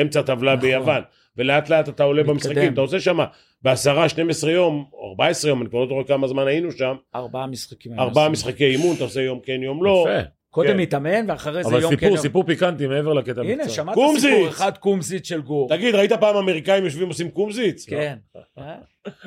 [0.00, 0.68] אמצע טבלה נכון.
[0.68, 1.02] ביוון.
[1.36, 2.34] ולאט לאט אתה עולה מתקדם.
[2.34, 3.18] במשחקים, אתה עושה שם
[3.62, 7.46] בעשרה, 12 יום, או 14 יום, אני כבר לא זוכר כמה זמן היינו שם, ארבעה
[7.46, 8.00] משחקים.
[8.00, 10.06] ארבעה משחקי אימון, אתה עושה יום כן, יום לא.
[10.08, 10.28] יפה.
[10.54, 10.76] קודם כן.
[10.76, 12.22] מתאמן, ואחרי זה אבל יום כן סיפור, יום.
[12.22, 13.70] סיפור פיקנטי מעבר לקטע הנה, המקצועי.
[13.70, 14.32] שמעת קומזיץ.
[14.32, 15.68] סיפור אחד קומזיץ של גור.
[15.68, 17.86] תגיד, ראית פעם אמריקאים יושבים עושים קומזיץ?
[17.86, 18.18] כן.
[18.58, 18.76] אה?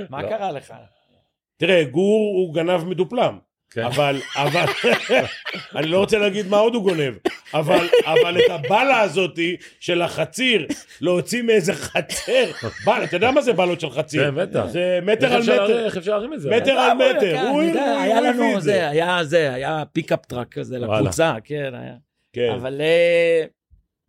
[0.10, 0.30] מה לא.
[0.30, 0.74] קרה לך?
[1.58, 3.38] תראה, גור הוא גנב מדופלם.
[3.72, 3.84] כן.
[3.84, 4.66] אבל, אבל,
[5.76, 7.14] אני לא רוצה להגיד מה עוד הוא גונב,
[7.54, 10.68] אבל, אבל את הבלה הזאתי של החציר,
[11.02, 12.46] להוציא מאיזה חצר,
[12.86, 14.24] בל, אתה יודע מה זה בלות של חציר?
[14.24, 14.66] כן, בטח.
[14.66, 16.50] זה מטר על מטר, איך אפשר להרים את זה?
[16.50, 18.90] מטר על אה, מטר, כן, הוא הביא לנו את זה, זה.
[18.90, 20.80] היה זה, היה pickup truck כזה.
[20.80, 21.94] לקבוצה, כן, היה.
[22.34, 22.52] כן.
[22.56, 22.82] אבל...
[22.82, 23.44] אה,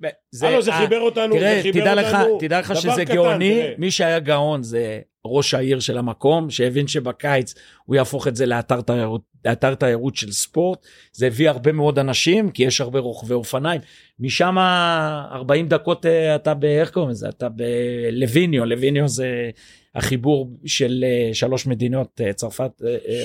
[0.01, 3.05] ב- הלו, זה אה, חיבר אותנו, תראה, זה חיבר תדע לך, אותנו, תדע לך שזה
[3.05, 3.74] קטן, גאוני, תראה.
[3.78, 7.55] מי שהיה גאון זה ראש העיר של המקום, שהבין שבקיץ
[7.85, 10.86] הוא יהפוך את זה לאתר תיירות, לאתר תיירות של ספורט.
[11.12, 13.81] זה הביא הרבה מאוד אנשים, כי יש הרבה רוכבי אופניים.
[14.20, 16.65] משם 40 דקות אה, אתה ב...
[16.65, 17.28] איך קוראים לזה?
[17.28, 19.51] אתה בליוויניו, ליוויניו זה
[19.94, 22.70] החיבור של אה, שלוש מדינות, אה, צרפת.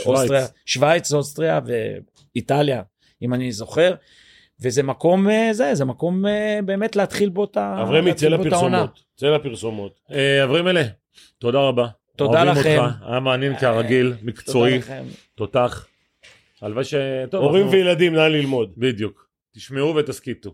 [0.06, 1.60] אוסטריה, שווייץ, אוסטריה
[2.36, 2.82] ואיטליה,
[3.22, 3.94] אם אני זוכר.
[4.62, 6.26] וזה מקום, זה, זה מקום
[6.66, 7.84] באמת להתחיל בו את ה...
[7.84, 8.48] אברמי, צא העונה.
[8.48, 9.04] לפרסומות.
[9.16, 10.00] צא לפרסומות.
[10.44, 10.84] אברים אלה,
[11.40, 11.88] תודה רבה.
[12.16, 12.84] תודה אוהבים לכם.
[12.84, 14.80] אותך, היה מעניין כרגיל, מקצועי.
[15.36, 15.88] תותח.
[16.64, 16.94] הלוואי ש...
[17.32, 18.74] טוב, הורים אנחנו- וילדים, נא ללמוד.
[18.78, 19.28] בדיוק.
[19.56, 20.54] תשמעו ותסכיתו.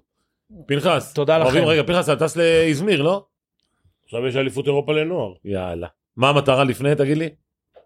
[0.65, 1.13] פנחס.
[1.13, 1.45] תודה לכם.
[1.45, 3.25] אוהבים- רגע, פנחס, אתה טס לאזמיר, לא?
[4.05, 5.33] עכשיו יש אליפות אירופה לנוער.
[5.45, 5.87] יאללה.
[6.17, 7.29] מה המטרה לפני, תגיד לי?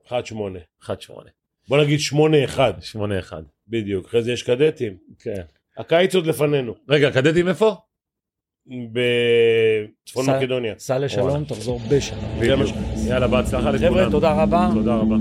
[0.08, 0.12] 1-8.
[0.84, 0.90] 1-8.
[1.68, 2.60] בוא נגיד 8-1.
[2.94, 3.34] 8-1.
[3.68, 4.06] בדיוק.
[4.06, 4.98] אחרי זה יש קדטים.
[5.20, 5.42] כן.
[5.78, 6.76] הקיץ עוד לפנינו.
[6.90, 7.76] רגע, קדטים איפה?
[8.68, 10.74] בצפון מקדוניה.
[10.78, 12.44] סע לשלום, תחזור בשלום.
[13.08, 13.92] יאללה, בהצלחה לכולם.
[13.94, 14.70] חבר'ה, תודה רבה.
[14.74, 15.16] תודה רבה.